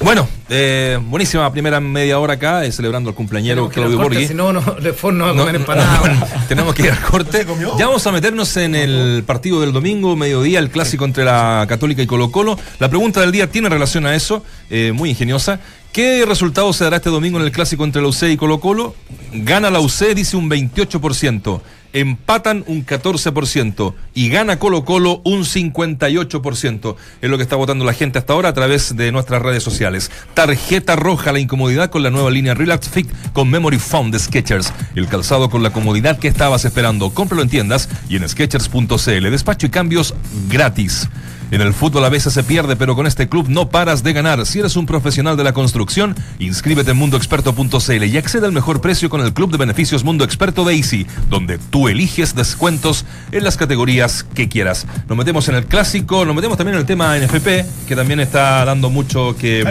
Bueno, 0.00 0.28
eh, 0.48 0.96
buenísima 1.02 1.50
primera 1.52 1.80
media 1.80 2.20
hora 2.20 2.34
acá, 2.34 2.64
eh, 2.64 2.70
celebrando 2.70 3.10
al 3.10 3.16
cumpleañero 3.16 3.68
Claudio 3.68 3.98
Borghi. 3.98 4.28
Si 4.28 4.34
no, 4.34 4.52
no, 4.52 4.60
no 5.12 5.24
va 5.24 5.30
a 5.30 5.32
No, 5.34 5.40
comer 5.40 5.54
no, 5.54 5.58
empanada. 5.60 6.28
tenemos 6.48 6.72
que 6.74 6.82
ir 6.84 6.92
al 6.92 7.00
corte. 7.00 7.44
Ya 7.76 7.86
vamos 7.86 8.06
a 8.06 8.12
meternos 8.12 8.56
en 8.58 8.76
el 8.76 9.24
partido 9.26 9.60
del 9.60 9.72
domingo, 9.72 10.14
mediodía, 10.14 10.60
el 10.60 10.70
clásico 10.70 11.04
entre 11.04 11.24
la 11.24 11.66
Católica 11.68 12.00
y 12.00 12.06
Colo 12.06 12.30
Colo. 12.30 12.56
La 12.78 12.88
pregunta 12.88 13.20
del 13.20 13.32
día 13.32 13.50
tiene 13.50 13.68
relación 13.68 14.06
a 14.06 14.14
eso, 14.14 14.44
eh, 14.70 14.92
muy 14.94 15.10
ingeniosa. 15.10 15.58
¿Qué 15.92 16.24
resultado 16.28 16.72
se 16.72 16.84
dará 16.84 16.98
este 16.98 17.10
domingo 17.10 17.38
en 17.40 17.44
el 17.46 17.50
clásico 17.50 17.82
entre 17.82 18.00
la 18.00 18.06
UC 18.06 18.22
y 18.30 18.36
Colo 18.36 18.60
Colo? 18.60 18.94
Gana 19.32 19.68
la 19.68 19.80
UC, 19.80 20.14
dice 20.14 20.36
un 20.36 20.48
28%. 20.48 21.60
Empatan 21.92 22.64
un 22.66 22.84
14% 22.84 23.94
y 24.14 24.28
gana 24.28 24.58
Colo 24.58 24.84
Colo 24.84 25.20
un 25.24 25.44
58%. 25.44 26.96
Es 27.22 27.30
lo 27.30 27.36
que 27.36 27.42
está 27.42 27.56
votando 27.56 27.84
la 27.84 27.92
gente 27.92 28.18
hasta 28.18 28.32
ahora 28.32 28.50
a 28.50 28.54
través 28.54 28.96
de 28.96 29.12
nuestras 29.12 29.42
redes 29.42 29.62
sociales. 29.62 30.10
Tarjeta 30.34 30.96
roja, 30.96 31.32
la 31.32 31.40
incomodidad 31.40 31.90
con 31.90 32.02
la 32.02 32.10
nueva 32.10 32.30
línea 32.30 32.54
Relax 32.54 32.88
Fit 32.88 33.08
con 33.32 33.50
Memory 33.50 33.78
Foam 33.78 34.10
de 34.10 34.18
Sketchers. 34.18 34.72
El 34.94 35.08
calzado 35.08 35.50
con 35.50 35.62
la 35.62 35.70
comodidad 35.70 36.18
que 36.18 36.28
estabas 36.28 36.64
esperando. 36.64 37.10
Cómpralo 37.10 37.42
en 37.42 37.48
tiendas 37.48 37.88
y 38.08 38.16
en 38.16 38.28
Sketchers.cl. 38.28 39.30
Despacho 39.30 39.66
y 39.66 39.70
cambios 39.70 40.14
gratis. 40.48 41.08
En 41.50 41.62
el 41.62 41.72
fútbol 41.72 42.04
a 42.04 42.10
veces 42.10 42.34
se 42.34 42.42
pierde, 42.42 42.76
pero 42.76 42.94
con 42.94 43.06
este 43.06 43.28
club 43.28 43.46
no 43.48 43.70
paras 43.70 44.02
de 44.02 44.12
ganar. 44.12 44.44
Si 44.44 44.58
eres 44.58 44.76
un 44.76 44.84
profesional 44.84 45.36
de 45.36 45.44
la 45.44 45.52
construcción, 45.52 46.14
inscríbete 46.38 46.90
en 46.90 46.98
mundoexperto.cl 46.98 48.04
y 48.04 48.16
accede 48.18 48.46
al 48.46 48.52
mejor 48.52 48.80
precio 48.80 49.08
con 49.08 49.22
el 49.22 49.32
club 49.32 49.50
de 49.50 49.56
beneficios 49.58 50.04
Mundo 50.04 50.24
Experto 50.24 50.64
de 50.64 50.74
Easy, 50.74 51.06
donde 51.30 51.58
tú 51.58 51.88
eliges 51.88 52.34
descuentos 52.34 53.06
en 53.32 53.44
las 53.44 53.56
categorías 53.56 54.24
que 54.34 54.48
quieras. 54.48 54.86
Nos 55.08 55.16
metemos 55.16 55.48
en 55.48 55.54
el 55.54 55.64
clásico, 55.64 56.24
nos 56.24 56.34
metemos 56.34 56.58
también 56.58 56.74
en 56.74 56.80
el 56.80 56.86
tema 56.86 57.16
NFP, 57.18 57.86
que 57.86 57.96
también 57.96 58.20
está 58.20 58.64
dando 58.64 58.90
mucho 58.90 59.34
que... 59.36 59.62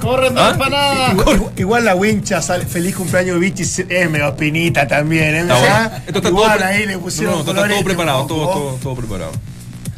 ¡Corre, 0.00 0.30
¿Ah? 0.36 0.50
empanada! 0.52 1.12
Igual, 1.12 1.52
igual 1.56 1.84
la 1.84 1.94
wincha 1.94 2.40
sale 2.40 2.64
feliz 2.64 2.94
cumpleaños 2.94 3.34
de 3.34 3.40
Vichy 3.40 3.62
es 3.62 4.10
medio 4.10 4.34
pinita 4.36 4.86
también. 4.88 5.34
¿eh? 5.34 5.40
Está 5.40 5.56
O 5.56 5.60
sea, 5.60 5.88
bueno. 5.88 6.04
Esto 6.06 6.18
está 6.18 6.28
igual 6.28 6.58
todo, 6.58 6.66
ahí 6.66 6.86
le 6.86 6.94
no, 6.94 7.00
pusieron 7.00 7.34
no, 7.34 7.40
está 7.40 7.68
todo 7.68 7.84
preparado, 7.84 8.26
todo, 8.26 8.46
todo, 8.48 8.78
todo 8.82 8.94
preparado. 8.94 9.55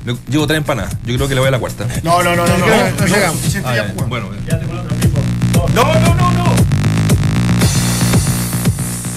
Le- 0.08 0.16
Llevo 0.30 0.46
tres 0.46 0.56
empanadas, 0.58 0.96
yo 1.04 1.14
creo 1.16 1.28
que 1.28 1.34
le 1.34 1.40
voy 1.40 1.48
a 1.48 1.50
la 1.50 1.58
cuarta. 1.58 1.86
No, 2.02 2.22
no, 2.22 2.34
no, 2.34 2.46
no, 2.46 2.56
no. 2.58 2.66
No, 2.66 3.06
llegamos. 3.06 3.38
Ah, 3.64 3.74
bueno, 4.08 4.28
No, 5.74 5.84
no, 5.84 6.14
no, 6.14 6.32
no. 6.32 6.48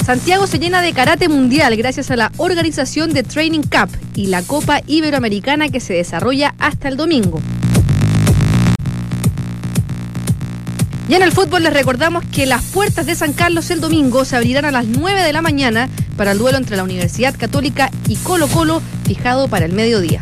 Santiago 0.06 0.48
se 0.48 0.60
llena 0.60 0.82
de 0.82 0.92
karate 0.92 1.30
mundial 1.30 1.78
gracias 1.78 2.12
a 2.12 2.18
la 2.18 2.32
organización 2.36 3.14
de 3.14 3.24
Training 3.24 3.62
Cup 3.62 3.90
y 4.16 4.28
la 4.28 4.42
Copa 4.42 4.82
Iberoamericana 4.86 5.70
que 5.70 5.80
se 5.80 5.94
desarrolla 5.94 6.54
hasta 6.60 6.90
el 6.90 6.98
domingo. 6.98 7.40
Y 11.08 11.14
en 11.16 11.22
el 11.24 11.32
fútbol 11.32 11.64
les 11.64 11.74
recordamos 11.74 12.24
que 12.34 12.46
las 12.46 12.64
puertas 12.64 13.06
de 13.06 13.16
San 13.16 13.32
Carlos 13.34 13.70
el 13.70 13.80
domingo 13.80 14.26
se 14.26 14.36
abrirán 14.36 14.66
a 14.66 14.72
las 14.72 14.86
9 14.86 15.22
de 15.24 15.34
la 15.34 15.42
mañana 15.42 15.88
para 16.18 16.32
el 16.32 16.38
duelo 16.38 16.58
entre 16.58 16.76
la 16.78 16.84
Universidad 16.84 17.36
Católica 17.38 17.90
y 18.08 18.16
Colo 18.18 18.48
Colo 18.48 18.82
fijado 19.06 19.48
para 19.48 19.66
el 19.66 19.74
mediodía. 19.74 20.22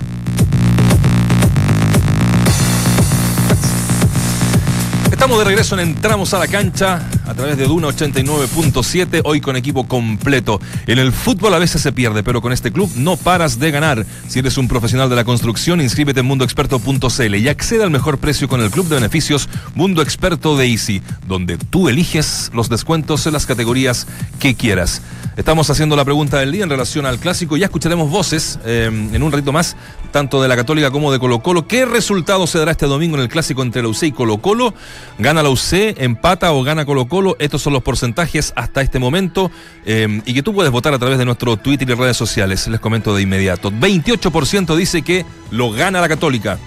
Estamos 5.20 5.40
de 5.40 5.44
regreso 5.44 5.76
en 5.78 5.82
Entramos 5.82 6.34
a 6.34 6.40
la 6.40 6.48
cancha 6.48 7.02
a 7.30 7.36
través 7.36 7.58
de 7.58 7.68
Duna 7.68 7.90
89.7, 7.90 9.22
hoy 9.24 9.40
con 9.40 9.56
equipo 9.56 9.88
completo. 9.88 10.60
En 10.88 10.98
el 10.98 11.14
fútbol 11.14 11.54
a 11.54 11.60
veces 11.60 11.80
se 11.80 11.92
pierde, 11.92 12.24
pero 12.24 12.42
con 12.42 12.52
este 12.52 12.72
club 12.72 12.90
no 12.96 13.18
paras 13.18 13.60
de 13.60 13.70
ganar. 13.70 14.04
Si 14.28 14.40
eres 14.40 14.58
un 14.58 14.68
profesional 14.68 15.12
de 15.12 15.16
la 15.16 15.24
construcción, 15.24 15.80
inscríbete 15.80 16.22
en 16.22 16.26
mundoexperto.cl 16.26 17.36
y 17.36 17.48
accede 17.48 17.84
al 17.84 17.92
mejor 17.92 18.18
precio 18.18 18.50
con 18.50 18.62
el 18.62 18.72
club 18.72 18.88
de 18.88 18.96
beneficios 18.96 19.48
Mundo 19.76 20.02
Experto 20.02 20.58
de 20.58 20.72
Easy, 20.72 21.04
donde 21.28 21.60
tú 21.60 21.88
eliges 21.88 22.50
los 22.52 22.68
descuentos 22.68 23.28
en 23.28 23.34
las 23.34 23.46
categorías 23.46 24.08
que 24.40 24.56
quieras. 24.56 25.04
Estamos 25.38 25.70
haciendo 25.70 25.96
la 25.96 26.04
pregunta 26.04 26.40
del 26.40 26.52
día 26.52 26.64
en 26.64 26.70
relación 26.70 27.06
al 27.06 27.20
clásico. 27.20 27.58
Ya 27.58 27.66
escucharemos 27.68 28.10
voces 28.10 28.60
eh, 28.66 28.88
en 28.88 29.24
un 29.24 29.32
ratito 29.32 29.54
más, 29.54 29.78
tanto 30.12 30.42
de 30.42 30.48
la 30.48 30.56
Católica 30.56 30.90
como 30.90 31.12
de 31.12 31.20
Colo 31.20 31.40
Colo. 31.40 31.68
¿Qué 31.68 31.86
resultado 31.86 32.48
se 32.48 32.58
dará 32.58 32.72
este 32.72 32.88
domingo 32.88 33.16
en 33.16 33.22
el 33.22 33.30
clásico 33.30 33.62
entre 33.62 33.84
la 33.84 33.88
UC 33.88 34.04
y 34.04 34.12
Colo 34.12 34.40
Colo? 34.40 34.74
¿Gana 35.20 35.44
la 35.44 35.50
UC, 35.50 35.96
empata 35.98 36.52
o 36.52 36.64
gana 36.64 36.86
Colo 36.86 37.08
Colo? 37.08 37.19
Estos 37.40 37.62
son 37.62 37.74
los 37.74 37.84
porcentajes 37.84 38.54
hasta 38.56 38.82
este 38.82 39.00
momento 39.00 39.52
eh, 39.86 40.22
y 40.26 40.34
que 40.34 40.44
tú 40.44 40.54
puedes 40.54 40.72
votar 40.72 40.94
a 40.94 41.00
través 41.00 41.18
de 41.18 41.26
nuestro 41.26 41.58
Twitter 41.58 41.90
y 41.90 41.94
redes 41.94 42.18
sociales. 42.18 42.68
Les 42.68 42.80
comento 42.80 43.16
de 43.16 43.22
inmediato. 43.22 43.72
28% 43.72 44.76
dice 44.76 45.02
que 45.02 45.26
lo 45.52 45.72
gana 45.72 46.02
la 46.02 46.10
Católica. 46.10 46.60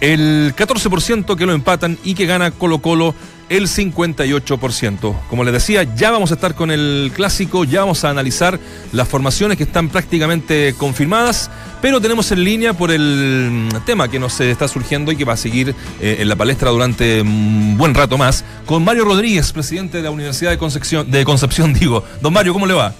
el 0.00 0.54
14% 0.56 1.36
que 1.36 1.46
lo 1.46 1.52
empatan 1.52 1.98
y 2.04 2.14
que 2.14 2.26
gana 2.26 2.50
Colo 2.50 2.80
Colo 2.80 3.14
el 3.48 3.68
58%. 3.68 5.14
Como 5.28 5.44
les 5.44 5.52
decía, 5.52 5.82
ya 5.94 6.10
vamos 6.10 6.30
a 6.30 6.34
estar 6.34 6.54
con 6.54 6.70
el 6.70 7.12
clásico, 7.14 7.64
ya 7.64 7.80
vamos 7.80 8.04
a 8.04 8.10
analizar 8.10 8.58
las 8.92 9.08
formaciones 9.08 9.58
que 9.58 9.64
están 9.64 9.88
prácticamente 9.88 10.74
confirmadas, 10.78 11.50
pero 11.82 12.00
tenemos 12.00 12.30
en 12.32 12.44
línea 12.44 12.72
por 12.72 12.90
el 12.90 13.68
mm, 13.72 13.84
tema 13.84 14.08
que 14.08 14.18
nos 14.18 14.40
eh, 14.40 14.50
está 14.50 14.68
surgiendo 14.68 15.12
y 15.12 15.16
que 15.16 15.24
va 15.24 15.34
a 15.34 15.36
seguir 15.36 15.74
eh, 16.00 16.16
en 16.20 16.28
la 16.28 16.36
palestra 16.36 16.70
durante 16.70 17.20
un 17.22 17.76
buen 17.76 17.94
rato 17.94 18.18
más, 18.18 18.44
con 18.66 18.84
Mario 18.84 19.04
Rodríguez, 19.04 19.52
presidente 19.52 19.98
de 19.98 20.04
la 20.04 20.10
Universidad 20.10 20.50
de 20.50 20.58
Concepción, 20.58 21.10
de 21.10 21.24
Concepción 21.24 21.74
digo. 21.74 22.04
Don 22.20 22.32
Mario, 22.32 22.52
¿cómo 22.52 22.66
le 22.66 22.74
va? 22.74 22.94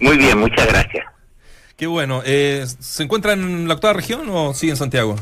Muy 0.00 0.16
bien, 0.16 0.38
muchas 0.38 0.66
gracias. 0.66 1.04
Qué 1.76 1.86
bueno. 1.86 2.22
Eh, 2.24 2.66
¿Se 2.80 3.04
encuentra 3.04 3.34
en 3.34 3.68
la 3.68 3.74
octava 3.74 3.94
región 3.94 4.28
o 4.30 4.52
sigue 4.52 4.72
en 4.72 4.76
Santiago? 4.76 5.16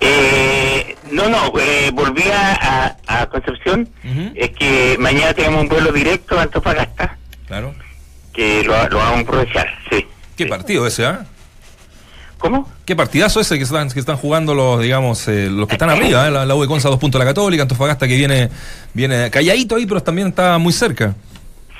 Eh, 0.00 0.96
no, 1.10 1.28
no, 1.28 1.52
eh, 1.60 1.90
volví 1.92 2.22
a, 2.32 2.96
a 3.06 3.26
Concepción. 3.26 3.88
Es 4.34 4.50
que 4.50 4.96
mañana 4.98 5.34
tenemos 5.34 5.62
un 5.62 5.68
vuelo 5.68 5.92
directo 5.92 6.38
a 6.38 6.42
Antofagasta, 6.42 7.16
Claro. 7.46 7.74
que 8.32 8.62
lo, 8.64 8.88
lo 8.88 8.98
vamos 8.98 9.18
a 9.18 9.20
aprovechar, 9.20 9.66
sí. 9.90 10.06
¿Qué 10.36 10.46
partido 10.46 10.86
ese, 10.86 11.04
ah? 11.06 11.26
¿Cómo? 12.38 12.70
¿Qué 12.84 12.94
partidazo 12.94 13.40
ese 13.40 13.56
que 13.58 13.64
están, 13.64 13.90
que 13.90 13.98
están 13.98 14.16
jugando 14.16 14.54
los, 14.54 14.80
digamos, 14.80 15.26
eh, 15.26 15.48
los 15.50 15.66
que 15.66 15.74
están 15.74 15.90
arriba? 15.90 16.28
eh? 16.28 16.30
La, 16.30 16.46
la 16.46 16.54
U 16.54 16.62
de 16.62 16.68
Conza, 16.68 16.88
dos 16.88 17.00
puntos 17.00 17.18
de 17.18 17.24
la 17.24 17.30
Católica, 17.30 17.62
Antofagasta 17.64 18.06
que 18.06 18.14
viene, 18.16 18.48
viene 18.94 19.28
calladito 19.30 19.74
ahí, 19.74 19.86
pero 19.86 20.00
también 20.00 20.28
está 20.28 20.56
muy 20.58 20.72
cerca. 20.72 21.16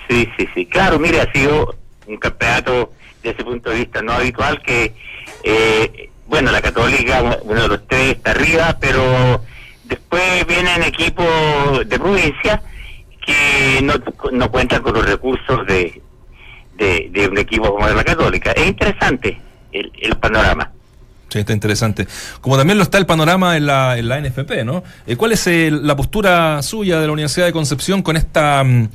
Sí, 0.09 0.29
sí, 0.37 0.49
sí. 0.55 0.67
Claro, 0.67 0.99
mire, 0.99 1.21
ha 1.21 1.31
sido 1.33 1.77
un 2.09 2.17
campeonato 2.17 2.93
desde 3.23 3.37
ese 3.37 3.45
punto 3.45 3.71
de 3.71 3.77
vista 3.77 4.03
no 4.03 4.13
habitual 4.13 4.61
que, 4.63 4.95
eh, 5.45 6.11
bueno, 6.29 6.53
la 6.53 6.61
Católica, 6.61 7.39
uno 7.43 7.63
de 7.63 7.69
los 7.69 7.87
tres 7.87 8.17
está 8.17 8.31
arriba, 8.33 8.77
pero 8.81 9.43
después 9.85 10.47
vienen 10.47 10.83
equipos 10.83 11.27
de 11.87 11.99
provincia 11.99 12.63
que 13.25 13.83
no, 13.83 13.95
no 14.33 14.51
cuentan 14.51 14.83
con 14.83 14.95
los 14.95 15.07
recursos 15.07 15.67
de, 15.67 16.01
de, 16.77 17.29
un 17.29 17.39
equipo 17.39 17.75
como 17.75 17.89
la 17.89 18.05
Católica. 18.05 18.53
Es 18.53 18.67
interesante 18.67 19.41
el, 19.73 19.91
el 20.01 20.17
panorama. 20.17 20.71
Sí, 21.29 21.41
está 21.41 21.53
interesante. 21.53 22.07
Como 22.41 22.57
también 22.57 22.79
lo 22.79 22.85
está 22.85 22.97
el 22.97 23.05
panorama 23.05 23.57
en 23.57 23.67
la, 23.67 23.99
en 23.99 24.09
la 24.09 24.21
NFP, 24.21 24.65
¿no? 24.65 24.83
Eh, 25.07 25.17
¿Cuál 25.17 25.33
es 25.33 25.47
eh, 25.47 25.71
la 25.71 25.95
postura 25.95 26.63
suya 26.63 27.01
de 27.01 27.07
la 27.07 27.13
Universidad 27.13 27.45
de 27.45 27.53
Concepción 27.53 28.03
con 28.03 28.17
esta 28.17 28.65
mm, 28.65 28.89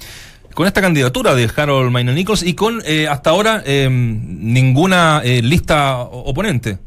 con 0.53 0.67
esta 0.67 0.81
candidatura 0.81 1.35
de 1.35 1.49
Harold 1.55 1.91
Maynard 1.91 2.15
Nichols 2.15 2.43
y 2.43 2.53
con 2.53 2.81
eh, 2.85 3.07
hasta 3.07 3.31
ahora 3.31 3.63
eh, 3.65 3.89
ninguna 3.89 5.21
eh, 5.23 5.41
lista 5.41 5.97
oponente? 5.99 6.77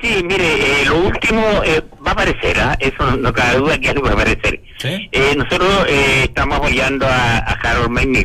Sí, 0.00 0.22
mire, 0.22 0.82
eh, 0.82 0.84
lo 0.86 0.98
último 0.98 1.42
eh, 1.64 1.82
va 2.06 2.10
a 2.10 2.12
aparecer, 2.12 2.60
¿ah? 2.60 2.76
eso 2.78 3.04
no, 3.04 3.16
no 3.16 3.32
cabe 3.32 3.58
duda 3.58 3.78
que 3.78 3.88
algo 3.88 4.04
va 4.04 4.10
a 4.10 4.14
aparecer. 4.14 4.60
¿Sí? 4.78 5.08
Eh, 5.10 5.34
nosotros 5.36 5.86
eh, 5.88 6.24
estamos 6.24 6.58
apoyando 6.58 7.06
a, 7.06 7.38
a 7.38 7.52
Harold 7.62 7.90
May 7.90 8.22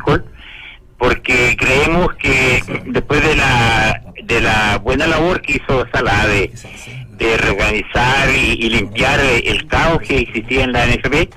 porque 0.98 1.56
creemos 1.58 2.14
que 2.16 2.62
después 2.86 3.22
de 3.28 3.36
la 3.36 4.02
de 4.24 4.40
la 4.40 4.78
buena 4.78 5.06
labor 5.08 5.42
que 5.42 5.54
hizo 5.54 5.86
Salah 5.92 6.28
de, 6.28 6.52
de 7.18 7.38
reorganizar 7.38 8.30
y, 8.30 8.54
y 8.54 8.70
limpiar 8.70 9.20
el 9.20 9.68
caos 9.68 10.00
que 10.02 10.20
existía 10.20 10.64
en 10.64 10.72
la 10.72 10.86
NFP, 10.86 11.30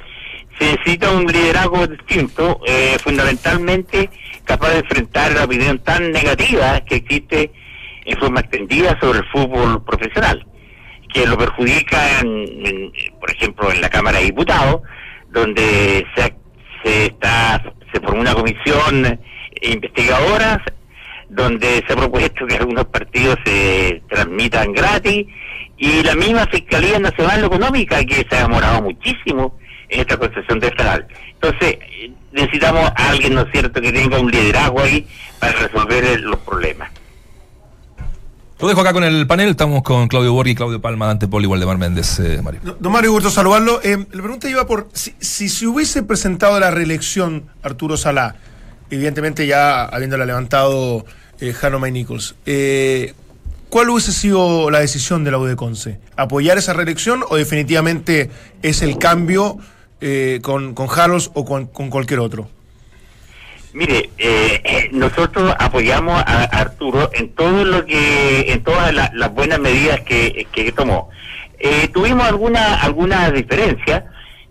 se 0.58 0.72
necesita 0.72 1.10
un 1.10 1.26
liderazgo 1.26 1.86
distinto, 1.86 2.60
eh, 2.66 2.96
fundamentalmente 3.02 4.10
capaz 4.44 4.70
de 4.70 4.78
enfrentar 4.78 5.32
la 5.32 5.44
opinión 5.44 5.78
tan 5.80 6.12
negativa 6.12 6.80
que 6.80 6.96
existe 6.96 7.50
en 8.06 8.18
forma 8.18 8.40
extendida 8.40 8.98
sobre 9.00 9.18
el 9.18 9.26
fútbol 9.26 9.84
profesional, 9.84 10.46
que 11.12 11.26
lo 11.26 11.36
perjudica, 11.36 11.98
por 13.20 13.30
ejemplo, 13.30 13.72
en 13.72 13.80
la 13.80 13.90
Cámara 13.90 14.18
de 14.18 14.26
Diputados, 14.26 14.80
donde 15.30 16.06
se, 16.14 16.34
se 16.82 17.06
está 17.06 17.62
se 17.92 18.00
formó 18.00 18.20
una 18.20 18.34
comisión 18.34 19.20
investigadora 19.62 20.62
donde 21.28 21.84
se 21.86 21.92
ha 21.92 21.96
propuesto 21.96 22.46
que 22.46 22.56
algunos 22.56 22.86
partidos 22.86 23.36
se 23.44 24.02
transmitan 24.08 24.72
gratis 24.72 25.26
y 25.76 26.02
la 26.02 26.14
misma 26.14 26.46
Fiscalía 26.46 26.98
Nacional 26.98 27.44
Económica 27.44 28.02
que 28.04 28.26
se 28.28 28.36
ha 28.36 28.42
demorado 28.42 28.82
muchísimo 28.82 29.58
en 29.88 30.00
esta 30.00 30.16
concesión 30.16 30.60
de 30.60 30.70
federal. 30.70 31.06
Entonces, 31.34 31.78
necesitamos 32.32 32.90
a 32.96 33.10
alguien, 33.10 33.34
¿no 33.34 33.42
es 33.42 33.48
cierto?, 33.52 33.80
que 33.80 33.92
tenga 33.92 34.18
un 34.18 34.30
liderazgo 34.30 34.80
ahí 34.80 35.06
para 35.40 35.52
resolver 35.52 36.20
los 36.20 36.38
problemas. 36.40 36.90
Lo 38.58 38.68
dejo 38.68 38.80
acá 38.80 38.94
con 38.94 39.04
el 39.04 39.26
panel, 39.26 39.50
estamos 39.50 39.82
con 39.82 40.08
Claudio 40.08 40.32
Borghi, 40.32 40.54
Claudio 40.54 40.80
Palma, 40.80 41.06
Dante 41.06 41.28
Poli, 41.28 41.46
Waldemar 41.46 41.76
Méndez, 41.76 42.18
eh, 42.20 42.40
Mario. 42.42 42.60
Don 42.80 42.90
Mario, 42.90 43.12
gusto 43.12 43.28
saludarlo. 43.28 43.80
Eh, 43.82 43.98
la 44.10 44.22
pregunta 44.22 44.48
iba 44.48 44.66
por 44.66 44.88
si, 44.94 45.14
si 45.18 45.50
se 45.50 45.66
hubiese 45.66 46.02
presentado 46.02 46.58
la 46.58 46.70
reelección 46.70 47.44
Arturo 47.62 47.98
Salá, 47.98 48.36
evidentemente 48.90 49.46
ya 49.46 49.84
habiéndola 49.84 50.24
levantado 50.24 51.04
eh, 51.38 51.52
Jano 51.52 51.78
May 51.78 51.92
Nichols, 51.92 52.34
eh, 52.46 53.12
¿cuál 53.68 53.90
hubiese 53.90 54.12
sido 54.12 54.70
la 54.70 54.80
decisión 54.80 55.22
de 55.22 55.32
la 55.32 55.38
UDECONCE? 55.38 56.00
¿Apoyar 56.16 56.56
esa 56.56 56.72
reelección 56.72 57.24
o 57.28 57.36
definitivamente 57.36 58.30
es 58.62 58.80
el 58.80 58.96
cambio 58.96 59.58
eh, 60.00 60.40
con, 60.42 60.74
con 60.74 60.88
o 61.34 61.44
con, 61.44 61.66
con 61.66 61.90
cualquier 61.90 62.20
otro? 62.20 62.48
Mire, 63.72 64.10
eh, 64.18 64.88
nosotros 64.92 65.54
apoyamos 65.58 66.22
a, 66.26 66.44
Arturo 66.44 67.10
en 67.14 67.34
todo 67.34 67.64
lo 67.64 67.84
que, 67.84 68.52
en 68.52 68.62
todas 68.62 68.92
la- 68.94 69.10
las 69.14 69.32
buenas 69.32 69.58
medidas 69.58 70.00
que, 70.00 70.46
que 70.52 70.72
tomó. 70.72 71.10
Eh, 71.58 71.88
tuvimos 71.88 72.26
alguna 72.28 72.74
alguna 72.82 73.30
diferencia 73.30 74.04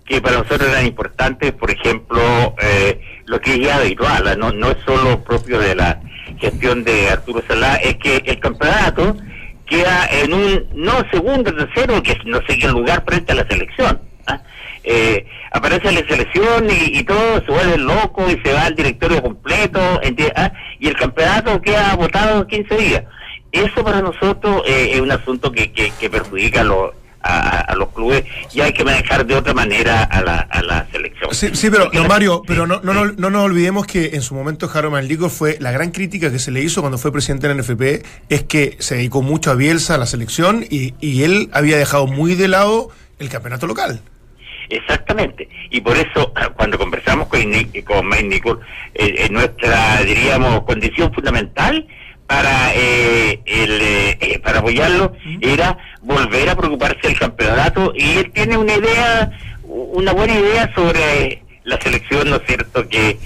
que 0.05 0.21
para 0.21 0.37
nosotros 0.37 0.69
eran 0.69 0.85
importantes, 0.85 1.51
por 1.53 1.71
ejemplo, 1.71 2.21
eh, 2.61 2.99
lo 3.25 3.39
que 3.41 3.53
es 3.55 3.59
ya 3.61 3.77
habitual, 3.77 4.37
no, 4.37 4.51
no 4.51 4.69
es 4.71 4.77
solo 4.85 5.23
propio 5.23 5.59
de 5.59 5.73
la 5.75 5.99
gestión 6.39 6.83
de 6.83 7.09
Arturo 7.09 7.41
Salá, 7.47 7.75
es 7.75 7.95
que 7.97 8.17
el 8.25 8.39
campeonato 8.39 9.17
queda 9.65 10.07
en 10.11 10.33
un, 10.33 10.65
no 10.75 10.93
segundo, 11.11 11.51
tercero, 11.53 12.03
que 12.03 12.17
no 12.25 12.39
sé 12.47 12.57
qué 12.59 12.67
lugar 12.67 13.03
frente 13.07 13.31
a 13.31 13.35
la 13.35 13.47
selección. 13.47 13.99
¿ah? 14.27 14.39
Eh, 14.87 15.25
aparece 15.51 15.91
la 15.91 16.05
selección 16.07 16.69
y, 16.69 16.99
y 16.99 17.03
todo 17.03 17.43
se 17.43 17.51
vuelve 17.51 17.77
loco 17.77 18.29
y 18.29 18.39
se 18.43 18.53
va 18.53 18.65
al 18.65 18.75
directorio 18.75 19.21
completo 19.21 19.79
¿ah? 20.35 20.51
y 20.79 20.87
el 20.87 20.95
campeonato 20.95 21.59
queda 21.61 21.95
votado 21.95 22.45
15 22.45 22.75
días. 22.77 23.03
Eso 23.51 23.83
para 23.83 24.01
nosotros 24.01 24.61
eh, 24.67 24.91
es 24.93 25.01
un 25.01 25.11
asunto 25.11 25.51
que, 25.51 25.71
que, 25.71 25.91
que 25.99 26.09
perjudica 26.09 26.61
a 26.61 26.63
los, 26.65 26.91
a, 27.21 27.61
a 27.61 27.75
los 27.75 27.89
clubes 27.93 28.25
y 28.53 28.59
hay 28.61 28.73
que 28.73 28.83
manejar 28.83 29.25
de 29.25 29.33
otra 29.35 29.53
manera 29.53 30.03
a 30.03 30.21
la, 30.21 30.39
a 30.39 30.61
la 30.61 30.85
selección. 30.91 31.33
Sí, 31.33 31.49
sí, 31.53 31.69
pero, 31.71 31.89
la- 31.91 32.03
Mario, 32.07 32.43
pero 32.45 32.67
no, 32.67 32.81
no, 32.83 32.93
no, 32.93 33.05
no 33.13 33.29
nos 33.29 33.41
olvidemos 33.43 33.87
que 33.87 34.11
en 34.13 34.21
su 34.21 34.35
momento 34.35 34.67
Jaro 34.67 34.91
Manlico 34.91 35.29
fue 35.29 35.57
la 35.61 35.71
gran 35.71 35.91
crítica 35.91 36.29
que 36.31 36.37
se 36.39 36.51
le 36.51 36.61
hizo 36.61 36.81
cuando 36.81 36.97
fue 36.97 37.11
presidente 37.13 37.47
de 37.47 37.55
la 37.55 37.61
NFP, 37.61 38.05
es 38.29 38.43
que 38.43 38.75
se 38.79 38.95
dedicó 38.95 39.21
mucho 39.21 39.49
a 39.51 39.55
Bielsa, 39.55 39.95
a 39.95 39.97
la 39.97 40.05
selección, 40.05 40.63
y, 40.69 40.93
y 40.99 41.23
él 41.23 41.49
había 41.53 41.77
dejado 41.77 42.05
muy 42.07 42.35
de 42.35 42.49
lado 42.49 42.89
el 43.19 43.29
campeonato 43.29 43.65
local. 43.67 44.01
Exactamente. 44.69 45.47
Y 45.69 45.81
por 45.81 45.97
eso, 45.97 46.33
cuando 46.55 46.77
conversamos 46.77 47.27
con, 47.27 47.49
Ni- 47.49 47.65
con 47.83 48.09
Nicol, 48.09 48.59
eh, 48.93 49.15
eh, 49.17 49.27
nuestra, 49.29 50.01
diríamos, 50.03 50.63
condición 50.63 51.13
fundamental 51.13 51.87
para 52.27 52.73
eh, 52.73 53.39
el, 53.45 53.81
eh, 53.81 54.17
eh, 54.19 54.39
para 54.39 54.57
apoyarlo 54.59 55.13
era 55.41 55.77
volver 56.01 56.49
a 56.49 56.55
preocuparse 56.55 57.07
del 57.07 57.19
campeonato 57.19 57.93
y 57.95 58.17
él 58.17 58.31
tiene 58.31 58.57
una 58.57 58.73
idea, 58.73 59.31
una 59.63 60.11
buena 60.11 60.33
idea 60.33 60.73
sobre 60.73 61.43
la 61.65 61.79
selección, 61.79 62.29
¿no 62.31 62.37
es 62.37 62.41
cierto? 62.47 62.89
Que, 62.89 63.19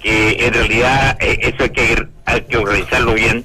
que 0.00 0.36
en 0.46 0.54
realidad 0.54 1.16
eh, 1.20 1.38
eso 1.42 1.64
hay 1.64 1.70
que, 1.70 2.06
hay 2.26 2.40
que 2.42 2.56
organizarlo 2.56 3.14
bien 3.14 3.44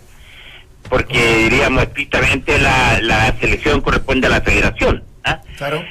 porque 0.90 1.38
diríamos 1.38 1.84
estrictamente 1.84 2.58
la, 2.60 3.00
la 3.02 3.34
selección 3.40 3.82
corresponde 3.82 4.28
a 4.28 4.32
la 4.32 4.42
federación. 4.42 5.04
¿ah? 5.24 5.42
Claro. 5.58 5.84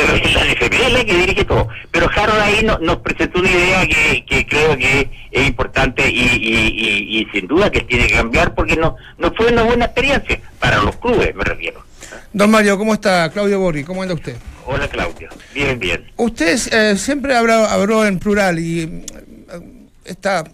Pero 0.00 0.14
es 0.16 0.34
la 0.34 0.44
NFP 0.44 0.74
es 0.86 0.92
la 0.92 1.04
que 1.04 1.14
dirige 1.14 1.44
todo. 1.44 1.68
Pero 1.90 2.08
Harold 2.14 2.40
ahí 2.40 2.64
no- 2.64 2.78
nos 2.78 2.96
presentó 2.98 3.38
una 3.40 3.50
idea 3.50 3.86
que, 3.86 4.24
que 4.24 4.46
creo 4.46 4.76
que 4.76 5.08
es 5.30 5.46
importante 5.46 6.08
y, 6.10 6.18
y- 6.20 6.68
y- 6.74 7.20
y 7.20 7.26
sin 7.32 7.46
duda 7.46 7.70
que 7.70 7.80
tiene 7.82 8.06
que 8.06 8.14
cambiar 8.14 8.54
porque 8.54 8.76
no, 8.76 8.96
no 9.18 9.32
fue 9.34 9.52
una 9.52 9.62
buena 9.62 9.84
experiencia 9.86 10.40
para 10.58 10.78
los 10.82 10.96
clubes, 10.96 11.34
me 11.34 11.44
refiero. 11.44 11.84
Don 12.32 12.50
Mario, 12.50 12.78
¿cómo 12.78 12.94
está? 12.94 13.30
Claudio 13.30 13.60
Borri, 13.60 13.84
¿cómo 13.84 14.02
anda 14.02 14.14
usted? 14.14 14.36
Hola 14.66 14.88
Claudio, 14.88 15.28
bien, 15.54 15.78
bien. 15.78 16.10
Usted 16.16 16.58
eh, 16.72 16.96
siempre 16.96 17.36
habló, 17.36 17.54
habló 17.66 18.06
en 18.06 18.18
plural 18.18 18.58
y 18.58 18.86
mm, 18.86 19.86
esta 20.04 20.44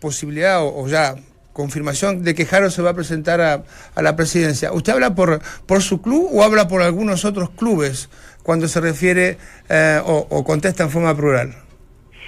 posibilidad 0.00 0.62
o, 0.62 0.82
o 0.82 0.88
ya 0.88 1.14
confirmación 1.52 2.22
de 2.24 2.34
que 2.34 2.46
Jaro 2.46 2.70
se 2.70 2.82
va 2.82 2.90
a 2.90 2.94
presentar 2.94 3.40
a, 3.40 3.62
a 3.94 4.02
la 4.02 4.16
presidencia. 4.16 4.72
¿Usted 4.72 4.92
habla 4.92 5.14
por, 5.14 5.40
por 5.66 5.82
su 5.82 6.00
club 6.02 6.28
o 6.32 6.42
habla 6.44 6.68
por 6.68 6.82
algunos 6.82 7.24
otros 7.24 7.50
clubes 7.50 8.08
cuando 8.42 8.68
se 8.68 8.80
refiere 8.80 9.38
eh, 9.68 10.00
o, 10.04 10.26
o 10.30 10.44
contesta 10.44 10.82
en 10.84 10.90
forma 10.90 11.14
plural? 11.16 11.54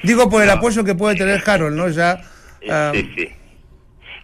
Digo 0.02 0.28
por 0.28 0.42
el 0.42 0.48
No. 0.48 0.54
apoyo 0.54 0.84
que 0.84 0.94
puede 0.94 1.16
tener 1.16 1.42
Harold, 1.48 1.76
¿no? 1.76 1.88
Ya. 1.88 2.20
Eh, 2.60 2.68
ah, 2.70 2.90
sí, 2.94 3.10
sí. 3.16 3.28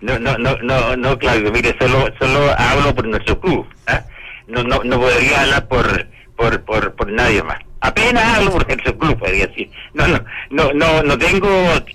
No, 0.03 0.19
no, 0.19 0.37
no, 0.39 0.57
no, 0.63 0.97
no, 0.97 1.19
Claudio, 1.19 1.51
mire, 1.53 1.75
solo, 1.79 2.09
solo 2.19 2.51
hablo 2.59 2.95
por 2.95 3.07
nuestro 3.07 3.39
club. 3.41 3.67
¿ah? 3.87 4.03
no, 4.49 4.63
no, 4.63 4.83
no 4.85 4.99
podría 5.01 5.43
hablar 5.43 5.69
por, 5.69 6.07
por, 6.37 6.63
por, 6.65 6.95
por 6.95 7.13
nadie 7.13 7.43
más. 7.43 7.59
Apenas 7.83 8.24
hablo 8.39 8.51
por 8.53 8.66
el 8.70 8.76
club, 8.83 9.18
podría 9.18 9.47
decir. 9.47 9.70
No, 9.95 10.07
no, 10.07 10.20
no, 10.51 10.72
no, 10.74 11.03
no 11.03 11.18
tengo 11.18 11.49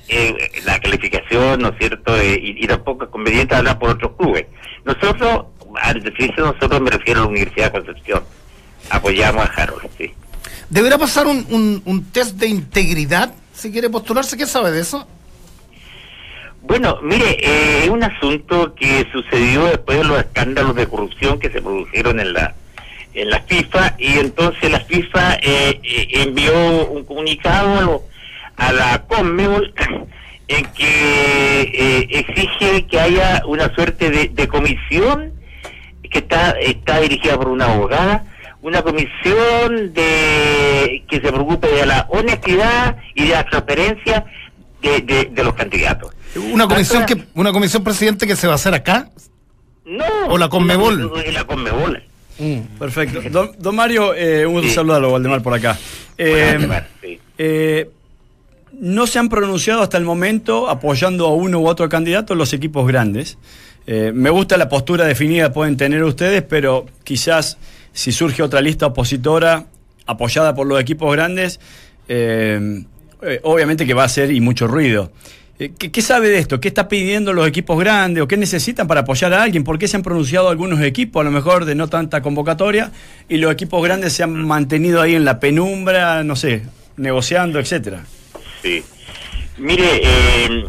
eh, 0.07 0.36
la 0.65 0.79
calificación, 0.79 1.61
¿no 1.61 1.69
es 1.69 1.77
cierto? 1.77 2.17
Eh, 2.19 2.39
y, 2.41 2.63
y 2.63 2.67
tampoco 2.67 3.03
es 3.05 3.09
conveniente 3.11 3.53
hablar 3.55 3.77
por 3.77 3.89
otros 3.91 4.13
clubes. 4.17 4.47
Nosotros, 4.83 5.45
al 5.81 6.01
decirse 6.01 6.41
nosotros 6.41 6.81
me 6.81 6.89
refiero 6.89 7.19
a 7.21 7.23
la 7.23 7.29
Universidad 7.29 7.71
de 7.71 7.79
Concepción. 7.83 8.23
Apoyamos 8.89 9.45
a 9.47 9.51
Harold, 9.61 9.88
sí. 9.97 10.11
¿Deberá 10.69 10.97
pasar 10.97 11.27
un, 11.27 11.45
un- 11.49 11.81
un 11.86 12.11
test 12.11 12.36
de 12.38 12.47
integridad 12.47 13.33
si 13.53 13.71
quiere 13.71 13.89
postularse? 13.89 14.36
¿Qué 14.38 14.47
sabe 14.47 14.71
de 14.71 14.81
eso? 14.81 15.07
Bueno, 16.61 16.97
mire, 17.03 17.38
eh, 17.45 17.83
es 17.83 17.89
un 17.89 18.03
asunto 18.03 18.73
que 18.73 19.05
sucedió 19.11 19.65
después 19.65 19.99
de 19.99 20.03
los 20.03 20.17
escándalos 20.17 20.75
de 20.75 20.88
corrupción 20.88 21.38
que 21.39 21.51
se 21.51 21.61
produjeron 21.61 22.19
en 22.19 22.33
la 22.33 22.55
en 23.16 23.30
la 23.30 23.39
FIFA 23.41 23.95
y 23.97 24.20
entonces 24.20 24.70
la 24.72 24.80
FIFA 24.82 25.36
eh, 25.41 25.80
eh, 25.84 26.07
envió 26.24 26.88
un 26.89 27.03
comunicado 27.05 27.78
a, 27.78 27.82
lo- 27.82 28.03
a 28.57 28.72
la 28.74 29.03
Conmebol 29.07 29.74
en 30.47 30.66
que 30.74 31.61
eh, 31.61 32.07
exige 32.11 32.86
que 32.88 32.99
haya 32.99 33.41
una 33.47 33.74
suerte 33.74 34.09
de, 34.11 34.28
de 34.30 34.47
comisión 34.47 35.34
que 36.11 36.20
está 36.20 36.51
está 36.51 36.99
dirigida 37.01 37.36
por 37.38 37.47
una 37.47 37.66
abogada, 37.74 38.26
una 38.61 38.82
comisión 38.84 39.93
de 39.93 41.03
que 41.09 41.16
se 41.22 41.32
preocupe 41.32 41.68
de 41.68 41.86
la 41.86 42.05
honestidad 42.09 42.97
y 43.16 43.24
de 43.28 43.30
la 43.34 43.43
transparencia 43.45 44.26
de, 44.82 45.01
de- 45.01 45.26
de 45.26 45.43
los 45.43 45.53
candidatos. 45.55 46.13
Una 46.51 46.68
comisión 46.68 47.05
que 47.05 47.18
una 47.34 47.51
comisión 47.53 47.84
presidente 47.84 48.28
que 48.28 48.36
se 48.36 48.45
va 48.47 48.53
a 48.53 48.55
hacer 48.55 48.74
acá. 48.74 49.09
No. 49.86 50.03
O 50.30 50.38
la 50.38 50.49
Conmebol. 50.49 51.11
La, 51.26 51.32
la 51.32 51.43
Conmebol. 51.45 52.03
Perfecto. 52.79 53.21
Don, 53.29 53.51
don 53.57 53.75
Mario, 53.75 54.13
eh, 54.13 54.45
un 54.45 54.53
gusto 54.53 54.69
Sí. 54.69 54.75
saludarlo, 54.75 55.11
Valdemar, 55.11 55.41
por 55.41 55.53
acá. 55.53 55.77
Eh, 56.17 56.57
sí. 57.01 57.19
eh, 57.38 57.89
no 58.73 59.07
se 59.07 59.19
han 59.19 59.29
pronunciado 59.29 59.81
hasta 59.81 59.97
el 59.97 60.03
momento 60.03 60.69
apoyando 60.69 61.27
a 61.27 61.33
uno 61.33 61.59
u 61.59 61.67
otro 61.67 61.88
candidato 61.88 62.36
los 62.36 62.51
equipos 62.53 62.88
grandes. 62.88 63.38
Eh, 63.88 64.11
me 64.13 64.29
gusta 64.29 64.57
la 64.57 64.67
postura 64.67 65.05
definida 65.05 65.47
que 65.47 65.53
pueden 65.53 65.77
tener 65.77 66.03
ustedes, 66.03 66.41
pero 66.43 66.86
quizás 67.03 67.57
si 67.93 68.11
surge 68.11 68.41
otra 68.43 68.59
lista 68.59 68.88
opositora 68.88 69.65
apoyada 70.05 70.53
por 70.55 70.67
los 70.67 70.79
equipos 70.81 71.11
grandes, 71.15 71.59
eh, 72.09 72.83
eh, 73.21 73.39
obviamente 73.43 73.86
que 73.86 73.93
va 73.93 74.03
a 74.03 74.05
hacer 74.07 74.31
y 74.31 74.41
mucho 74.41 74.67
ruido. 74.67 75.11
Eh, 75.58 75.72
¿Qué, 75.78 75.89
qué 75.89 76.01
sabe 76.01 76.28
de 76.30 76.38
esto? 76.38 76.60
¿Qué 76.60 76.68
está 76.68 76.89
pidiendo 76.89 77.32
los 77.32 77.47
equipos 77.47 77.80
grandes 77.80 78.22
o 78.22 78.28
qué 78.28 78.36
necesitan 78.36 78.88
para 78.88 79.01
apoyar 79.01 79.34
a 79.34 79.43
alguien? 79.43 79.64
¿Por 79.64 79.80
qué 79.80 79.88
se 79.88 79.95
han 79.95 80.03
pronunciado 80.03 80.49
algunos 80.49 80.82
equipos, 80.82 81.22
a 81.22 81.24
lo 81.24 81.32
mejor 81.32 81.64
de 81.64 81.76
no 81.76 81.88
tanta 81.88 82.22
convocatoria, 82.22 82.91
y 83.30 83.38
los 83.38 83.51
equipos 83.53 83.82
grandes 83.82 84.14
se 84.14 84.24
han 84.24 84.34
mantenido 84.45 85.01
ahí 85.01 85.16
en 85.16 85.24
la 85.24 85.39
penumbra, 85.39 86.24
no 86.24 86.36
sé, 86.36 86.64
negociando, 86.97 87.60
etcétera? 87.60 88.03
Sí. 88.62 88.84
Mire, 89.58 90.01
eh, 90.03 90.66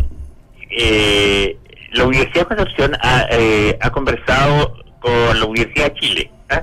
eh, 0.71 1.57
la 1.93 2.05
Universidad 2.05 2.49
de 2.49 2.57
Concepción 2.57 2.97
ha, 3.01 3.27
eh, 3.31 3.77
ha 3.81 3.91
conversado 3.91 4.85
con 5.01 5.41
la 5.41 5.45
Universidad 5.47 5.93
de 5.93 6.01
Chile, 6.01 6.31
¿ah? 6.49 6.63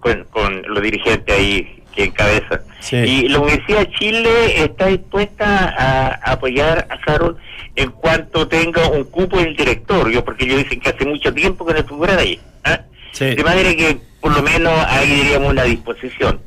con, 0.00 0.24
con 0.24 0.62
los 0.62 0.82
dirigentes 0.82 1.34
ahí 1.34 1.75
que 1.96 2.04
encabezan. 2.04 2.60
Sí. 2.80 2.96
Y 2.96 3.28
la 3.28 3.40
Universidad 3.40 3.80
de 3.80 3.90
Chile 3.92 4.62
está 4.62 4.86
dispuesta 4.86 5.74
a, 5.76 6.32
apoyar 6.32 6.86
a 6.90 7.10
Harold 7.10 7.38
en 7.74 7.90
cuanto 7.90 8.46
tenga 8.46 8.88
un 8.88 9.04
cupo 9.04 9.40
en 9.40 9.48
el 9.48 9.56
directorio, 9.56 10.24
porque 10.24 10.44
ellos 10.44 10.58
dicen 10.58 10.80
que 10.80 10.90
hace 10.90 11.04
mucho 11.04 11.32
tiempo 11.34 11.66
que 11.66 11.72
no 11.72 11.80
estuvieran 11.80 12.18
ahí. 12.18 12.38
¿ah? 12.64 12.82
Sí. 13.12 13.34
De 13.34 13.42
manera 13.42 13.74
que 13.74 13.98
por 14.20 14.34
lo 14.36 14.42
menos 14.42 14.72
ahí 14.88 15.08
diríamos 15.08 15.50
una 15.50 15.64
disposición. 15.64 16.40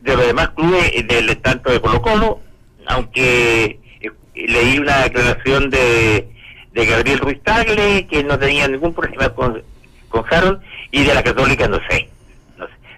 De 0.00 0.16
los 0.16 0.26
demás 0.26 0.50
clubes, 0.50 0.90
eh, 0.94 1.02
del 1.02 1.36
tanto 1.38 1.70
de 1.70 1.80
Colo 1.80 2.00
Colo, 2.00 2.40
aunque 2.86 3.78
eh, 4.00 4.10
leí 4.34 4.78
una 4.78 5.02
declaración 5.02 5.68
de, 5.68 6.28
de 6.72 6.86
Gabriel 6.86 7.18
Ruiz 7.18 7.42
Tagle 7.42 8.06
que 8.06 8.24
no 8.24 8.38
tenía 8.38 8.68
ningún 8.68 8.94
problema 8.94 9.28
con, 9.30 9.62
con 10.08 10.24
Harold, 10.30 10.60
y 10.90 11.04
de 11.04 11.14
la 11.14 11.22
Católica 11.22 11.68
no 11.68 11.78
sé. 11.90 12.08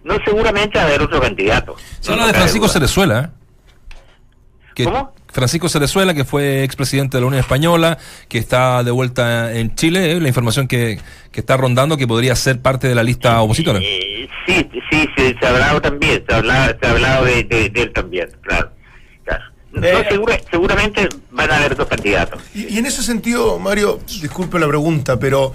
No, 0.04 0.14
seguramente 0.24 0.78
va 0.78 0.84
a 0.84 0.86
haber 0.88 1.02
otro 1.02 1.20
candidato. 1.20 1.76
Se 2.00 2.12
habla 2.12 2.26
de 2.28 2.34
Francisco. 2.34 2.68
Cerezuela. 2.68 3.20
¿eh? 3.20 3.28
Que 4.74 4.84
¿Cómo? 4.84 5.12
Francisco 5.32 5.68
Cerezuela, 5.68 6.12
que 6.14 6.24
fue 6.24 6.64
expresidente 6.64 7.16
de 7.16 7.20
la 7.20 7.26
Unión 7.28 7.40
Española, 7.40 7.98
que 8.28 8.38
está 8.38 8.82
de 8.82 8.90
vuelta 8.90 9.52
en 9.54 9.74
Chile, 9.76 10.12
¿eh? 10.12 10.20
la 10.20 10.26
información 10.28 10.66
que, 10.66 10.98
que 11.30 11.40
está 11.40 11.56
rondando 11.56 11.96
que 11.96 12.08
podría 12.08 12.34
ser 12.34 12.60
parte 12.60 12.88
de 12.88 12.94
la 12.96 13.02
lista 13.04 13.40
opositora. 13.40 13.78
Eh, 13.80 14.28
sí, 14.46 14.68
sí, 14.90 15.08
sí, 15.16 15.34
se 15.38 15.46
ha 15.46 15.50
hablado 15.50 15.80
también, 15.80 16.24
se 16.26 16.34
ha 16.34 16.38
hablado, 16.38 16.74
se 16.80 16.86
ha 16.86 16.90
hablado 16.90 17.24
de, 17.26 17.44
de- 17.44 17.68
de 17.70 17.82
él 17.82 17.92
también, 17.92 18.28
claro. 18.42 18.72
claro. 19.24 19.44
No, 19.72 19.86
Eh, 19.86 20.06
segura- 20.10 20.40
seguramente 20.50 21.08
van 21.30 21.50
a 21.52 21.56
haber 21.58 21.76
dos 21.76 21.86
candidatos. 21.86 22.42
Y, 22.52 22.74
y 22.74 22.78
en 22.78 22.86
ese 22.86 23.02
sentido, 23.04 23.58
Mario, 23.60 24.00
disculpe 24.20 24.58
la 24.58 24.66
pregunta, 24.66 25.18
pero 25.20 25.52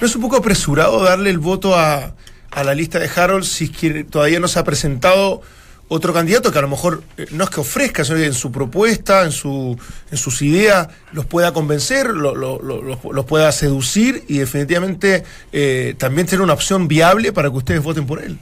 ¿no 0.00 0.06
es 0.06 0.16
un 0.16 0.22
poco 0.22 0.36
apresurado 0.36 1.02
darle 1.04 1.28
el 1.28 1.38
voto 1.38 1.76
a, 1.76 2.14
a 2.50 2.64
la 2.64 2.74
lista 2.74 2.98
de 2.98 3.10
Harold 3.14 3.44
si 3.44 3.64
es 3.64 3.70
que 3.70 4.04
todavía 4.04 4.40
no 4.40 4.48
se 4.48 4.58
ha 4.58 4.64
presentado 4.64 5.42
otro 5.90 6.12
candidato 6.12 6.52
que 6.52 6.58
a 6.58 6.62
lo 6.62 6.68
mejor 6.68 7.02
eh, 7.16 7.26
no 7.30 7.44
es 7.44 7.50
que 7.50 7.60
ofrezca, 7.60 8.04
sino 8.04 8.18
que 8.18 8.26
en 8.26 8.34
su 8.34 8.52
propuesta, 8.52 9.24
en, 9.24 9.32
su, 9.32 9.78
en 10.10 10.18
sus 10.18 10.42
ideas, 10.42 10.88
los 11.12 11.24
pueda 11.24 11.52
convencer, 11.52 12.08
lo- 12.08 12.34
lo- 12.34 12.60
lo- 12.60 12.82
los, 12.82 12.98
los 13.04 13.24
pueda 13.24 13.50
seducir 13.52 14.22
y 14.28 14.38
definitivamente 14.38 15.24
eh, 15.52 15.94
también 15.96 16.26
tener 16.26 16.42
una 16.42 16.52
opción 16.52 16.88
viable 16.88 17.32
para 17.32 17.48
que 17.50 17.56
ustedes 17.56 17.82
voten 17.82 18.06
por 18.06 18.22
él? 18.22 18.38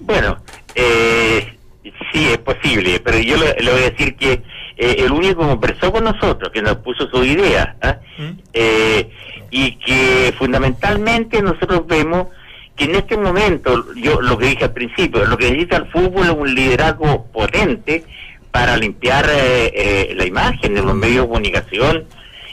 Bueno, 0.00 0.42
eh, 0.76 1.58
sí, 2.12 2.26
es 2.26 2.38
posible, 2.38 3.00
pero 3.00 3.18
yo 3.18 3.36
le, 3.36 3.52
voy 3.54 3.82
a 3.82 3.90
decir 3.90 4.14
que 4.16 4.42
eh, 4.76 4.96
el 4.98 5.10
único 5.12 5.40
que 5.40 5.46
conversó 5.48 5.92
con 5.92 6.04
nosotros, 6.04 6.50
que 6.52 6.62
nos 6.62 6.76
puso 6.76 7.08
su 7.10 7.24
idea, 7.24 7.76
¿ah? 7.82 7.98
Eh, 8.52 9.10
y 9.50 9.76
que 9.78 10.32
fundamentalmente 10.38 11.42
nosotros 11.42 11.86
vemos 11.86 12.28
que 12.76 12.84
en 12.84 12.94
este 12.96 13.16
momento, 13.16 13.84
yo 13.94 14.20
lo 14.20 14.36
que 14.38 14.46
dije 14.46 14.64
al 14.64 14.72
principio, 14.72 15.24
lo 15.26 15.36
que 15.36 15.46
necesita 15.50 15.76
el 15.76 15.86
fútbol 15.86 16.24
es 16.26 16.30
un 16.32 16.54
liderazgo 16.54 17.26
potente 17.32 18.04
para 18.50 18.76
limpiar 18.76 19.26
eh, 19.30 19.72
eh, 19.74 20.14
la 20.16 20.26
imagen 20.26 20.74
de 20.74 20.82
los 20.82 20.94
medios 20.94 21.22
de 21.22 21.28
comunicación 21.28 22.04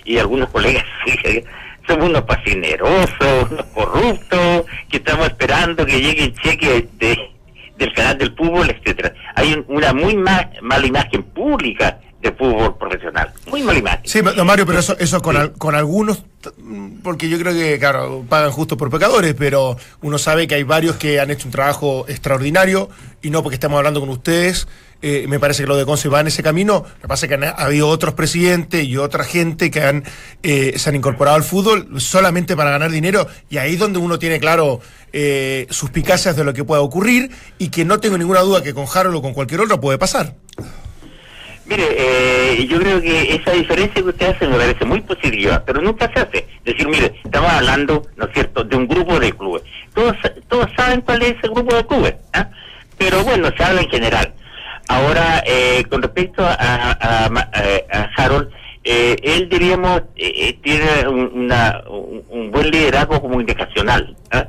y 0.06 0.18
algunos 0.18 0.50
colegas 0.50 0.84
somos 1.88 2.10
unos 2.10 2.22
pasinerosos, 2.24 3.52
unos 3.52 3.66
corruptos, 3.74 4.66
que 4.90 4.98
estamos 4.98 5.28
esperando 5.28 5.86
que 5.86 6.00
llegue 6.02 6.26
el 6.26 6.36
cheque 6.36 6.88
de, 7.00 7.18
del 7.78 7.94
canal 7.94 8.18
del 8.18 8.36
fútbol, 8.36 8.70
etcétera. 8.70 9.14
Hay 9.36 9.54
un- 9.54 9.66
una 9.68 9.92
muy 9.94 10.16
ma- 10.16 10.50
mala 10.62 10.86
imagen 10.86 11.24
pública 11.24 12.00
de 12.22 12.32
fútbol 12.34 12.78
profesional, 12.78 13.34
muy 13.50 13.64
mala 13.64 13.80
imagen. 13.80 14.02
Sí, 14.06 14.22
don 14.22 14.46
Mario, 14.46 14.66
pero 14.66 14.80
eso, 14.80 14.96
eso 15.00 15.22
con, 15.22 15.36
al- 15.38 15.54
con 15.54 15.76
algunos, 15.76 16.24
porque 17.04 17.30
yo 17.30 17.40
creo 17.40 17.54
que, 17.54 17.80
claro, 17.80 18.24
pagan 18.30 18.52
justo 18.52 18.78
por 18.78 18.90
pecadores, 18.90 19.34
pero 19.38 19.78
uno 20.02 20.18
sabe 20.18 20.48
que 20.48 20.56
hay 20.56 20.64
varios 20.64 20.96
que 20.98 21.20
han 21.20 21.32
hecho 21.32 21.48
un 21.48 21.52
trabajo 21.52 22.06
extraordinario 22.08 22.90
y 23.22 23.30
no 23.30 23.42
porque 23.44 23.56
estamos 23.56 23.78
hablando 23.78 24.00
con 24.00 24.10
ustedes. 24.10 24.68
eh, 25.04 25.26
me 25.28 25.40
parece 25.40 25.64
que 25.64 25.68
lo 25.68 25.76
de 25.78 25.86
Conce 25.86 26.10
va 26.10 26.20
en 26.20 26.28
ese 26.28 26.44
camino. 26.44 26.86
Lo 26.88 27.02
que 27.02 27.08
pasa 27.08 27.26
es 27.26 27.30
que 27.30 27.34
han 27.34 27.44
ha 27.44 27.50
habido 27.50 27.88
otros 27.88 28.14
presidentes 28.14 28.84
y 28.86 28.98
otra 28.98 29.24
gente 29.24 29.72
que 29.72 29.82
han 29.82 30.04
eh, 30.44 30.74
se 30.78 30.90
han 30.90 30.96
incorporado 30.96 31.38
al 31.38 31.44
fútbol 31.44 32.00
solamente 32.00 32.56
para 32.56 32.70
ganar 32.70 32.92
dinero 32.92 33.26
y 33.50 33.58
ahí 33.58 33.74
es 33.74 33.80
donde 33.80 33.98
uno 33.98 34.20
tiene 34.20 34.40
claro 34.40 34.80
eh, 35.12 35.66
suspicacias 35.72 36.36
de 36.36 36.44
lo 36.44 36.54
que 36.54 36.64
pueda 36.64 36.82
ocurrir 36.82 37.32
y 37.58 37.70
que 37.70 37.84
no 37.84 38.00
tengo 38.00 38.16
ninguna 38.20 38.42
duda 38.42 38.62
que 38.62 38.76
con 38.76 38.86
Harold 38.94 39.16
o 39.18 39.22
con 39.24 39.34
cualquier 39.34 39.62
otro 39.62 39.82
puede 39.82 39.98
pasar. 39.98 40.36
Mire, 41.72 41.88
eh, 41.98 42.68
yo 42.68 42.80
creo 42.80 43.02
que 43.02 43.34
esa 43.36 43.52
diferencia 43.52 44.02
que 44.04 44.10
usted 44.10 44.26
hace 44.36 44.46
me 44.46 44.58
parece 44.58 44.84
muy 44.84 45.00
positiva, 45.00 45.64
pero 45.66 45.82
nunca 45.82 46.12
se 46.14 46.20
hace. 46.20 46.46
Decir, 46.66 46.86
mire, 46.90 47.14
estamos 47.24 47.50
hablando, 47.50 48.06
¿no 48.18 48.26
es 48.26 48.34
cierto?, 48.34 48.66
de 48.66 48.76
un 48.76 48.88
grupo 48.90 49.18
de 49.22 49.32
clubes. 49.32 49.64
Todos, 49.94 50.18
todos 50.50 50.68
saben 50.76 51.00
cuál 51.00 51.22
es 51.22 51.38
ese 51.38 51.48
grupo 51.48 51.74
de 51.74 51.86
clubes, 51.86 52.16
¿ah? 52.34 52.50
pero 52.98 53.24
bueno, 53.24 53.50
se 53.56 53.64
habla 53.64 53.82
en 53.84 53.90
general. 53.90 54.34
Ahora, 54.90 55.42
eh, 55.48 55.86
con 55.90 56.02
respecto 56.02 56.44
a, 56.46 56.56
a- 56.60 57.26
a 57.26 57.30
Ma- 57.30 57.50
a- 57.54 58.10
Harold, 58.18 58.50
eh, 58.84 59.16
él, 59.24 59.48
diríamos, 59.48 60.02
eh, 60.18 60.34
eh, 60.36 60.60
tiene 60.62 61.08
un, 61.08 61.32
una- 61.46 61.84
un- 61.90 62.24
un 62.28 62.52
buen 62.52 62.70
liderazgo 62.70 63.22
comunicacional. 63.22 64.14
¿ah? 64.32 64.48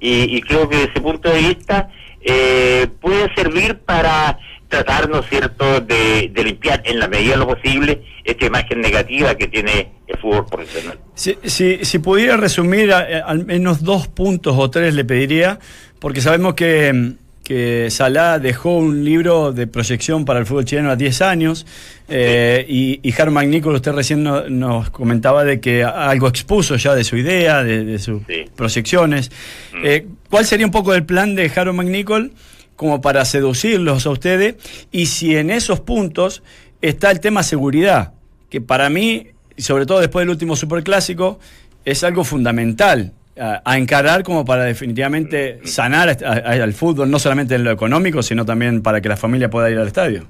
Y, 0.00 0.36
y 0.36 0.40
creo 0.42 0.68
que 0.68 0.76
desde 0.78 0.90
ese 0.90 1.00
punto 1.00 1.30
de 1.30 1.38
vista 1.38 1.88
eh, 2.20 2.88
puede 3.00 3.32
servir 3.36 3.78
para 3.80 4.38
tratar, 4.74 5.08
¿no 5.08 5.20
es 5.20 5.26
cierto?, 5.28 5.80
de, 5.80 6.30
de 6.32 6.44
limpiar 6.44 6.82
en 6.84 6.98
la 6.98 7.08
medida 7.08 7.32
de 7.32 7.38
lo 7.38 7.46
posible 7.48 8.02
esta 8.24 8.46
imagen 8.46 8.80
negativa 8.80 9.34
que 9.36 9.48
tiene 9.48 9.90
el 10.06 10.18
fútbol 10.18 10.46
profesional. 10.46 10.98
Si, 11.14 11.36
si, 11.44 11.84
si 11.84 11.98
pudiera 11.98 12.36
resumir 12.36 12.92
a- 12.92 12.98
a- 12.98 13.20
al 13.26 13.44
menos 13.46 13.82
dos 13.82 14.08
puntos 14.08 14.54
o 14.58 14.70
tres 14.70 14.94
le 14.94 15.04
pediría, 15.04 15.58
porque 16.00 16.20
sabemos 16.20 16.54
que, 16.54 16.92
mm, 16.92 17.12
que 17.44 17.88
Salah 17.90 18.38
dejó 18.38 18.76
un 18.78 19.04
libro 19.04 19.52
de 19.52 19.66
proyección 19.66 20.24
para 20.24 20.38
el 20.40 20.46
fútbol 20.46 20.64
chileno 20.64 20.90
a 20.90 20.96
10 20.96 21.20
años 21.20 21.66
eh, 22.08 22.64
y, 22.66 23.00
y 23.02 23.12
Harold 23.12 23.34
McNichol, 23.36 23.74
usted 23.74 23.92
recién 23.92 24.22
no- 24.22 24.48
nos 24.48 24.88
comentaba 24.90 25.44
de 25.44 25.60
que 25.60 25.84
algo 25.84 26.26
expuso 26.28 26.76
ya 26.76 26.94
de 26.94 27.04
su 27.04 27.16
idea, 27.18 27.62
de, 27.62 27.84
de 27.84 27.98
sus 27.98 28.22
Sí. 28.26 28.46
proyecciones. 28.56 29.30
Eh, 29.84 30.06
¿Cuál 30.30 30.46
sería 30.46 30.64
un 30.66 30.72
poco 30.72 30.94
el 30.94 31.04
plan 31.04 31.34
de 31.34 31.50
Harold 31.54 31.76
McNichol 31.76 32.32
como 32.76 33.00
para 33.00 33.24
seducirlos 33.24 34.06
a 34.06 34.10
ustedes? 34.10 34.56
Y 34.92 35.06
si 35.06 35.36
en 35.36 35.50
esos 35.50 35.80
puntos 35.80 36.42
está 36.82 37.10
el 37.10 37.20
tema 37.20 37.42
seguridad, 37.42 38.12
que 38.50 38.60
para 38.60 38.88
mí, 38.90 39.28
y 39.56 39.62
sobre 39.62 39.86
todo 39.86 40.00
después 40.00 40.22
del 40.22 40.30
último 40.30 40.56
superclásico, 40.56 41.38
es 41.84 42.02
algo 42.04 42.24
fundamental 42.24 43.12
a, 43.38 43.62
a 43.64 43.78
encarar 43.78 44.22
como 44.22 44.44
para 44.44 44.64
definitivamente 44.64 45.60
sanar 45.64 46.08
a- 46.24 46.30
al 46.62 46.72
fútbol, 46.72 47.10
no 47.10 47.18
solamente 47.18 47.54
en 47.56 47.64
lo 47.64 47.70
económico, 47.70 48.22
sino 48.22 48.44
también 48.44 48.80
para 48.82 49.00
que 49.00 49.08
la 49.08 49.16
familia 49.16 49.50
pueda 49.50 49.70
ir 49.70 49.78
al 49.78 49.86
estadio. 49.88 50.26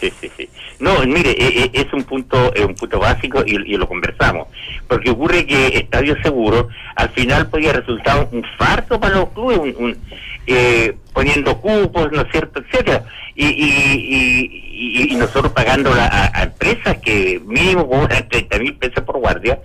Sí, 0.00 0.10
sí, 0.20 0.30
sí. 0.36 0.48
No, 0.78 0.98
mire, 1.04 1.30
eh, 1.32 1.64
eh, 1.64 1.70
es 1.74 1.92
un 1.92 2.04
punto 2.04 2.54
es 2.54 2.64
un 2.64 2.74
punto 2.74 2.98
básico 2.98 3.42
y, 3.46 3.56
y 3.74 3.76
lo 3.76 3.86
conversamos. 3.86 4.48
Porque 4.88 5.10
ocurre 5.10 5.44
que 5.46 5.66
Estadio 5.76 6.16
Seguro 6.22 6.68
al 6.96 7.10
final 7.10 7.48
podía 7.50 7.72
resultar 7.74 8.28
un 8.32 8.42
farto 8.56 8.98
para 8.98 9.16
los 9.16 9.28
clubes, 9.30 9.58
un, 9.58 9.74
un, 9.78 9.98
eh, 10.46 10.96
poniendo 11.12 11.60
cupos, 11.60 12.10
¿no 12.12 12.22
es 12.22 12.30
cierto?, 12.32 12.60
etcétera. 12.60 13.04
Y, 13.34 13.46
y, 13.46 14.62
y, 14.72 15.12
y- 15.12 15.16
nosotros 15.16 15.52
pagando 15.52 15.92
a, 15.92 16.30
a 16.34 16.42
empresas 16.44 16.96
que 16.98 17.40
mínimo 17.44 17.86
cobran 17.88 18.26
30 18.28 18.58
mil 18.58 18.74
pesos 18.76 19.04
por 19.04 19.18
guardia. 19.18 19.58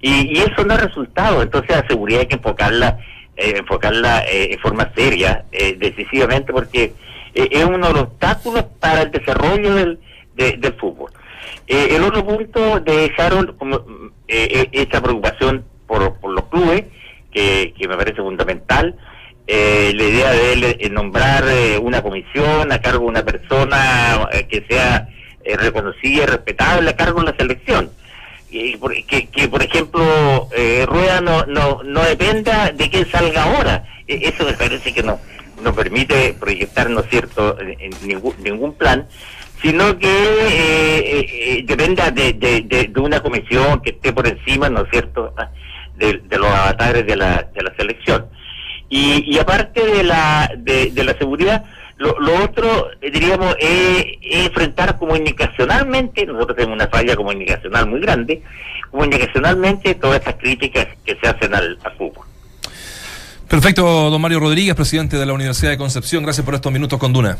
Y, 0.00 0.38
y 0.38 0.42
eso 0.42 0.64
no 0.64 0.74
ha 0.74 0.78
resultado. 0.78 1.42
Entonces 1.42 1.70
la 1.76 1.86
seguridad 1.88 2.20
hay 2.20 2.26
que 2.28 2.36
enfocarla 2.36 2.98
eh, 3.36 3.54
enfocarla 3.58 4.20
eh, 4.24 4.52
en 4.52 4.58
forma 4.60 4.90
seria, 4.94 5.44
eh, 5.52 5.74
decisivamente, 5.78 6.52
porque 6.52 6.92
eh, 7.34 7.48
es 7.50 7.64
uno 7.64 7.86
de 7.88 7.92
los 7.94 8.02
obstáculos 8.02 8.64
para 8.80 9.02
el 9.02 9.10
desarrollo 9.10 9.74
del, 9.74 9.98
de- 10.34 10.56
del 10.58 10.72
fútbol. 10.74 11.10
Eh, 11.66 11.88
el 11.96 12.02
otro 12.02 12.24
punto 12.26 12.80
de 12.80 13.12
Harold, 13.16 13.56
como, 13.56 13.78
mm, 13.78 14.06
eh, 14.28 14.48
eh, 14.52 14.68
esta 14.72 15.00
preocupación 15.00 15.64
por, 15.86 16.14
por 16.20 16.32
los 16.32 16.44
clubes, 16.46 16.84
que, 17.32 17.72
que 17.78 17.86
me 17.88 17.96
parece 17.96 18.20
fundamental, 18.22 18.96
eh, 19.46 19.92
la 19.94 20.02
idea 20.04 20.30
de 20.32 20.52
él 20.52 20.92
nombrar 20.92 21.44
una 21.80 22.02
comisión 22.02 22.70
a 22.72 22.80
cargo 22.80 23.04
de 23.04 23.08
una 23.10 23.24
persona 23.24 24.28
que 24.48 24.64
sea 24.68 25.08
reconocida 25.58 26.22
y 26.22 26.26
respetable 26.26 26.90
a 26.90 26.96
cargo 26.96 27.20
de 27.20 27.30
la 27.32 27.36
selección. 27.36 27.90
Y 28.50 28.76
que, 29.08 29.26
que, 29.28 29.48
por 29.48 29.62
ejemplo 29.62 30.48
Rueda 30.86 31.20
no, 31.20 31.46
no, 31.46 31.82
no 31.84 32.02
dependa 32.02 32.70
de 32.72 32.90
quién 32.90 33.08
salga 33.10 33.44
ahora. 33.44 33.84
E- 34.08 34.28
eso 34.28 34.44
me 34.44 34.52
parece 34.54 34.92
que 34.92 35.02
no 35.04 35.18
no 35.62 35.74
permite 35.74 36.34
proyectar 36.38 36.88
no 36.90 37.00
es 37.00 37.10
cierto 37.10 37.58
en, 37.60 37.76
en 37.80 37.90
ningún, 38.06 38.34
ningún 38.42 38.74
plan 38.74 39.06
sino 39.62 39.98
que 39.98 40.08
eh, 40.08 40.98
eh, 40.98 41.26
eh, 41.58 41.62
dependa 41.66 42.10
de, 42.10 42.32
de, 42.32 42.62
de- 42.62 42.88
de 42.88 43.00
una 43.00 43.20
comisión 43.20 43.80
que 43.82 43.90
esté 43.90 44.12
por 44.12 44.26
encima 44.26 44.68
no 44.70 44.82
es 44.82 44.90
cierto 44.90 45.34
Ah, 45.36 45.50
de, 45.96 46.20
los 46.38 46.48
avatares 46.50 47.06
de 47.06 47.14
la, 47.14 47.46
de 47.54 47.62
la 47.62 47.74
selección. 47.76 48.24
Y, 48.88 49.22
y 49.32 49.38
aparte 49.38 49.84
de 49.84 50.02
la 50.02 50.50
de, 50.56 50.90
la 51.04 51.12
seguridad 51.18 51.64
lo, 51.98 52.16
otro 52.42 52.88
eh, 53.02 53.10
diríamos 53.10 53.54
es, 53.60 54.06
enfrentar 54.22 54.96
comunicacionalmente 54.98 56.24
nosotros 56.24 56.56
tenemos 56.56 56.76
una 56.76 56.88
falla 56.88 57.14
comunicacional 57.14 57.86
muy 57.86 58.00
grande 58.00 58.42
comunicacionalmente 58.90 59.94
todas 59.94 60.18
estas 60.20 60.36
críticas 60.36 60.86
que 61.04 61.16
se 61.16 61.28
hacen 61.28 61.54
al, 61.54 61.78
al 61.84 61.92
fútbol 61.96 62.26
Perfecto, 63.50 64.10
don 64.10 64.22
Mario 64.22 64.38
Rodríguez, 64.38 64.76
presidente 64.76 65.16
de 65.18 65.26
la 65.26 65.32
Universidad 65.32 65.72
de 65.72 65.76
Concepción. 65.76 66.22
Gracias 66.22 66.44
por 66.44 66.54
estos 66.54 66.70
minutos 66.70 67.00
con 67.00 67.12
Duna. 67.12 67.36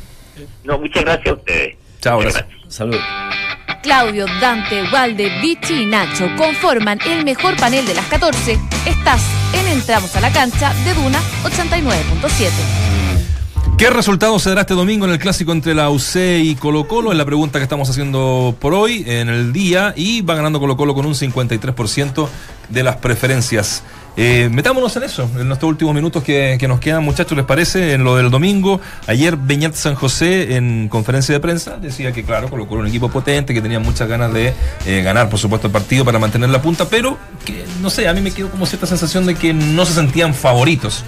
no 0.65 0.77
muchas 0.77 1.05
gracias 1.05 1.29
a 1.29 1.33
ustedes 1.35 1.77
Chao, 2.01 2.19
gracias. 2.19 2.47
Salud. 2.67 2.97
Claudio, 3.81 4.27
Dante, 4.41 4.83
Walde, 4.93 5.31
Vichy 5.41 5.83
y 5.83 5.87
Nacho 5.87 6.29
conforman 6.37 6.99
el 7.07 7.25
mejor 7.25 7.57
panel 7.57 7.87
de 7.87 7.95
las 7.95 8.07
14. 8.07 8.59
Estás 8.87 9.23
en 9.55 9.69
Entramos 9.69 10.17
a 10.17 10.21
la 10.21 10.33
cancha 10.33 10.75
de 10.85 10.95
Duna 10.95 11.21
89.7. 11.45 12.51
¿Qué 13.79 13.89
resultado 13.89 14.39
se 14.41 14.49
dará 14.49 14.63
este 14.63 14.75
domingo 14.75 15.07
en 15.07 15.13
el 15.13 15.19
clásico 15.19 15.53
entre 15.53 15.75
la 15.75 15.91
UC 15.91 16.17
y 16.43 16.57
Colo 16.57 16.89
Colo? 16.89 17.13
Es 17.13 17.19
la 17.19 17.25
pregunta 17.25 17.61
que 17.61 17.63
estamos 17.63 17.89
haciendo 17.89 18.55
por 18.59 18.75
hoy, 18.75 19.05
en 19.07 19.29
el 19.29 19.53
día, 19.53 19.95
y 19.97 20.23
va 20.23 20.35
ganando 20.35 20.59
Colo 20.59 20.77
Colo 20.77 20.93
con 20.93 21.07
un 21.07 21.15
53% 21.15 22.29
de 22.69 22.83
las 22.83 22.97
preferencias. 22.97 23.85
Eh, 24.17 24.49
metámonos 24.51 24.95
en 24.97 25.05
eso, 25.05 25.31
en 25.39 25.51
estos 25.51 25.69
últimos 25.69 25.95
minutos 25.95 26.23
que, 26.23 26.57
que 26.59 26.67
nos 26.69 26.81
quedan, 26.81 27.05
muchachos, 27.05 27.37
¿les 27.37 27.47
parece? 27.47 27.95
En 27.95 28.05
lo 28.05 28.17
del 28.17 28.31
domingo, 28.31 28.81
ayer 29.07 29.37
Beñat 29.37 29.75
San 29.75 29.95
José 29.95 30.57
en 30.57 30.89
conferencia 30.89 31.33
de 31.33 31.41
prensa 31.41 31.77
decía 31.77 32.13
que, 32.13 32.25
claro, 32.25 32.49
Colo 32.49 32.67
Colo 32.67 32.81
era 32.81 32.83
un 32.83 32.89
equipo 32.89 33.09
potente, 33.09 33.55
que 33.55 33.63
tenía 33.63 33.79
muchas 33.79 34.09
ganas 34.09 34.33
de 34.33 34.53
eh, 34.87 35.03
ganar, 35.03 35.29
por 35.31 35.39
supuesto, 35.39 35.69
el 35.69 35.73
partido 35.73 36.05
para 36.05 36.19
mantener 36.19 36.51
la 36.51 36.61
punta, 36.61 36.87
pero 36.89 37.19
que, 37.45 37.65
no 37.81 37.89
sé, 37.89 38.09
a 38.09 38.13
mí 38.13 38.21
me 38.21 38.33
quedó 38.33 38.51
como 38.51 38.67
cierta 38.67 38.87
sensación 38.87 39.27
de 39.27 39.37
que 39.37 39.55
no 39.55 39.87
se 39.87 39.95
sentían 39.95 40.35
favoritos. 40.35 41.05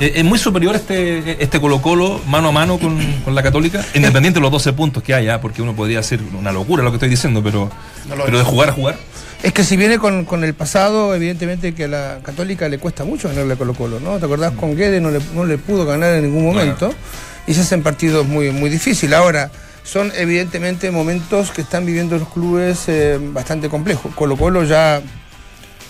Eh, 0.00 0.14
es 0.16 0.24
muy 0.24 0.38
superior 0.38 0.74
este, 0.74 1.42
este 1.42 1.60
Colo 1.60 1.80
Colo 1.82 2.20
mano 2.26 2.48
a 2.48 2.52
mano 2.52 2.78
con, 2.78 2.98
con 3.24 3.34
la 3.34 3.42
Católica, 3.42 3.84
independiente 3.94 4.40
de 4.40 4.42
los 4.42 4.50
12 4.50 4.72
puntos 4.72 5.02
que 5.02 5.14
haya, 5.14 5.40
porque 5.40 5.62
uno 5.62 5.74
podría 5.76 5.98
decir 5.98 6.20
una 6.36 6.50
locura 6.50 6.82
lo 6.82 6.90
que 6.90 6.96
estoy 6.96 7.10
diciendo, 7.10 7.42
pero, 7.42 7.70
No 8.08 8.24
pero 8.24 8.38
de 8.38 8.44
jugar 8.44 8.70
a 8.70 8.72
jugar. 8.72 8.96
Es 9.42 9.52
que 9.52 9.64
si 9.64 9.76
viene 9.76 9.98
con, 9.98 10.24
con 10.24 10.44
el 10.44 10.54
pasado, 10.54 11.14
evidentemente 11.16 11.74
que 11.74 11.84
a 11.84 11.88
la 11.88 12.18
Católica 12.22 12.68
le 12.68 12.78
cuesta 12.78 13.02
mucho 13.02 13.28
ganarle 13.28 13.54
a 13.54 13.56
Colo 13.56 13.74
Colo, 13.74 13.98
¿no? 13.98 14.18
¿Te 14.20 14.26
acordás 14.26 14.52
con 14.52 14.76
Guede? 14.76 15.00
No 15.00 15.10
le, 15.10 15.18
no 15.34 15.44
le 15.44 15.58
pudo 15.58 15.84
ganar 15.84 16.14
en 16.14 16.22
ningún 16.22 16.44
momento. 16.44 16.94
Y 17.48 17.54
se 17.54 17.62
hacen 17.62 17.82
partidos 17.82 18.24
muy, 18.24 18.52
muy 18.52 18.70
difíciles. 18.70 19.18
Ahora, 19.18 19.50
son 19.82 20.12
evidentemente 20.14 20.92
momentos 20.92 21.50
que 21.50 21.62
están 21.62 21.84
viviendo 21.84 22.16
los 22.16 22.28
clubes 22.28 22.84
eh, 22.86 23.18
bastante 23.20 23.68
complejos. 23.68 24.14
Colo 24.14 24.36
Colo 24.36 24.62
ya 24.62 25.02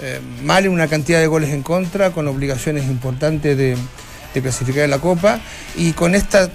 eh, 0.00 0.20
mal 0.42 0.64
en 0.64 0.72
una 0.72 0.88
cantidad 0.88 1.20
de 1.20 1.26
goles 1.26 1.50
en 1.50 1.62
contra, 1.62 2.10
con 2.10 2.26
obligaciones 2.28 2.86
importantes 2.86 3.54
de, 3.54 3.76
de 4.32 4.40
clasificar 4.40 4.84
en 4.84 4.90
la 4.90 4.98
Copa, 4.98 5.40
y 5.76 5.92
con 5.92 6.14
esta 6.14 6.48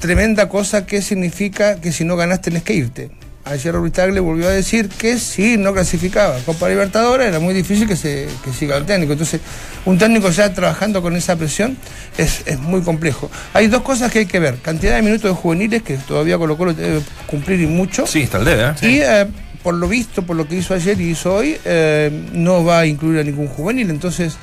tremenda 0.00 0.48
cosa 0.48 0.86
que 0.86 1.02
significa 1.02 1.78
que 1.78 1.92
si 1.92 2.04
no 2.04 2.16
ganas 2.16 2.40
tenés 2.40 2.62
que 2.62 2.72
irte. 2.72 3.10
Ayer 3.48 3.74
Tagle 3.90 4.20
volvió 4.20 4.48
a 4.48 4.50
decir 4.50 4.88
que 4.88 5.18
si 5.18 5.56
no 5.56 5.72
clasificaba 5.72 6.38
Copa 6.44 6.68
Libertadores 6.68 7.28
era 7.28 7.40
muy 7.40 7.54
difícil 7.54 7.88
que 7.88 7.96
se 7.96 8.28
que 8.44 8.52
siga 8.52 8.76
el 8.76 8.84
técnico. 8.84 9.12
Entonces, 9.12 9.40
un 9.84 9.96
técnico 9.96 10.30
ya 10.30 10.52
trabajando 10.52 11.00
con 11.00 11.16
esa 11.16 11.36
presión 11.36 11.76
es, 12.18 12.42
es 12.46 12.58
muy 12.58 12.82
complejo. 12.82 13.30
Hay 13.54 13.68
dos 13.68 13.82
cosas 13.82 14.12
que 14.12 14.20
hay 14.20 14.26
que 14.26 14.38
ver. 14.38 14.58
Cantidad 14.58 14.96
de 14.96 15.02
minutos 15.02 15.30
de 15.30 15.36
juveniles, 15.36 15.82
que 15.82 15.96
todavía 15.96 16.36
Colo 16.36 16.56
Colo 16.56 16.74
debe 16.74 17.00
cumplir 17.26 17.60
y 17.60 17.66
mucho. 17.66 18.06
Sí, 18.06 18.22
está 18.22 18.38
el 18.38 18.44
debe, 18.44 18.62
¿eh? 18.68 18.74
Y 18.82 19.00
eh, 19.00 19.26
por 19.62 19.74
lo 19.74 19.88
visto, 19.88 20.22
por 20.22 20.36
lo 20.36 20.46
que 20.46 20.56
hizo 20.56 20.74
ayer 20.74 21.00
y 21.00 21.10
hizo 21.10 21.34
hoy, 21.34 21.56
eh, 21.64 22.28
no 22.32 22.64
va 22.64 22.80
a 22.80 22.86
incluir 22.86 23.20
a 23.20 23.24
ningún 23.24 23.48
juvenil. 23.48 23.88
Entonces, 23.90 24.36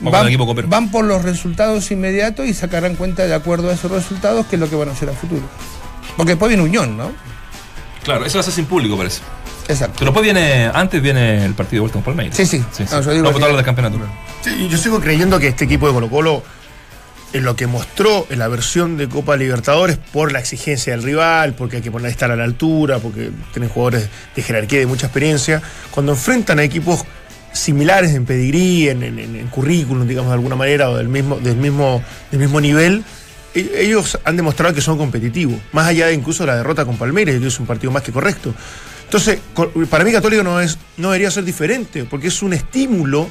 van, 0.00 0.36
van 0.66 0.90
por 0.90 1.04
los 1.04 1.22
resultados 1.22 1.90
inmediatos 1.90 2.46
y 2.46 2.54
sacarán 2.54 2.94
cuenta 2.94 3.26
de 3.26 3.34
acuerdo 3.34 3.70
a 3.70 3.74
esos 3.74 3.90
resultados 3.90 4.46
qué 4.46 4.56
es 4.56 4.60
lo 4.60 4.70
que 4.70 4.76
van 4.76 4.88
a 4.88 4.92
hacer 4.92 5.08
a 5.08 5.12
futuro. 5.12 5.42
Porque 6.16 6.32
después 6.32 6.48
viene 6.48 6.62
Unión, 6.62 6.96
¿no? 6.96 7.10
Claro, 8.04 8.24
eso 8.24 8.38
va 8.38 8.40
a 8.40 8.44
ser 8.44 8.52
sin 8.54 8.66
público, 8.66 8.96
parece. 8.96 9.20
Exacto. 9.68 9.94
Pero 10.00 10.10
después 10.10 10.24
viene, 10.24 10.70
antes 10.74 11.00
viene 11.00 11.44
el 11.44 11.54
partido 11.54 11.76
de 11.76 11.80
vuelta 11.80 11.94
con 11.94 12.02
Palmeiras. 12.02 12.36
Sí, 12.36 12.46
sí. 12.46 12.58
sí, 12.72 12.84
sí. 12.84 12.94
No, 12.94 13.00
yo 13.02 13.10
digo 13.12 13.30
No, 13.30 13.38
que- 13.46 13.56
del 13.56 13.64
campeonato. 13.64 13.98
Sí, 14.42 14.68
yo 14.68 14.76
sigo 14.76 15.00
creyendo 15.00 15.38
que 15.38 15.48
este 15.48 15.64
equipo 15.64 15.86
de 15.86 15.92
Colo 15.94 16.10
Colo, 16.10 16.42
en 17.32 17.44
lo 17.44 17.54
que 17.56 17.66
mostró 17.66 18.26
en 18.28 18.40
la 18.40 18.48
versión 18.48 18.96
de 18.96 19.08
Copa 19.08 19.36
Libertadores, 19.36 19.96
por 20.12 20.32
la 20.32 20.40
exigencia 20.40 20.92
del 20.92 21.02
rival, 21.02 21.54
porque 21.54 21.76
hay 21.76 21.82
que 21.82 21.90
poner 21.92 22.10
estar 22.10 22.30
a 22.30 22.36
la 22.36 22.44
altura, 22.44 22.98
porque 22.98 23.30
tienen 23.52 23.70
jugadores 23.70 24.08
de 24.34 24.42
jerarquía 24.42 24.78
y 24.78 24.80
de 24.80 24.86
mucha 24.86 25.06
experiencia, 25.06 25.62
cuando 25.92 26.12
enfrentan 26.12 26.58
a 26.58 26.64
equipos 26.64 27.04
similares 27.52 28.12
en 28.14 28.24
pedigrí, 28.26 28.88
en, 28.88 29.02
en- 29.02 29.46
currículum, 29.48 30.06
digamos 30.08 30.30
de 30.30 30.34
alguna 30.34 30.56
manera, 30.56 30.90
o 30.90 30.96
del 30.96 31.08
mismo, 31.08 31.36
del 31.36 31.56
mismo, 31.56 32.02
del 32.30 32.40
mismo 32.40 32.60
nivel, 32.60 33.04
ellos 33.54 34.18
han 34.24 34.36
demostrado 34.36 34.74
que 34.74 34.80
son 34.80 34.98
competitivos, 34.98 35.58
más 35.72 35.86
allá 35.86 36.06
de 36.06 36.14
incluso 36.14 36.46
la 36.46 36.56
derrota 36.56 36.84
con 36.84 36.96
Palmeiras, 36.96 37.40
que 37.40 37.46
es 37.46 37.60
un 37.60 37.66
partido 37.66 37.92
más 37.92 38.02
que 38.02 38.12
correcto. 38.12 38.54
Entonces, 39.04 39.40
para 39.90 40.04
mí 40.04 40.12
Católico 40.12 40.42
no, 40.42 40.60
es, 40.60 40.78
no 40.96 41.08
debería 41.08 41.30
ser 41.30 41.44
diferente, 41.44 42.04
porque 42.04 42.28
es 42.28 42.42
un 42.42 42.54
estímulo 42.54 43.28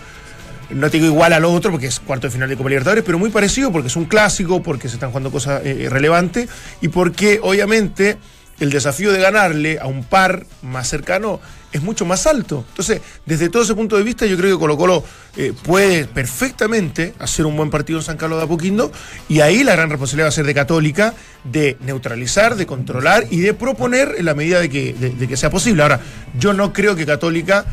no 0.73 0.89
te 0.89 0.97
digo 0.97 1.07
igual 1.07 1.33
al 1.33 1.45
otro 1.45 1.71
porque 1.71 1.87
es 1.87 1.99
cuarto 1.99 2.27
de 2.27 2.31
final 2.31 2.49
de 2.49 2.55
Copa 2.55 2.69
Libertadores, 2.69 3.03
pero 3.03 3.19
muy 3.19 3.29
parecido 3.29 3.71
porque 3.71 3.87
es 3.87 3.95
un 3.95 4.05
clásico, 4.05 4.63
porque 4.63 4.87
se 4.87 4.95
están 4.95 5.09
jugando 5.09 5.31
cosas 5.31 5.61
eh, 5.65 5.87
relevantes 5.89 6.49
y 6.81 6.87
porque 6.87 7.39
obviamente 7.41 8.17
el 8.59 8.69
desafío 8.69 9.11
de 9.11 9.19
ganarle 9.19 9.79
a 9.79 9.87
un 9.87 10.03
par 10.03 10.45
más 10.61 10.87
cercano 10.87 11.39
es 11.71 11.81
mucho 11.81 12.05
más 12.05 12.27
alto. 12.27 12.65
Entonces, 12.69 13.01
desde 13.25 13.49
todo 13.49 13.63
ese 13.63 13.73
punto 13.75 13.95
de 13.97 14.03
vista, 14.03 14.25
yo 14.25 14.37
creo 14.37 14.55
que 14.55 14.59
Colo 14.59 14.77
Colo 14.77 15.03
eh, 15.37 15.53
puede 15.63 16.05
perfectamente 16.05 17.13
hacer 17.19 17.45
un 17.45 17.55
buen 17.55 17.69
partido 17.69 17.99
en 17.99 18.05
San 18.05 18.17
Carlos 18.17 18.39
de 18.39 18.45
Apoquindo 18.45 18.91
y 19.29 19.41
ahí 19.41 19.63
la 19.63 19.73
gran 19.75 19.89
responsabilidad 19.89 20.25
va 20.25 20.29
a 20.29 20.33
ser 20.33 20.45
de 20.45 20.53
Católica 20.53 21.13
de 21.43 21.77
neutralizar, 21.81 22.55
de 22.55 22.65
controlar 22.65 23.25
y 23.29 23.39
de 23.39 23.53
proponer 23.53 24.15
en 24.17 24.25
la 24.25 24.33
medida 24.33 24.59
de 24.59 24.69
que, 24.69 24.93
de- 24.93 25.11
de 25.11 25.27
que 25.27 25.37
sea 25.37 25.49
posible. 25.49 25.81
Ahora, 25.83 25.99
yo 26.37 26.53
no 26.53 26.73
creo 26.73 26.95
que 26.95 27.05
Católica 27.05 27.65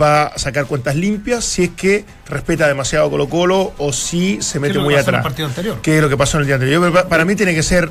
va 0.00 0.24
a 0.24 0.38
sacar 0.38 0.66
cuentas 0.66 0.96
limpias 0.96 1.44
si 1.44 1.64
es 1.64 1.70
que 1.70 2.04
respeta 2.28 2.66
demasiado 2.66 3.08
Colo 3.10 3.28
Colo 3.28 3.72
o 3.78 3.92
si 3.92 4.42
se 4.42 4.54
¿Qué 4.54 4.60
mete 4.60 4.70
es 4.72 4.76
lo 4.76 4.80
que 4.80 4.84
muy 4.86 4.94
pasó 4.94 5.08
en 5.10 5.14
el 5.14 5.18
atrás. 5.20 5.22
partido 5.22 5.48
anterior? 5.48 5.80
Que 5.80 5.96
es 5.96 6.02
lo 6.02 6.08
que 6.08 6.16
pasó 6.16 6.36
en 6.38 6.40
el 6.40 6.46
día 6.46 6.54
anterior. 6.56 6.92
Para- 6.92 7.08
para 7.08 7.24
mí 7.24 7.36
tiene 7.36 7.54
que 7.54 7.62
ser 7.62 7.88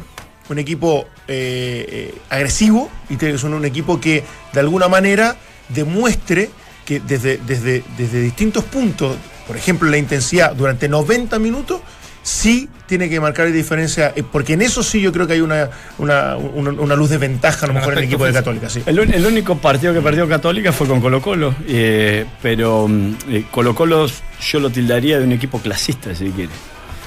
un 0.49 0.59
equipo 0.59 1.07
eh, 1.30 1.86
eh, 1.88 2.16
agresivo 2.30 2.91
y 3.09 3.16
tiene 3.16 3.34
que 3.36 3.39
ser 3.39 3.49
un 3.51 3.64
equipo 3.64 4.01
que 4.01 4.26
de 4.51 4.59
alguna 4.59 4.89
manera 4.89 5.38
demuestre 5.74 6.49
que 6.86 6.99
desde, 6.99 7.38
desde, 7.45 7.84
desde 7.97 8.21
distintos 8.21 8.63
puntos, 8.65 9.15
por 9.47 9.55
ejemplo 9.57 9.89
la 9.89 9.97
intensidad 9.97 10.53
durante 10.55 10.88
90 10.89 11.39
minutos, 11.39 11.82
sí 12.21 12.69
tiene 12.88 13.09
que 13.09 13.19
marcar 13.19 13.51
diferencia, 13.51 14.13
eh, 14.15 14.24
porque 14.24 14.53
en 14.53 14.61
eso 14.61 14.84
sí 14.84 15.01
yo 15.01 15.11
creo 15.11 15.28
que 15.28 15.34
hay 15.34 15.41
una, 15.41 15.69
una, 15.97 16.38
una- 16.38 16.71
una 16.71 16.95
luz 16.95 17.09
de 17.09 17.17
ventaja 17.17 17.65
a 17.65 17.67
lo 17.67 17.74
mejor 17.74 17.93
en 17.93 17.99
el 17.99 18.05
equipo 18.05 18.26
de. 18.26 18.34
Católica. 18.34 18.69
Sí. 18.69 18.82
El, 18.86 19.26
único 19.26 19.57
partido 19.57 19.93
que 19.93 20.01
perdió 20.01 20.28
Católica 20.28 20.71
fue 20.71 20.88
con 20.88 21.01
Colo 21.01 21.21
Colo, 21.21 21.55
eh, 21.67 22.26
pero 22.41 22.88
mm, 22.88 23.13
eh, 23.30 23.45
Colo 23.51 23.74
Colo 23.76 24.07
yo 24.41 24.59
lo 24.59 24.69
tildaría 24.69 25.19
de 25.19 25.26
un 25.26 25.32
equipo 25.34 25.59
clasista, 25.59 26.13
si 26.15 26.30
quiere. 26.32 26.51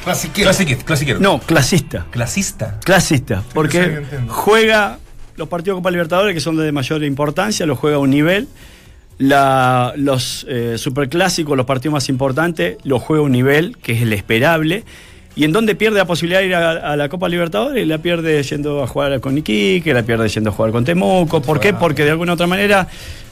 Clasiquero. 0.04 0.50
Clasiquero. 0.84 1.18
No, 1.18 1.40
clasista. 1.40 2.06
Clasista. 2.10 2.78
Clasista, 2.84 3.40
sí, 3.40 3.46
porque 3.52 4.02
juega 4.28 4.98
los 5.37 5.49
partidos 5.49 5.76
de 5.76 5.80
Copa 5.80 5.91
Libertadores 5.91 6.34
que 6.34 6.41
son 6.41 6.57
de 6.57 6.70
mayor 6.72 7.03
importancia, 7.05 7.66
los 7.66 7.78
juega 7.78 7.97
a 7.97 8.01
un 8.01 8.11
nivel. 8.11 8.49
La- 9.18 9.95
los 9.97 10.45
eh, 10.49 10.74
superclásicos, 10.76 11.57
los 11.57 11.64
partidos 11.66 11.95
más 11.95 12.09
importantes, 12.09 12.76
los 12.84 13.03
juega 13.03 13.22
a 13.22 13.24
un 13.26 13.32
nivel 13.32 13.76
que 13.78 13.93
es 13.93 14.03
el 14.03 14.12
esperable. 14.12 14.84
Y 15.34 15.45
en 15.45 15.53
donde 15.53 15.74
pierde 15.74 15.99
la 15.99 16.07
posibilidad 16.07 16.41
de 16.41 16.47
ir 16.47 16.55
a, 16.55 16.93
a 16.93 16.97
la 16.97 17.09
Copa 17.09 17.28
Libertadores, 17.28 17.87
la 17.87 17.99
pierde 17.99 18.43
yendo 18.43 18.82
a 18.82 18.87
jugar 18.87 19.20
con 19.20 19.37
Iquique, 19.37 19.93
la 19.93 20.03
pierde 20.03 20.28
yendo 20.28 20.51
a 20.51 20.53
jugar 20.53 20.72
con 20.72 20.84
Temuco. 20.84 21.43
¿Por 21.43 21.61
qué? 21.61 21.72
Porque 21.74 22.05
de 22.05 22.11
alguna 22.11 22.32
otra 22.34 22.47
manera 22.47 22.89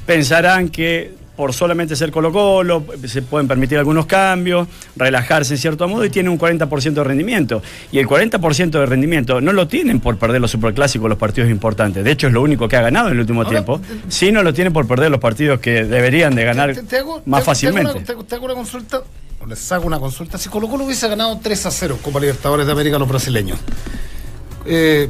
pensarán 0.07 0.69
que 0.69 1.13
por 1.37 1.53
solamente 1.53 1.97
ser 1.97 2.11
Colo 2.13 2.33
Colo 2.33 2.85
se 3.07 3.23
pueden 3.23 3.49
permitir 3.49 3.77
algunos 3.79 4.07
cambios, 4.07 4.69
relajarse 4.97 5.55
en 5.55 5.59
cierto 5.59 5.89
modo 5.89 6.05
y 6.05 6.11
tiene 6.11 6.29
un 6.29 6.39
40% 6.39 6.93
de 6.95 7.05
rendimiento. 7.05 7.63
Y 7.91 7.99
el 7.99 8.07
40% 8.07 8.71
de 8.71 8.87
rendimiento 8.87 9.41
no 9.41 9.53
lo 9.53 9.67
tienen 9.67 9.99
por 10.01 10.17
perder 10.17 10.41
los 10.41 10.51
superclásicos, 10.53 11.09
los 11.09 11.19
partidos 11.19 11.51
importantes. 11.51 12.05
De 12.05 12.11
hecho, 12.13 12.29
es 12.29 12.33
lo 12.33 12.43
único 12.43 12.69
que 12.69 12.77
ha 12.77 12.83
ganado 12.83 13.09
en 13.09 13.15
el 13.15 13.21
último 13.21 13.41
Ahora, 13.41 13.51
tiempo. 13.51 13.81
te- 13.81 14.11
Sí, 14.13 14.31
no 14.31 14.43
lo 14.43 14.55
tienen 14.55 14.73
por 14.73 14.87
perder 14.87 15.11
los 15.11 15.21
partidos 15.21 15.59
que 15.61 15.85
deberían 15.85 16.35
de 16.35 16.45
ganar 16.45 16.73
Te- 16.75 16.83
te 16.85 16.99
hago- 16.99 17.23
más 17.27 17.41
te- 17.41 17.47
fácilmente. 17.47 17.83
Te 17.83 17.89
hago, 17.91 17.99
una, 17.99 18.07
te 18.07 18.13
hago- 18.13 18.25
te 18.25 18.35
hago 18.37 18.45
una 18.45 18.55
consulta, 18.55 19.03
o 19.41 19.47
les 19.47 19.73
hago 19.73 19.87
una 19.87 19.99
consulta. 19.99 20.39
Si 20.39 20.49
Colo 20.49 20.69
Colo 20.69 20.85
hubiese 20.85 21.09
ganado 21.09 21.39
3 21.43 21.67
a 21.67 21.71
0 21.73 21.99
Copa 22.01 22.21
Libertadores 22.21 22.65
de 22.67 22.73
América 22.73 22.97
a 22.97 22.99
los 23.01 23.09
brasileños, 23.09 23.59
eh, 24.67 25.09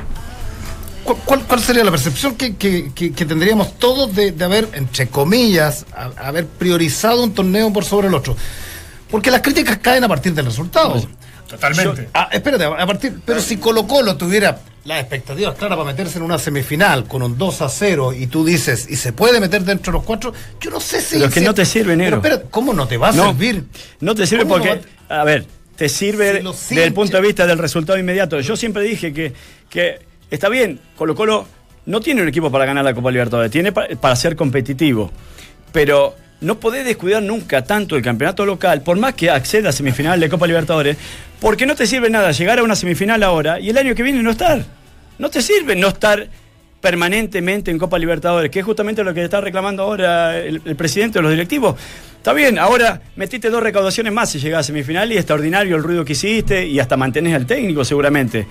¿cuál, 1.04 1.60
sería 1.60 1.84
la 1.84 1.90
percepción 1.90 2.34
que, 2.34 2.56
que- 2.56 2.92
que- 2.94 3.12
que 3.12 3.24
tendríamos 3.24 3.78
todos 3.78 4.14
de, 4.14 4.32
de 4.32 4.44
haber, 4.44 4.68
entre 4.72 5.06
comillas, 5.08 5.86
a- 5.94 6.10
haber 6.28 6.46
priorizado 6.46 7.22
un 7.22 7.32
torneo 7.34 7.72
por 7.72 7.84
sobre 7.84 8.08
el 8.08 8.14
otro? 8.14 8.36
Porque 9.10 9.30
las 9.30 9.42
críticas 9.42 9.78
caen 9.78 10.02
a 10.04 10.08
partir 10.08 10.32
del 10.34 10.46
resultado. 10.46 11.06
Totalmente. 11.48 12.08
Ah, 12.14 12.28
espérate, 12.32 12.64
a 12.64 12.86
partir. 12.86 13.20
Pero 13.24 13.40
si 13.40 13.58
Colo 13.58 13.86
Colo 13.86 14.16
tuviera 14.16 14.58
las 14.84 15.00
expectativas 15.00 15.54
claras 15.54 15.76
para 15.78 15.90
meterse 15.90 16.18
en 16.18 16.24
una 16.24 16.38
semifinal 16.38 17.04
con 17.06 17.22
un 17.22 17.38
2 17.38 17.62
a 17.62 17.68
0 17.68 18.12
y 18.12 18.26
tú 18.26 18.44
dices, 18.44 18.86
y 18.88 18.96
se 18.96 19.12
puede 19.12 19.40
meter 19.40 19.62
dentro 19.62 19.92
de 19.92 19.98
los 19.98 20.04
cuatro, 20.06 20.32
yo 20.60 20.70
no 20.70 20.80
sé 20.80 21.00
si. 21.00 21.14
Pero 21.16 21.26
es 21.26 21.34
que 21.34 21.40
si- 21.40 21.46
no 21.46 21.54
te 21.54 21.64
sirve, 21.64 21.96
negro. 21.96 22.20
Pero 22.22 22.34
espera, 22.36 22.50
¿cómo 22.50 22.72
no 22.72 22.88
te 22.88 22.96
va 22.96 23.10
a 23.10 23.12
No, 23.12 23.26
servir? 23.26 23.64
No 24.00 24.14
te 24.14 24.26
sirve 24.26 24.42
¿Cómo 24.44 24.54
porque, 24.56 24.80
no 25.08 25.14
a 25.14 25.22
ver, 25.24 25.46
te 25.76 25.88
sirve 25.88 26.42
Si 26.56 26.74
desde 26.74 26.84
el 26.88 26.94
punto 26.94 27.16
de 27.18 27.22
vista 27.22 27.46
del 27.46 27.58
resultado 27.58 27.98
inmediato. 27.98 28.40
Yo 28.40 28.56
siempre 28.56 28.82
dije 28.82 29.12
que 29.12 29.32
está 30.34 30.48
bien, 30.48 30.78
Colo 30.96 31.14
Colo 31.14 31.46
no 31.86 32.00
tiene 32.00 32.22
un 32.22 32.28
equipo 32.28 32.50
para 32.50 32.64
ganar 32.66 32.84
la 32.84 32.94
Copa 32.94 33.10
Libertadores, 33.10 33.50
tiene 33.50 33.72
pa- 33.72 33.88
para, 34.00 34.16
ser 34.16 34.36
competitivo, 34.36 35.10
pero 35.72 36.14
no 36.40 36.58
podés 36.60 36.84
descuidar 36.84 37.22
nunca 37.22 37.64
tanto 37.64 37.96
el 37.96 38.02
campeonato 38.02 38.44
local, 38.44 38.82
por 38.82 38.98
más 38.98 39.14
que 39.14 39.30
acceda 39.30 39.70
a 39.70 39.72
semifinal 39.72 40.20
de 40.20 40.28
Copa 40.28 40.46
Libertadores, 40.46 40.96
porque 41.40 41.66
no 41.66 41.74
te 41.74 41.86
sirve 41.86 42.10
nada 42.10 42.32
llegar 42.32 42.58
a 42.58 42.62
una 42.62 42.76
semifinal 42.76 43.22
ahora 43.22 43.60
y 43.60 43.70
el 43.70 43.78
año 43.78 43.94
que 43.94 44.02
viene 44.02 44.22
no 44.22 44.30
estar. 44.30 44.64
No 45.18 45.30
te 45.30 45.40
sirve 45.42 45.76
no 45.76 45.88
estar 45.88 46.26
permanentemente 46.80 47.70
en 47.70 47.78
Copa 47.78 47.98
Libertadores, 47.98 48.50
que 48.50 48.58
es 48.58 48.64
justamente 48.64 49.02
lo 49.02 49.14
que 49.14 49.24
está 49.24 49.40
reclamando 49.40 49.82
ahora 49.84 50.38
el, 50.38 50.60
el 50.64 50.76
presidente 50.76 51.18
de 51.18 51.22
los 51.22 51.30
directivos. 51.30 51.76
Está 52.16 52.32
bien, 52.32 52.58
ahora 52.58 53.00
metiste 53.16 53.48
dos 53.48 53.62
recaudaciones 53.62 54.12
más 54.12 54.30
si 54.30 54.38
llegás 54.38 54.60
a 54.60 54.62
semifinal 54.64 55.10
y 55.12 55.16
extraordinario 55.16 55.76
el 55.76 55.82
ruido 55.82 56.04
que 56.04 56.12
hiciste 56.12 56.66
y 56.66 56.78
hasta 56.80 56.96
mantenés 56.96 57.34
al 57.34 57.46
técnico 57.46 57.84
seguramente. 57.84 58.46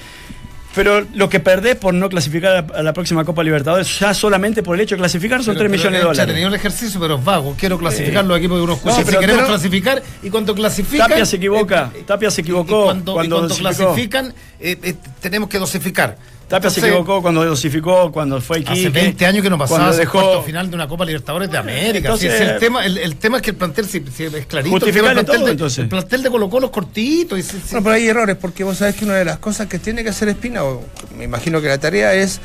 Pero 0.75 1.05
lo 1.13 1.29
que 1.29 1.39
perdés 1.39 1.75
por 1.75 1.93
no 1.93 2.09
clasificar 2.09 2.65
a 2.73 2.81
la 2.81 2.93
próxima 2.93 3.23
Copa 3.23 3.43
Libertadores, 3.43 3.99
ya 3.99 4.13
solamente 4.13 4.63
por 4.63 4.75
el 4.75 4.81
hecho 4.81 4.95
de 4.95 4.99
clasificar, 4.99 5.43
son 5.43 5.53
Pero- 5.53 5.69
3 5.69 5.69
pero 5.69 5.77
millones 5.79 5.91
de 5.93 5.97
es 5.99 6.03
dólares. 6.03 6.19
entretenido 6.21 6.47
el 6.49 6.55
ejercicio, 6.55 6.99
pero 6.99 7.15
es 7.17 7.23
vago. 7.23 7.55
Quiero 7.59 7.77
clasificar 7.77 8.25
los 8.25 8.37
equipos 8.37 8.57
que 8.57 8.63
uno 8.63 8.73
escucha. 8.73 8.95
No, 8.95 9.05
si 9.05 9.11
queremos 9.17 9.35
pero- 9.35 9.47
clasificar 9.47 10.03
y 10.23 10.29
cuando 10.31 10.55
clasifican. 10.55 11.09
Tapia 11.09 11.25
se 11.25 11.35
equivoca, 11.35 11.91
eh, 11.93 11.99
eh, 11.99 12.03
Tapia 12.07 12.31
se 12.31 12.41
y- 12.41 12.43
y 12.43 12.45
equivocó 12.45 12.83
cuando, 12.85 13.13
cuando 13.13 13.35
y 13.35 13.39
cuando 13.39 13.55
clasifican, 13.55 14.33
eh, 14.59 14.77
eh, 14.81 14.95
tenemos 15.21 15.47
que 15.49 15.59
dosificar. 15.59 16.17
Tapia 16.53 16.69
se 16.69 16.79
equivocó 16.81 17.21
cuando 17.21 17.43
dosificó, 17.45 18.11
cuando 18.11 18.39
fue 18.41 18.59
Iquique. 18.59 18.79
Hace 18.79 18.89
20 18.89 19.25
años 19.25 19.43
que 19.43 19.49
no 19.49 19.57
pasaba 19.57 19.77
cuando 19.79 19.91
ese 19.93 19.99
dejó 20.01 20.21
cuarto 20.21 20.43
final 20.43 20.69
de 20.69 20.75
una 20.75 20.87
Copa 20.87 21.05
Libertadores 21.05 21.49
de 21.51 21.57
América. 21.57 22.07
Entonces, 22.09 22.39
el, 22.41 22.59
tema, 22.59 22.85
el, 22.85 22.97
el 22.97 23.15
tema 23.17 23.37
es 23.37 23.43
que 23.43 23.49
el 23.51 23.55
plantel, 23.57 23.85
si, 23.85 24.03
si 24.15 24.23
es 24.23 24.45
clarito, 24.45 24.85
el, 24.85 24.93
tema 24.93 25.07
del 25.09 25.15
plantel 25.15 25.35
todo, 25.35 25.45
de, 25.45 25.51
entonces. 25.51 25.79
el 25.79 25.89
plantel 25.89 26.23
de 26.23 26.29
Colo 26.29 26.49
Colo 26.49 26.65
es 26.67 26.71
cortito. 26.71 27.37
Y 27.37 27.43
si- 27.43 27.51
si- 27.57 27.57
Bueno, 27.71 27.83
pero 27.83 27.95
hay 27.95 28.07
errores, 28.07 28.37
porque 28.39 28.63
vos 28.63 28.77
sabés 28.77 28.95
que 28.95 29.05
una 29.05 29.15
de 29.15 29.25
las 29.25 29.39
cosas 29.39 29.67
que 29.67 29.79
tiene 29.79 30.03
que 30.03 30.09
hacer 30.09 30.29
Espina, 30.29 30.63
o 30.63 30.83
me 31.17 31.23
imagino 31.25 31.61
que 31.61 31.67
la 31.67 31.77
tarea 31.77 32.13
es 32.13 32.39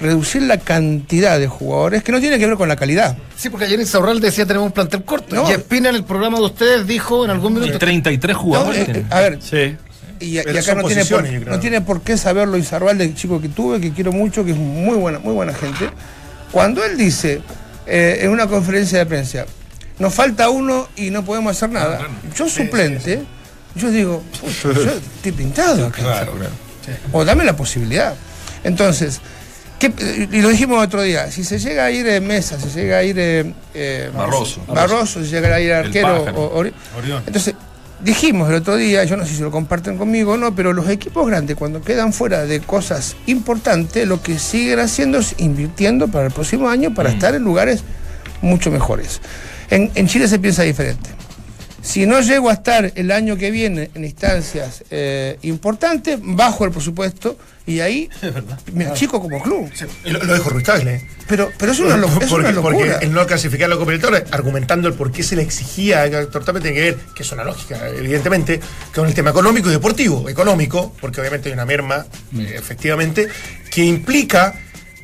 reducir 0.00 0.42
la 0.42 0.58
cantidad 0.58 1.40
de 1.40 1.48
jugadores 1.48 2.04
que 2.04 2.12
no 2.12 2.20
tiene 2.20 2.38
que 2.38 2.46
ver 2.46 2.56
con 2.56 2.68
la 2.68 2.76
calidad. 2.76 3.16
sí, 3.36 3.50
porque 3.50 3.64
ayer 3.66 3.80
Insaurral 3.80 4.20
decía 4.20 4.46
tenemos 4.46 4.66
un 4.66 4.72
plantel 4.72 5.02
corto. 5.02 5.34
No. 5.34 5.48
y 5.50 5.54
Espina 5.54 5.88
en 5.88 5.96
el 5.96 6.04
programa 6.04 6.38
de 6.38 6.44
ustedes 6.44 6.86
dijo 6.86 7.24
en 7.24 7.32
algún 7.32 7.54
minuto. 7.54 7.76
33 7.78 8.36
No, 8.36 8.40
jugadores. 8.42 8.88
eh, 8.88 8.92
eh, 8.94 9.04
a 9.10 9.20
ver, 9.20 9.38
Sí. 9.42 9.76
Y, 10.20 10.38
acá 10.38 10.74
no 10.74 10.82
tiene, 10.88 11.04
por, 11.04 11.22
no 11.48 11.60
tiene 11.60 11.82
qué 12.04 12.16
saberlo 12.16 12.56
Izarral 12.56 12.98
del 12.98 13.14
chico 13.14 13.40
que 13.40 13.48
tuve, 13.48 13.80
que 13.80 13.92
quiero 13.92 14.12
mucho, 14.12 14.44
que 14.44 14.52
es 14.52 14.56
muy 14.56 14.96
buena, 14.96 15.18
muy 15.18 15.32
buena 15.34 15.52
gente. 15.54 15.90
Cuando 16.52 16.84
él 16.84 16.96
dice 16.96 17.40
eh, 17.86 18.18
en 18.22 18.30
una 18.30 18.46
conferencia 18.46 18.98
de 18.98 19.06
prensa, 19.06 19.46
nos 19.98 20.14
falta 20.14 20.48
uno 20.50 20.88
y 20.96 21.10
no 21.10 21.24
podemos 21.24 21.56
hacer 21.56 21.70
nada, 21.70 22.00
yo 22.36 22.48
suplente, 22.48 23.22
yo 23.74 23.90
digo, 23.90 24.22
"Pucha, 24.40 24.72
yo 24.72 24.92
estoy 24.92 25.32
pintado 25.32 25.86
acá. 25.86 26.26
O 27.12 27.24
dame 27.24 27.44
la 27.44 27.54
posibilidad. 27.56 28.14
Entonces, 28.64 29.20
¿qué- 29.78 29.92
y 30.32 30.40
lo 30.40 30.48
dijimos 30.48 30.82
otro 30.84 31.02
día, 31.02 31.30
si 31.30 31.44
se 31.44 31.58
llega 31.58 31.84
a 31.84 31.90
ir 31.90 32.06
eh, 32.08 32.20
Mesa, 32.20 32.58
si 32.58 32.70
se 32.70 32.80
llega 32.82 32.98
a 32.98 33.02
ir 33.04 33.16
eh, 33.18 33.52
eh, 33.74 34.10
Barroso. 34.14 34.62
Barroso, 34.66 35.22
si 35.22 35.30
llega 35.30 35.54
a 35.54 35.60
ir 35.60 35.70
El 35.70 35.86
arquero, 35.86 36.24
pájaro. 36.24 36.40
o- 36.44 36.58
Ori- 36.64 36.72
entonces, 37.26 37.54
dijimos 38.00 38.48
el 38.48 38.56
otro 38.56 38.76
día, 38.76 39.04
yo 39.04 39.16
no 39.16 39.24
sé 39.24 39.34
si 39.34 39.42
lo 39.42 39.50
comparten 39.50 39.96
conmigo 39.96 40.32
o 40.32 40.36
no, 40.36 40.54
pero 40.54 40.72
los 40.72 40.88
equipos 40.88 41.26
grandes 41.26 41.56
cuando 41.56 41.82
quedan 41.82 42.12
fuera 42.12 42.44
de 42.44 42.60
cosas 42.60 43.16
importantes, 43.26 44.06
lo 44.06 44.22
que 44.22 44.38
siguen 44.38 44.78
haciendo 44.78 45.18
es 45.18 45.34
invirtiendo 45.38 46.08
para 46.08 46.26
el 46.26 46.32
próximo 46.32 46.68
año 46.68 46.94
para 46.94 47.10
estar 47.10 47.34
en 47.34 47.42
lugares 47.42 47.82
mucho 48.40 48.70
mejores. 48.70 49.20
En, 49.70 49.90
en 49.94 50.06
Chile 50.06 50.28
se 50.28 50.38
piensa 50.38 50.62
diferente. 50.62 51.10
Si 51.80 52.06
no 52.06 52.20
llego 52.20 52.50
a 52.50 52.54
estar 52.54 52.92
el 52.96 53.10
año 53.12 53.36
que 53.36 53.50
viene 53.50 53.90
en 53.94 54.04
instancias 54.04 54.82
eh, 54.90 55.38
importantes, 55.42 56.18
bajo 56.20 56.64
el 56.64 56.70
presupuesto 56.72 57.38
y 57.66 57.80
ahí 57.80 58.08
me 58.72 58.86
achico 58.86 59.20
como 59.20 59.40
club. 59.42 59.70
Lo, 60.04 60.22
lo 60.24 60.34
dijo 60.34 60.50
Ruiz 60.50 60.64
Tagle. 60.64 61.06
Pero, 61.28 61.50
pero 61.56 61.72
es 61.72 61.78
una, 61.80 61.96
lo- 61.96 62.06
es 62.08 62.12
porque, 62.14 62.34
una 62.34 62.50
locura. 62.52 62.76
porque 62.76 63.04
el 63.06 63.12
no 63.12 63.26
clasificar 63.26 63.66
a 63.66 63.68
la 63.68 63.76
Copa 63.76 63.92
Libertadores, 63.92 64.24
argumentando 64.32 64.88
el 64.88 64.94
por 64.94 65.12
qué 65.12 65.22
se 65.22 65.36
le 65.36 65.42
exigía 65.42 66.00
a 66.00 66.06
Héctor 66.06 66.44
Tapia, 66.44 66.60
tiene 66.62 66.74
que 66.76 66.82
ver, 66.82 66.96
que 67.14 67.22
es 67.22 67.30
una 67.32 67.44
lógica, 67.44 67.88
evidentemente, 67.88 68.58
con 68.94 69.06
el 69.06 69.14
tema 69.14 69.30
económico 69.30 69.68
y 69.68 69.72
deportivo. 69.72 70.28
Económico, 70.28 70.94
porque 71.00 71.20
obviamente 71.20 71.48
hay 71.48 71.52
una 71.52 71.66
merma, 71.66 72.06
eh, 72.38 72.54
efectivamente, 72.56 73.28
que 73.70 73.84
implica, 73.84 74.54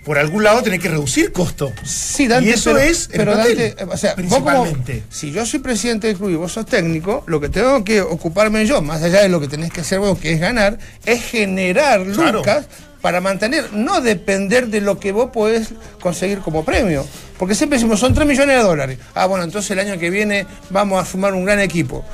por 0.05 0.19
algún 0.19 0.45
lado, 0.45 0.63
tener 0.63 0.81
que 0.81 0.89
reducir 0.91 1.33
costo. 1.33 1.73
Sí, 1.83 2.29
Dante, 2.29 2.51
y 2.51 2.53
eso 2.53 2.73
pero, 2.75 2.85
es 2.85 3.09
el 3.11 3.17
pero 3.19 3.37
Dante, 3.37 3.67
eh, 3.69 3.87
o 3.91 3.97
sea, 3.97 4.15
vos 4.17 4.25
como, 4.41 4.45
principalmente. 4.65 5.03
si 5.11 5.33
yo 5.33 5.47
soy 5.47 5.61
presidente 5.61 6.07
del 6.09 6.17
club 6.17 6.31
y 6.31 6.35
vos 6.37 6.53
sos 6.53 6.67
técnico, 6.67 7.25
lo 7.27 7.41
que 7.41 7.49
tengo 7.49 7.83
que 7.85 8.01
ocuparme 8.03 8.67
yo, 8.67 8.83
más 8.83 9.03
allá 9.03 9.23
de 9.23 9.29
lo 9.31 9.41
que 9.41 9.49
tenés 9.49 9.73
que 9.73 9.81
hacer 9.81 9.99
vos, 10.01 10.19
que 10.19 10.33
es 10.33 10.41
ganar, 10.41 10.79
es 11.07 11.23
generar 11.25 12.05
Claro. 12.05 12.39
lucas 12.39 12.67
para 13.01 13.21
mantener, 13.21 13.73
no 13.73 14.01
depender 14.01 14.69
de 14.69 14.81
lo 14.81 14.99
que 14.99 15.13
vos 15.13 15.31
podés 15.31 15.69
conseguir 16.01 16.39
como 16.39 16.65
premio. 16.65 17.07
Porque 17.39 17.55
siempre 17.55 17.79
decimos, 17.79 18.01
son 18.01 18.15
3 18.15 18.27
millones 18.27 18.57
de 18.57 18.63
dólares. 18.63 18.99
Ah, 19.15 19.27
bueno, 19.27 19.45
entonces 19.45 19.71
el 19.73 19.79
año 19.79 19.99
que 19.99 20.09
viene 20.09 20.47
vamos 20.71 21.03
a 21.03 21.11
sumar 21.11 21.35
un 21.35 21.45
gran 21.45 21.61
equipo. 21.61 22.05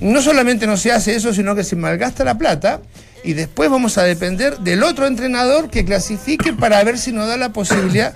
No 0.00 0.20
solamente 0.22 0.66
no 0.66 0.76
se 0.76 0.92
hace 0.92 1.14
eso, 1.16 1.32
sino 1.32 1.54
que 1.54 1.64
se 1.64 1.76
malgasta 1.76 2.24
la 2.24 2.36
plata 2.36 2.80
y 3.24 3.32
después 3.32 3.70
vamos 3.70 3.98
a 3.98 4.02
depender 4.04 4.58
del 4.58 4.82
otro 4.82 5.06
entrenador 5.06 5.70
que 5.70 5.84
clasifique 5.84 6.52
para 6.52 6.82
ver 6.84 6.98
si 6.98 7.10
nos 7.12 7.26
da 7.26 7.36
la 7.36 7.48
posibilidad. 7.52 8.14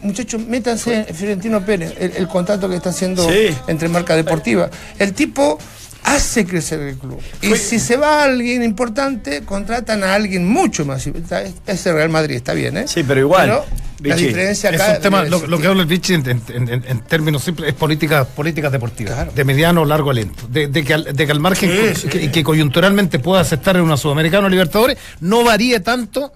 Muchachos, 0.00 0.46
métanse 0.46 1.06
en 1.08 1.14
Fiorentino 1.14 1.64
Pérez, 1.64 1.94
el, 1.98 2.12
el 2.16 2.28
contrato 2.28 2.68
que 2.68 2.76
está 2.76 2.90
haciendo 2.90 3.28
Sí. 3.30 3.48
entre 3.66 3.88
marca 3.88 4.14
deportiva. 4.14 4.70
El 4.98 5.12
tipo 5.14 5.58
hace 6.04 6.46
crecer 6.46 6.80
el 6.80 6.96
club. 6.96 7.20
Y 7.42 7.54
si 7.56 7.78
se 7.80 7.96
va 7.96 8.22
alguien 8.24 8.62
importante, 8.62 9.42
contratan 9.42 10.04
a 10.04 10.14
alguien 10.14 10.48
mucho 10.48 10.84
más. 10.84 11.06
Está- 11.06 11.42
Ese 11.66 11.92
Real 11.92 12.08
Madrid 12.10 12.36
está 12.36 12.54
bien, 12.54 12.76
¿eh? 12.76 12.84
Sí, 12.88 13.02
pero 13.06 13.20
igual. 13.20 13.46
Pero 13.48 13.64
La 14.10 14.14
diferencia 14.16 14.70
Es 14.70 14.80
acá. 14.80 14.96
un 14.96 15.02
tema, 15.02 15.24
debe 15.24 15.30
lo, 15.30 15.46
lo 15.46 15.58
que 15.58 15.66
habla 15.68 15.80
el 15.82 15.88
Vichy 15.88 16.14
en, 16.14 16.28
en- 16.28 16.68
en- 16.68 16.84
en 16.86 17.00
términos 17.00 17.42
simples 17.42 17.70
es 17.70 17.74
políticas 17.74 18.26
políticas 18.26 18.70
deportivas, 18.70 19.14
Claro. 19.14 19.32
de 19.34 19.44
mediano, 19.44 19.84
largo, 19.86 20.12
lento. 20.12 20.46
De, 20.48 20.68
de 20.68 20.84
que, 20.84 20.94
al, 20.94 21.04
de 21.16 21.26
que 21.26 21.32
al 21.32 21.40
margen 21.40 21.70
Sí, 21.70 21.78
co- 21.78 22.00
sí. 22.02 22.08
que, 22.08 22.30
que 22.30 22.44
coyunturalmente 22.44 23.18
puedas 23.18 23.50
estar 23.52 23.74
en 23.76 23.82
una 23.82 23.96
Sudamericana 23.96 24.46
o 24.46 24.50
Libertadores, 24.50 24.98
no 25.20 25.44
varíe 25.44 25.80
tanto 25.80 26.30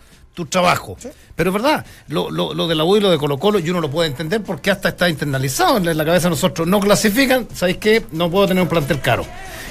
tu 0.45 0.47
trabajo. 0.51 0.97
Pero 1.37 1.51
es 1.51 1.55
verdad, 1.55 1.85
lo, 2.09 2.31
lo, 2.31 2.53
lo 2.55 2.67
de 2.69 2.75
la 2.75 2.85
U 2.85 2.97
y 2.97 3.01
lo 3.01 3.11
de 3.11 3.19
Colo 3.19 3.39
Colo, 3.39 3.59
y 3.59 3.69
uno 3.71 3.81
lo 3.81 3.91
puede 3.91 4.09
entender 4.09 4.43
porque 4.43 4.71
hasta 4.71 4.89
está 4.91 5.09
internalizado 5.09 5.77
en 5.79 5.97
la- 5.97 6.05
cabeza 6.05 6.25
de 6.29 6.31
nosotros. 6.31 6.67
No 6.69 6.81
clasifican, 6.81 7.47
¿sabéis 7.55 7.79
qué? 7.79 8.05
No 8.13 8.31
puedo 8.31 8.49
tener 8.49 8.63
un 8.63 8.69
plantel 8.69 9.01
caro. 9.01 9.25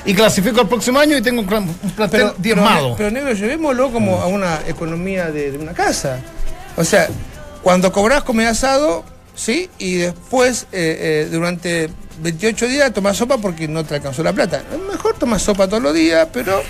Y 0.05 0.13
clasifico 0.13 0.61
el 0.61 0.67
próximo 0.67 0.99
año 0.99 1.17
y 1.17 1.21
tengo 1.21 1.41
un, 1.41 1.47
plan- 1.47 1.63
un 1.83 1.91
plantel 1.91 2.21
Pero, 2.21 2.35
diezmado. 2.37 2.95
pero, 2.95 3.09
pero, 3.09 3.11
negro, 3.11 3.33
llevémoslo 3.33 3.91
como 3.91 4.21
a 4.21 4.27
una 4.27 4.59
economía 4.67 5.29
de, 5.31 5.51
de 5.51 5.57
una 5.57 5.73
casa. 5.73 6.19
O 6.77 6.83
sea, 6.83 7.07
cuando 7.61 7.91
cobras 7.91 8.23
comer 8.23 8.47
asado, 8.47 9.03
¿sí? 9.35 9.69
Y 9.77 9.95
después, 9.95 10.63
eh, 10.71 11.25
eh, 11.25 11.29
durante 11.31 11.89
28 12.21 12.67
días, 12.67 12.93
tomas 12.93 13.17
sopa 13.17 13.37
porque 13.37 13.67
no 13.67 13.83
te 13.83 13.95
alcanzó 13.95 14.23
la 14.23 14.33
plata. 14.33 14.63
Es 14.73 14.79
mejor 14.91 15.15
tomar 15.19 15.39
sopa 15.39 15.67
todos 15.67 15.83
los 15.83 15.93
días, 15.93 16.27
pero 16.33 16.61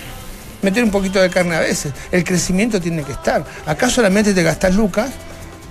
meter 0.62 0.82
un 0.84 0.90
poquito 0.90 1.20
de 1.20 1.30
carne 1.30 1.54
a 1.56 1.60
veces. 1.60 1.92
El 2.12 2.24
crecimiento 2.24 2.80
tiene 2.80 3.02
que 3.02 3.12
estar. 3.12 3.44
Acá 3.66 3.88
solamente 3.90 4.34
te 4.34 4.42
gastas 4.42 4.74
lucas 4.74 5.10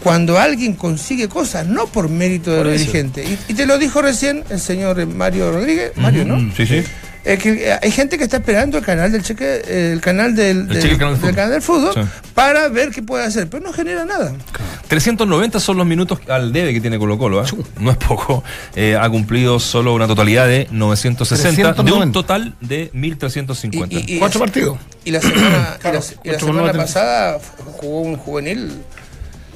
cuando 0.04 0.38
alguien 0.40 0.74
consigue 0.74 1.28
cosas, 1.28 1.68
no 1.68 1.88
por 1.88 2.10
mérito 2.10 2.52
de 2.52 2.64
los 2.64 2.74
dirigentes. 2.74 3.28
Y, 3.30 3.52
y 3.52 3.54
te 3.56 3.66
lo 3.66 3.78
dijo 3.78 4.02
recién 4.02 4.44
el 4.50 4.60
señor 4.60 5.06
Mario 5.08 5.52
Rodríguez, 5.52 5.92
Mario, 5.98 6.24
¿no? 6.26 6.38
Mm, 6.38 6.54
Sí, 6.56 6.66
sí. 6.66 6.84
Es 7.26 7.38
que 7.38 7.70
eh, 7.70 7.78
hay 7.82 7.92
gente 7.92 8.18
que 8.18 8.24
está 8.24 8.38
esperando 8.38 8.78
el 8.78 8.84
canal 8.86 9.12
del 9.12 9.22
cheque, 9.24 9.62
eh, 9.68 9.90
el 9.94 10.00
canal 10.00 10.34
del, 10.36 10.70
del- 10.70 10.82
cheque, 10.82 10.94
el 10.94 11.00
canal 11.00 11.14
del 11.16 11.22
del 11.26 11.36
canal 11.36 11.52
del 11.52 11.62
fútbol 11.62 11.94
Sí. 11.94 12.00
para 12.34 12.70
ver 12.70 12.92
qué 12.92 13.04
puede 13.04 13.26
hacer, 13.26 13.50
pero 13.50 13.62
no 13.62 13.74
genera 13.74 14.06
nada. 14.06 14.32
390 14.90 15.60
son 15.62 15.78
los 15.78 15.86
minutos 15.86 16.20
al 16.28 16.52
debe 16.52 16.74
que 16.74 16.82
tiene 16.82 17.00
Colo 17.00 17.18
Colo, 17.18 17.42
¿eh? 17.44 17.48
no 17.80 17.92
es 17.92 17.98
poco. 17.98 18.44
Eh, 18.76 18.98
ha 19.00 19.08
cumplido 19.10 19.60
solo 19.60 19.94
una 19.94 20.08
totalidad 20.08 20.48
de 20.48 20.68
960 20.72 21.52
de 21.52 21.70
un 21.70 21.74
390. 21.76 22.12
total 22.14 22.56
de 22.60 22.90
1350. 22.94 23.96
Y- 23.96 23.98
y- 24.00 24.16
y- 24.16 24.20
Cuatro 24.20 24.40
partidos. 24.42 24.78
Y 25.06 25.12
la 25.12 25.22
semana, 25.22 25.78
y 25.80 25.84
la- 25.84 25.90
y 25.90 25.94
la 25.94 26.00
ocho 26.00 26.12
por 26.24 26.40
semana 26.40 26.62
nueve, 26.62 26.78
pasada 26.80 27.40
jugó 27.78 28.02
un 28.02 28.18
juvenil 28.18 28.72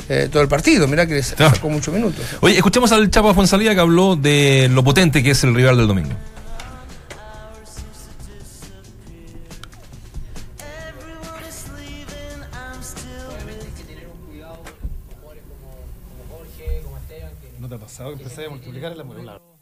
eh, 0.09 0.27
todo 0.31 0.43
el 0.43 0.49
partido, 0.49 0.87
mira 0.87 1.07
que 1.07 1.19
Ah. 1.19 1.49
sacó 1.53 1.69
muchos 1.69 1.93
minutos. 1.93 2.23
Oye, 2.41 2.57
escuchemos 2.57 2.91
al 2.91 3.09
Chapa 3.09 3.33
Fonsalía 3.33 3.73
que 3.73 3.79
habló 3.81 4.15
de 4.17 4.69
lo 4.71 4.83
potente 4.83 5.23
que 5.23 5.31
es 5.31 5.43
el 5.43 5.55
rival 5.55 5.77
del 5.77 5.87
domingo. 5.87 6.11
Pasado 17.93 18.13
empecé 18.13 18.45
a 18.45 18.49
multiplicar 18.49 18.91
el 18.91 19.01
amor? 19.01 19.17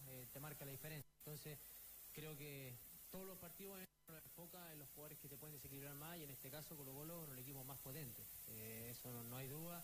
eh, 0.07 0.25
te 0.31 0.39
marca 0.39 0.63
la 0.63 0.71
diferencia. 0.71 1.11
Entonces, 1.17 1.59
creo 2.13 2.37
que 2.37 2.73
todos 3.11 3.27
los 3.27 3.37
partidos 3.37 3.77
uno 4.07 4.17
enfoca 4.23 4.71
en 4.71 4.79
los 4.79 4.87
jugadores 4.91 5.19
que 5.19 5.27
te 5.27 5.35
pueden 5.35 5.53
desequilibrar 5.57 5.93
más 5.95 6.17
y 6.17 6.23
en 6.23 6.29
este 6.31 6.49
caso 6.49 6.77
Colo 6.77 6.93
Colo 6.93 7.25
es 7.25 7.31
el 7.31 7.39
equipo 7.39 7.61
más 7.65 7.77
potente. 7.79 8.23
Eh, 8.47 8.87
eso 8.91 9.11
no, 9.11 9.21
no 9.25 9.35
hay 9.35 9.49
duda. 9.49 9.83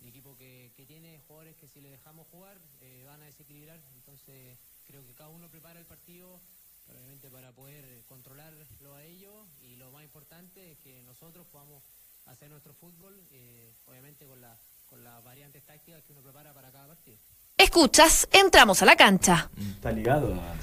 Un 0.00 0.08
equipo 0.08 0.36
que, 0.36 0.72
que 0.74 0.84
tiene 0.84 1.20
jugadores 1.28 1.54
que 1.56 1.68
si 1.68 1.80
le 1.80 1.90
dejamos 1.90 2.26
jugar 2.26 2.58
eh, 2.80 3.04
van 3.06 3.22
a 3.22 3.26
desequilibrar. 3.26 3.80
Entonces, 3.94 4.58
creo 4.88 5.06
que 5.06 5.14
cada 5.14 5.30
uno 5.30 5.48
prepara 5.48 5.78
el 5.78 5.86
partido 5.86 6.40
obviamente 6.88 7.30
para 7.30 7.52
poder 7.52 7.84
eh, 7.84 8.02
controlarlo 8.08 8.94
a 8.96 9.04
ellos 9.04 9.46
y 9.62 9.76
lo 9.76 9.92
más 9.92 10.02
importante 10.02 10.72
es 10.72 10.78
que 10.78 11.04
nosotros 11.04 11.46
podamos 11.52 11.84
hacer 12.26 12.50
nuestro 12.50 12.74
fútbol, 12.74 13.14
eh, 13.30 13.72
obviamente 13.86 14.26
con, 14.26 14.40
la, 14.40 14.58
con 14.86 15.04
las 15.04 15.22
variantes 15.22 15.64
tácticas 15.64 16.02
que 16.02 16.12
uno 16.12 16.22
prepara 16.22 16.52
para 16.52 16.72
cada 16.72 16.88
partido. 16.88 17.18
Escuchas, 17.76 18.28
entramos 18.32 18.82
a 18.82 18.84
la 18.84 18.96
cancha. 18.96 19.48
Está 19.58 19.90
ligado 19.90 20.34
a. 20.34 20.56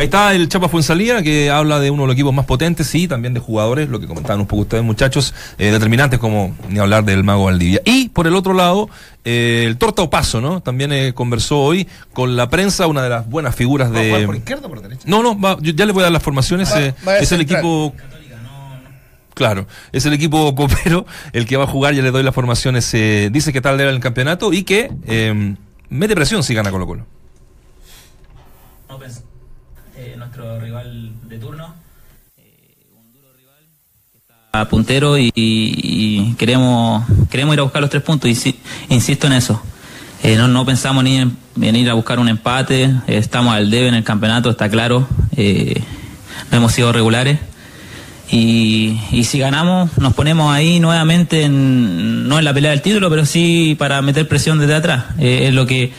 Ahí 0.00 0.06
está 0.06 0.34
el 0.34 0.48
Chapa 0.48 0.68
Fuensalía 0.68 1.22
que 1.22 1.50
habla 1.50 1.78
de 1.78 1.90
uno 1.90 2.02
de 2.02 2.06
los 2.08 2.14
equipos 2.14 2.34
más 2.34 2.46
potentes 2.46 2.92
y 2.96 3.06
también 3.06 3.32
de 3.32 3.38
jugadores, 3.38 3.88
lo 3.88 4.00
que 4.00 4.08
comentaban 4.08 4.40
un 4.40 4.46
poco 4.48 4.62
ustedes 4.62 4.82
muchachos, 4.82 5.34
eh, 5.58 5.70
determinantes 5.70 6.18
como 6.18 6.56
ni 6.68 6.80
hablar 6.80 7.04
del 7.04 7.22
mago 7.22 7.44
Valdivia. 7.44 7.80
Y 7.84 8.08
por 8.08 8.26
el 8.26 8.34
otro 8.34 8.54
lado, 8.54 8.88
eh, 9.24 9.64
el 9.68 9.76
Torta 9.76 10.02
Opaso, 10.02 10.40
¿no? 10.40 10.60
También 10.62 10.90
eh, 10.92 11.12
conversó 11.14 11.60
hoy 11.60 11.86
con 12.12 12.34
la 12.34 12.48
prensa, 12.50 12.88
una 12.88 13.04
de 13.04 13.10
las 13.10 13.28
buenas 13.30 13.54
figuras 13.54 13.92
¿Va 13.94 14.00
a 14.00 14.04
jugar 14.04 14.20
de... 14.20 14.26
por 14.26 14.36
izquierda 14.36 14.66
o 14.66 14.68
por 14.70 14.82
derecha? 14.82 15.02
No, 15.06 15.22
no, 15.22 15.38
va- 15.38 15.58
yo 15.60 15.72
ya 15.74 15.86
le 15.86 15.92
voy 15.92 16.00
a 16.00 16.04
dar 16.04 16.12
las 16.12 16.22
formaciones. 16.24 16.72
Va- 16.72 16.80
eh, 16.80 16.94
va 17.06 17.18
es 17.18 17.30
el 17.30 17.40
equipo. 17.42 17.94
Claro, 19.34 19.68
es 19.92 20.04
el 20.06 20.12
equipo 20.14 20.52
copero 20.56 21.06
el 21.32 21.46
que 21.46 21.56
va 21.56 21.64
a 21.64 21.68
jugar. 21.68 21.94
Ya 21.94 22.02
le 22.02 22.10
doy 22.10 22.24
las 22.24 22.34
formaciones. 22.34 22.92
eh, 22.94 23.28
dice 23.30 23.52
que 23.52 23.60
tal 23.60 23.78
era 23.80 23.90
el 23.90 24.00
campeonato 24.00 24.52
y 24.52 24.64
que 24.64 24.90
eh, 25.06 25.54
mete 25.92 26.14
presión 26.14 26.42
si 26.42 26.54
gana 26.54 26.70
Colo 26.70 26.86
Colo. 26.86 27.06
No 28.88 28.98
pens- 28.98 29.22
eh, 29.96 30.14
nuestro 30.18 30.60
rival 30.60 31.12
de 31.28 31.38
turno. 31.38 31.74
a 34.54 34.68
puntero 34.68 35.16
y, 35.16 35.30
y- 35.34 35.80
y 36.28 36.34
queremos 36.34 37.04
queremos 37.30 37.54
ir 37.54 37.60
a 37.60 37.62
buscar 37.62 37.80
los 37.80 37.88
tres 37.90 38.02
puntos 38.02 38.28
insisto 38.90 39.26
en 39.26 39.32
eso 39.32 39.62
Eh, 40.22 40.36
no, 40.36 40.46
pensamos 40.66 41.02
ni 41.02 41.16
en, 41.16 41.34
en 41.60 41.74
ir 41.74 41.88
a 41.88 41.94
buscar 41.94 42.18
un 42.18 42.28
empate 42.28 42.84
eh, 42.84 43.16
estamos 43.16 43.54
al 43.54 43.70
debe 43.70 43.88
en 43.88 43.94
el 43.94 44.04
campeonato 44.04 44.50
está 44.50 44.68
claro 44.68 45.08
Eh, 45.36 45.82
no 46.50 46.58
hemos 46.58 46.72
sido 46.72 46.92
regulares 46.92 47.38
y, 48.32 48.98
y 49.12 49.24
si 49.24 49.38
ganamos 49.38 49.96
nos 49.98 50.14
ponemos 50.14 50.52
ahí 50.52 50.80
nuevamente 50.80 51.42
en, 51.44 52.26
no 52.28 52.38
en 52.38 52.44
la 52.44 52.52
pelea 52.54 52.70
del 52.72 52.80
título 52.82 53.08
pero 53.10 53.24
sí 53.26 53.76
para 53.78 54.00
meter 54.02 54.26
presión 54.26 54.58
desde 54.58 54.74
atrás 54.74 55.04
Eh, 55.18 55.46
es 55.48 55.54
lo 55.54 55.66
que 55.66 55.92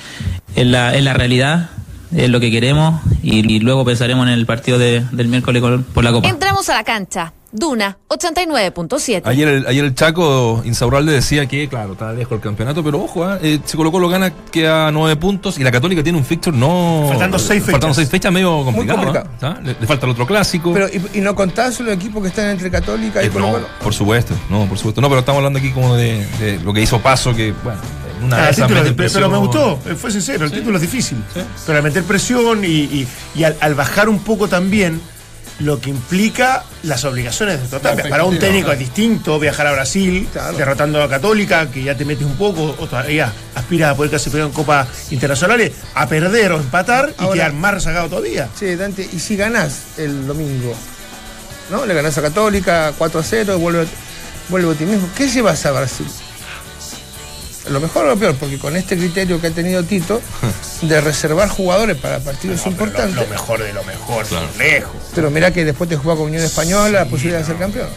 es 0.56 0.66
la, 0.68 0.94
es 0.96 1.04
la 1.04 1.14
realidad 1.14 1.70
es 2.16 2.30
lo 2.30 2.40
que 2.40 2.50
queremos 2.52 3.02
y, 3.24 3.40
y 3.52 3.60
luego 3.60 3.86
pensaremos 3.86 4.28
en 4.28 4.34
el 4.34 4.46
partido 4.46 4.78
de- 4.80 5.04
del 5.12 5.28
miércoles 5.28 5.62
por 5.94 6.04
la 6.04 6.12
copa 6.12 6.28
Entramos 6.28 6.68
a 6.70 6.74
la 6.76 6.84
cancha. 6.84 7.34
Duna 7.56 8.00
89.7. 8.10 9.22
Ayer 9.26 9.48
el, 9.48 9.68
ayer 9.68 9.86
el 9.86 9.94
Chaco 9.96 10.62
Insaurralde 10.66 11.12
decía 11.12 11.46
que, 11.46 11.70
claro, 11.70 11.94
está 11.94 12.12
lejos 12.12 12.34
el 12.34 12.40
campeonato, 12.42 12.84
pero 12.84 13.00
ojo, 13.02 13.24
ah, 13.24 13.38
eh, 13.42 13.60
si 13.64 13.78
Colo 13.78 13.92
Colo 13.92 14.10
gana, 14.10 14.32
queda 14.52 14.92
nueve 14.92 15.16
puntos 15.16 15.60
y 15.60 15.64
la 15.64 15.72
Católica 15.72 16.02
tiene 16.04 16.18
un 16.18 16.26
fixture 16.26 16.56
no. 16.58 17.06
Faltando 17.10 17.38
seis 17.38 17.62
fechas. 17.62 17.72
Faltando 17.74 17.94
seis 17.94 18.10
fechas, 18.10 18.32
medio 18.34 18.64
complicado. 18.66 19.04
complicado. 19.04 19.30
¿ah? 19.44 19.60
Le, 19.64 19.76
le 19.80 19.88
falta 19.88 20.06
el 20.08 20.12
otro 20.14 20.26
clásico. 20.26 20.74
Pero, 20.74 20.88
y, 20.88 21.20
y 21.20 21.22
no 21.22 21.36
contás 21.36 21.80
los 21.80 21.94
equipos 21.94 22.22
que 22.24 22.30
están 22.30 22.50
entre 22.50 22.72
Católica 22.72 23.22
y 23.24 23.28
Eh, 23.28 23.30
Colo 23.30 23.46
no, 23.48 23.54
Colo. 23.54 23.68
por 23.84 23.94
supuesto, 23.94 24.34
no, 24.50 24.66
por 24.66 24.78
supuesto. 24.78 25.00
No, 25.00 25.08
pero 25.10 25.20
estamos 25.20 25.38
hablando 25.38 25.60
aquí 25.60 25.72
como 25.72 25.96
de, 25.96 26.26
de 26.40 26.60
lo 26.60 26.74
que 26.74 26.82
hizo 26.82 27.00
Paso, 27.02 27.36
que, 27.36 27.54
bueno, 27.64 27.80
una 28.24 28.38
Ah, 28.38 28.48
de 28.48 28.54
título, 28.54 28.68
pero, 28.68 28.84
pero 28.84 28.90
me 28.90 28.94
presión. 28.96 29.40
gustó, 29.46 29.80
eh, 29.92 29.96
fue 29.96 30.10
sincero, 30.12 30.46
el 30.46 30.52
título 30.52 30.78
es 30.78 30.82
difícil. 30.82 31.18
Pero 31.66 31.78
al 31.78 31.84
meter 31.84 32.04
presión 32.04 32.64
y, 32.64 32.68
y- 32.68 33.08
y 33.36 33.44
al, 33.44 33.56
al 33.60 33.76
bajar 33.76 34.08
un 34.10 34.20
poco 34.20 34.48
también 34.48 35.00
lo 35.60 35.80
que 35.80 35.90
implica 35.90 36.64
las 36.84 37.06
obligaciones 37.06 37.62
de 37.62 37.68
total. 37.68 37.98
La 37.98 38.10
Para 38.10 38.24
un 38.26 38.40
técnico 38.40 38.72
es 38.72 38.80
distinto 38.80 39.40
viajar 39.40 39.68
a 39.68 39.72
Brasil, 39.72 40.28
derrotando 40.58 41.02
a 41.02 41.10
Católica, 41.10 41.70
que 41.70 41.84
ya 41.84 41.96
te 41.96 42.06
metes 42.06 42.26
un 42.26 42.36
poco, 42.36 42.76
o 42.78 42.88
todavía 42.88 43.32
aspiras 43.56 43.92
a 43.92 43.96
poder 43.96 44.10
clasificar 44.10 44.48
en 44.48 44.54
Copa 44.54 44.88
Internacionales, 45.12 45.72
a 45.94 46.08
perder 46.08 46.52
o 46.54 46.58
empatar 46.58 47.14
y 47.20 47.34
quedar 47.34 47.54
más 47.54 47.76
rezagado 47.76 48.10
todavía. 48.10 48.50
Sí, 48.58 48.76
Dante, 48.76 49.08
y 49.12 49.20
si 49.20 49.36
ganás 49.36 49.98
el 49.98 50.28
domingo, 50.28 50.76
¿no? 51.70 51.86
Le 51.86 51.94
ganás 51.94 52.18
a 52.18 52.22
Católica 52.22 52.94
4 52.98 53.20
a 53.20 53.24
0, 53.24 53.60
vuelve, 53.60 53.86
vuelve 54.50 54.72
a 54.72 54.76
ti 54.76 54.86
mismo. 54.86 55.08
¿Qué 55.16 55.28
llevas 55.28 55.66
a 55.66 55.72
Brasil? 55.72 56.08
Lo 57.70 57.80
mejor 57.80 58.06
o 58.06 58.10
lo 58.10 58.18
peor, 58.18 58.36
porque 58.36 58.58
con 58.60 58.76
este 58.76 58.98
criterio 58.98 59.40
que 59.40 59.48
ha 59.48 59.52
tenido 59.52 59.84
Tito 59.84 60.22
de 60.82 61.00
reservar 61.02 61.48
jugadores 61.50 61.96
para 61.98 62.20
partidos 62.20 62.58
No, 62.58 62.64
pero 62.64 62.72
importantes. 62.74 63.16
Lo, 63.16 63.24
lo 63.24 63.30
mejor 63.30 63.64
de 63.64 63.74
lo 63.74 63.84
mejor, 63.84 64.26
lejos. 64.58 64.96
Pero 65.16 65.32
mira 65.32 65.52
que 65.52 65.64
después 65.64 65.90
te 65.90 65.96
juega 65.96 66.18
con 66.18 66.28
Unión 66.28 66.44
Española 66.44 66.90
la 67.04 67.06
posibilidad 67.06 67.40
de 67.40 67.46
ser 67.46 67.56
campeón. 67.58 67.88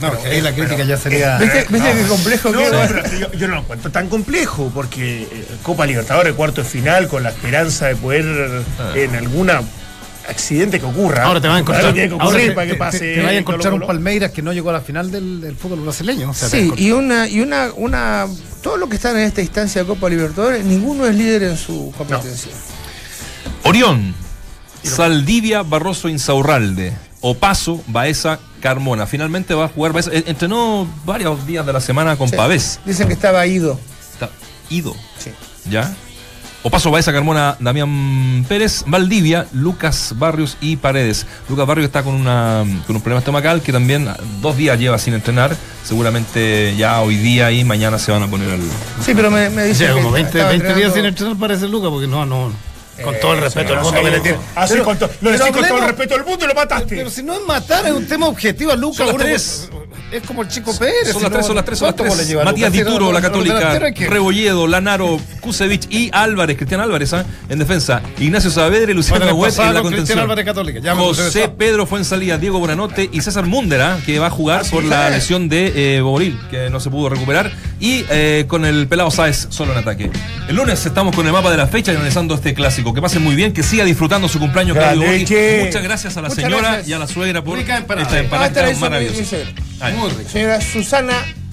No, 0.00 0.16
que 0.22 0.28
ahí 0.28 0.40
la 0.40 0.54
crítica 0.54 0.84
ya 0.84 0.96
sería. 0.96 1.38
¿Viste, 1.38 1.66
viste 1.68 1.92
qué 1.92 2.02
complejo 2.06 2.50
No, 2.50 2.58
que 2.62 2.70
no, 2.70 2.82
es? 2.84 2.92
pero 2.92 3.18
yo, 3.18 3.32
yo 3.32 3.48
no 3.48 3.54
lo 3.56 3.60
encuentro 3.62 3.90
tan 3.90 4.08
complejo, 4.08 4.70
porque 4.72 5.22
eh, 5.22 5.44
Copa 5.64 5.84
Libertadores, 5.86 6.34
cuarto 6.34 6.62
de 6.62 6.68
final, 6.68 7.08
con 7.08 7.24
la 7.24 7.30
esperanza 7.30 7.86
de 7.86 7.96
poder 7.96 8.62
Ah. 8.78 8.92
en 8.94 9.16
alguna 9.16 9.60
accidente 10.28 10.78
que 10.78 10.86
ocurra. 10.86 11.24
Ahora 11.24 11.40
te 11.40 11.48
vas 11.48 11.56
a 11.56 11.60
encontrar, 11.60 11.94
que 11.94 12.02
ahora 12.04 12.24
ocurrir 12.24 12.48
te- 12.48 12.52
para 12.52 12.66
que 12.66 12.74
pase. 12.74 12.98
te- 12.98 13.14
te 13.14 13.26
a 13.26 13.32
encontrar 13.34 13.72
un. 13.74 13.80
Palmeiras 13.86 14.30
que 14.30 14.42
no 14.42 14.52
llegó 14.52 14.70
a 14.70 14.74
la 14.74 14.80
final 14.80 15.10
del, 15.10 15.40
del 15.40 15.56
fútbol 15.56 15.80
brasileño. 15.80 16.30
o 16.30 16.34
sea, 16.34 16.48
te 16.48 16.60
Sí, 16.60 16.72
y 16.76 16.90
una, 16.92 17.26
y 17.28 17.40
una, 17.40 17.68
una, 17.76 18.26
todos 18.62 18.78
los 18.78 18.88
que 18.88 18.96
están 18.96 19.16
en 19.16 19.22
esta 19.24 19.40
instancia 19.40 19.82
de 19.82 19.88
Copa 19.88 20.08
Libertadores, 20.08 20.64
ninguno 20.64 21.06
es 21.06 21.14
líder 21.14 21.42
en 21.44 21.56
su 21.56 21.92
competencia. 21.96 22.52
Orión, 23.64 24.14
Saldivia, 24.82 25.62
Barroso, 25.62 26.08
Insaurralde, 26.08 26.92
Opaso, 27.20 27.82
Baeza, 27.88 28.38
Carmona. 28.60 29.06
Finalmente 29.06 29.54
va 29.54 29.64
a 29.66 29.68
jugar 29.68 29.92
Baeza. 29.92 30.10
eh, 30.12 30.24
Entrenó 30.26 30.86
varios 31.04 31.46
días 31.46 31.64
de 31.66 31.72
la 31.72 31.80
semana 31.80 32.16
con 32.16 32.28
Sí. 32.28 32.36
Pavés. 32.36 32.80
Dicen 32.84 33.06
que 33.08 33.14
estaba 33.14 33.46
ido. 33.46 33.78
Está 34.12 34.30
ido. 34.70 34.94
Sí. 35.18 35.30
¿Ya? 35.70 35.94
Opaso, 36.62 36.90
Baeza, 36.90 37.12
Carmona, 37.12 37.56
Damián 37.60 38.44
Pérez, 38.48 38.84
Valdivia, 38.86 39.46
Lucas 39.52 40.14
Barrios 40.18 40.56
y 40.60 40.76
Paredes. 40.76 41.26
Lucas 41.48 41.66
Barrios 41.66 41.86
está 41.86 42.02
con, 42.02 42.14
una, 42.14 42.64
con 42.86 42.96
un 42.96 43.02
problema 43.02 43.20
estomacal 43.20 43.62
que 43.62 43.72
también 43.72 44.08
dos 44.42 44.56
días 44.56 44.78
lleva 44.78 44.98
sin 44.98 45.14
entrenar. 45.14 45.56
Seguramente 45.84 46.74
ya 46.76 47.00
hoy 47.00 47.16
día 47.16 47.52
y 47.52 47.64
mañana 47.64 47.98
se 47.98 48.10
van 48.10 48.24
a 48.24 48.26
poner 48.26 48.50
al. 48.50 48.60
Sí, 49.00 49.12
pero 49.14 49.30
me, 49.30 49.48
me 49.50 49.64
dice. 49.64 49.90
Como 49.92 50.10
20, 50.10 50.30
estaba 50.30 50.50
20 50.50 50.74
días 50.74 50.92
sin 50.92 51.04
entrenar 51.04 51.36
parece 51.36 51.68
Lucas, 51.68 51.90
porque 51.90 52.08
no, 52.08 52.26
no. 52.26 52.52
Con 53.02 53.14
todo 53.20 53.34
el 53.34 53.40
respeto 53.40 53.74
del 53.74 53.82
mundo 53.82 54.00
que 54.02 54.10
le 54.10 54.20
tiene. 54.20 54.38
así 54.54 54.72
Pero- 54.74 54.84
con 54.84 54.98
to- 54.98 55.10
lo 55.20 55.30
decís 55.30 55.46
con 55.52 55.66
todo 55.66 55.78
el 55.78 55.84
respeto 55.84 56.14
del 56.14 56.24
mundo 56.24 56.44
y 56.44 56.48
lo 56.48 56.54
mataste. 56.54 56.96
Pero 56.96 57.10
si 57.10 57.22
no 57.22 57.34
es 57.34 57.40
matar, 57.46 57.86
es 57.86 57.92
un 57.92 58.06
tema 58.06 58.26
objetivo. 58.28 58.74
Lucas, 58.76 58.98
Son 58.98 59.06
las 59.08 59.16
tres. 59.16 59.70
es 60.12 60.22
como 60.22 60.42
el 60.42 60.48
chico 60.48 60.76
Pérez. 60.78 61.12
Son 61.12 61.22
las 61.22 61.30
tres, 61.32 61.46
son 61.46 61.56
las 61.56 61.64
tres, 61.64 61.78
son 61.78 61.86
las 61.86 61.94
¿cuánto 61.96 62.14
tres. 62.16 62.44
Matías 62.44 62.72
Dituro, 62.72 63.12
la 63.12 63.20
Católica, 63.20 63.78
Rebolledo, 64.08 64.66
Lanaro, 64.66 65.18
Kusevich 65.40 65.86
y 65.90 66.10
Álvarez, 66.12 66.56
Cristian 66.56 66.80
Álvarez, 66.80 67.12
¿ah? 67.12 67.24
en 67.48 67.58
defensa. 67.58 68.02
Ignacio 68.18 68.50
Saavedra 68.50 68.90
y 68.90 68.94
Luciano 68.94 69.38
pasaba 69.38 69.68
en 69.68 69.74
la 69.74 69.82
contención. 69.82 70.18
Álvarez 70.18 70.44
Católica, 70.44 70.80
ya 70.80 70.94
José. 70.94 71.48
Pedro 71.48 71.86
Fuensalía, 71.86 72.38
Diego 72.38 72.58
Bonanote 72.58 73.08
y 73.12 73.20
César 73.20 73.46
Múndera, 73.46 73.98
que 74.04 74.18
va 74.18 74.26
a 74.26 74.30
jugar 74.30 74.64
por 74.70 74.84
la 74.84 75.10
lesión 75.10 75.48
de 75.48 75.96
eh, 75.96 76.00
Boboril, 76.00 76.38
que 76.50 76.70
no 76.70 76.80
se 76.80 76.90
pudo 76.90 77.08
recuperar. 77.08 77.50
Y 77.80 78.04
eh, 78.10 78.44
con 78.48 78.64
el 78.64 78.88
pelado 78.88 79.10
Sáez 79.10 79.46
solo 79.50 79.72
en 79.72 79.78
ataque. 79.78 80.10
El 80.48 80.56
lunes 80.56 80.84
estamos 80.84 81.14
con 81.14 81.26
el 81.26 81.32
mapa 81.32 81.50
de 81.50 81.56
la 81.56 81.66
fecha 81.68 81.92
y 81.92 81.96
analizando 81.96 82.34
este 82.34 82.54
clásico. 82.54 82.87
Que 82.94 83.00
pasen 83.02 83.22
muy 83.22 83.34
bien, 83.36 83.52
que 83.52 83.62
siga 83.62 83.84
disfrutando 83.84 84.28
su 84.28 84.38
cumpleaños, 84.38 84.74
Grande. 84.76 85.62
Muchas 85.64 85.82
gracias 85.82 86.16
a 86.16 86.22
la 86.22 86.28
Muchas 86.28 86.44
señora 86.44 86.62
gracias. 86.68 86.88
y 86.88 86.92
a 86.92 86.98
la 86.98 87.06
suegra 87.06 87.42
por 87.42 87.58
empanada. 87.58 88.02
esta 88.02 88.16
Ah, 88.16 88.20
empanada 88.20 88.46
esta 88.48 88.62
mi- 88.66 88.74
mi 88.74 88.80
maravillosa. 88.80 89.36
Señora 90.30 90.60
Susana 90.60 91.14